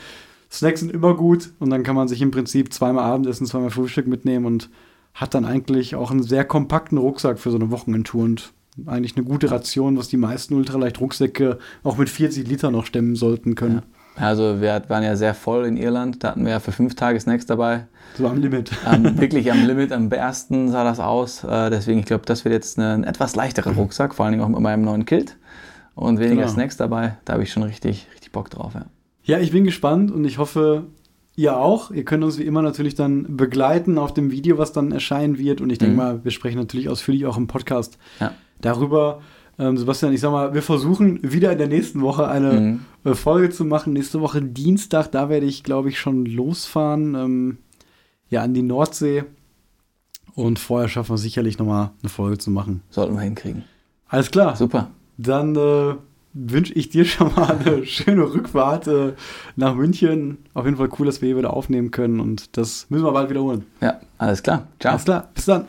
Snacks 0.50 0.80
sind 0.80 0.92
immer 0.92 1.14
gut 1.14 1.50
und 1.58 1.70
dann 1.70 1.82
kann 1.82 1.96
man 1.96 2.08
sich 2.08 2.20
im 2.20 2.30
Prinzip 2.30 2.72
zweimal 2.72 3.04
Abendessen, 3.04 3.46
zweimal 3.46 3.70
Frühstück 3.70 4.06
mitnehmen 4.06 4.46
und 4.46 4.68
hat 5.14 5.34
dann 5.34 5.44
eigentlich 5.44 5.94
auch 5.94 6.10
einen 6.10 6.22
sehr 6.22 6.44
kompakten 6.44 6.98
Rucksack 6.98 7.38
für 7.38 7.50
so 7.50 7.56
eine 7.56 7.70
Wochenendtour 7.70 8.24
und 8.24 8.52
eigentlich 8.86 9.16
eine 9.16 9.24
gute 9.24 9.50
Ration, 9.50 9.98
was 9.98 10.08
die 10.08 10.16
meisten 10.16 10.54
Ultraleicht-Rucksäcke 10.54 11.58
auch 11.82 11.98
mit 11.98 12.08
40 12.08 12.48
Liter 12.48 12.70
noch 12.70 12.86
stemmen 12.86 13.16
sollten 13.16 13.54
können. 13.54 13.82
Ja. 14.16 14.26
Also 14.26 14.60
wir 14.60 14.82
waren 14.88 15.02
ja 15.02 15.16
sehr 15.16 15.34
voll 15.34 15.64
in 15.64 15.76
Irland, 15.76 16.22
da 16.22 16.30
hatten 16.30 16.44
wir 16.44 16.52
ja 16.52 16.60
für 16.60 16.72
fünf 16.72 16.94
Tage 16.94 17.18
Snacks 17.18 17.46
dabei. 17.46 17.86
So 18.16 18.26
am 18.26 18.38
Limit. 18.38 18.70
Ähm, 18.90 19.18
wirklich 19.20 19.50
am 19.50 19.66
Limit, 19.66 19.90
am 19.92 20.10
ersten 20.10 20.70
sah 20.70 20.84
das 20.84 21.00
aus. 21.00 21.44
Äh, 21.44 21.70
deswegen, 21.70 22.00
ich 22.00 22.04
glaube, 22.06 22.26
das 22.26 22.44
wird 22.44 22.52
jetzt 22.52 22.78
ein 22.78 23.04
etwas 23.04 23.36
leichterer 23.36 23.72
Rucksack, 23.72 24.14
vor 24.14 24.26
allen 24.26 24.32
Dingen 24.32 24.44
auch 24.44 24.48
mit 24.48 24.60
meinem 24.60 24.84
neuen 24.84 25.06
Kilt. 25.06 25.36
Und 25.94 26.18
weniger 26.18 26.42
genau. 26.42 26.52
Snacks 26.52 26.76
dabei, 26.76 27.16
da 27.24 27.34
habe 27.34 27.42
ich 27.42 27.52
schon 27.52 27.62
richtig, 27.62 28.06
richtig 28.12 28.32
Bock 28.32 28.48
drauf. 28.50 28.74
Ja. 28.74 28.86
ja, 29.24 29.38
ich 29.38 29.52
bin 29.52 29.64
gespannt 29.64 30.10
und 30.10 30.24
ich 30.24 30.38
hoffe, 30.38 30.86
Ihr 31.34 31.56
auch. 31.56 31.90
Ihr 31.90 32.04
könnt 32.04 32.22
uns 32.24 32.38
wie 32.38 32.42
immer 32.42 32.60
natürlich 32.60 32.94
dann 32.94 33.38
begleiten 33.38 33.96
auf 33.96 34.12
dem 34.12 34.30
Video, 34.30 34.58
was 34.58 34.72
dann 34.72 34.92
erscheinen 34.92 35.38
wird. 35.38 35.62
Und 35.62 35.70
ich 35.70 35.78
denke 35.78 35.92
mhm. 35.92 35.96
mal, 35.96 36.24
wir 36.24 36.30
sprechen 36.30 36.58
natürlich 36.58 36.90
ausführlich 36.90 37.24
auch 37.24 37.38
im 37.38 37.46
Podcast 37.46 37.96
ja 38.20 38.32
darüber. 38.62 39.20
Ähm, 39.58 39.76
Sebastian, 39.76 40.12
ich 40.12 40.20
sag 40.20 40.32
mal, 40.32 40.54
wir 40.54 40.62
versuchen 40.62 41.20
wieder 41.22 41.52
in 41.52 41.58
der 41.58 41.68
nächsten 41.68 42.00
Woche 42.00 42.28
eine 42.28 42.52
mhm. 42.52 42.80
Äh, 43.04 43.14
Folge 43.14 43.50
zu 43.50 43.64
machen. 43.64 43.92
Nächste 43.92 44.20
Woche 44.20 44.40
Dienstag, 44.40 45.10
da 45.12 45.28
werde 45.28 45.46
ich, 45.46 45.62
glaube 45.62 45.90
ich, 45.90 45.98
schon 45.98 46.24
losfahren. 46.24 47.14
Ähm, 47.14 47.58
ja, 48.30 48.42
an 48.42 48.54
die 48.54 48.62
Nordsee. 48.62 49.24
Und 50.34 50.58
vorher 50.58 50.88
schaffen 50.88 51.10
wir 51.10 51.18
sicherlich 51.18 51.58
nochmal 51.58 51.90
eine 52.00 52.08
Folge 52.08 52.38
zu 52.38 52.50
machen. 52.50 52.82
Sollten 52.88 53.14
wir 53.14 53.20
hinkriegen. 53.20 53.64
Alles 54.08 54.30
klar. 54.30 54.56
Super. 54.56 54.90
Dann 55.18 55.54
äh, 55.56 55.94
wünsche 56.32 56.72
ich 56.72 56.88
dir 56.88 57.04
schon 57.04 57.34
mal 57.34 57.58
eine 57.58 57.84
schöne 57.86 58.22
Rückfahrt 58.22 58.86
äh, 58.86 59.12
nach 59.56 59.74
München. 59.74 60.38
Auf 60.54 60.64
jeden 60.64 60.78
Fall 60.78 60.88
cool, 60.98 61.06
dass 61.06 61.20
wir 61.20 61.28
hier 61.28 61.36
wieder 61.36 61.52
aufnehmen 61.52 61.90
können. 61.90 62.20
Und 62.20 62.56
das 62.56 62.86
müssen 62.88 63.04
wir 63.04 63.12
bald 63.12 63.28
wiederholen. 63.28 63.66
Ja, 63.80 64.00
alles 64.18 64.42
klar. 64.42 64.68
Ciao. 64.80 64.92
Alles 64.92 65.04
klar. 65.04 65.28
Bis 65.34 65.44
dann. 65.44 65.66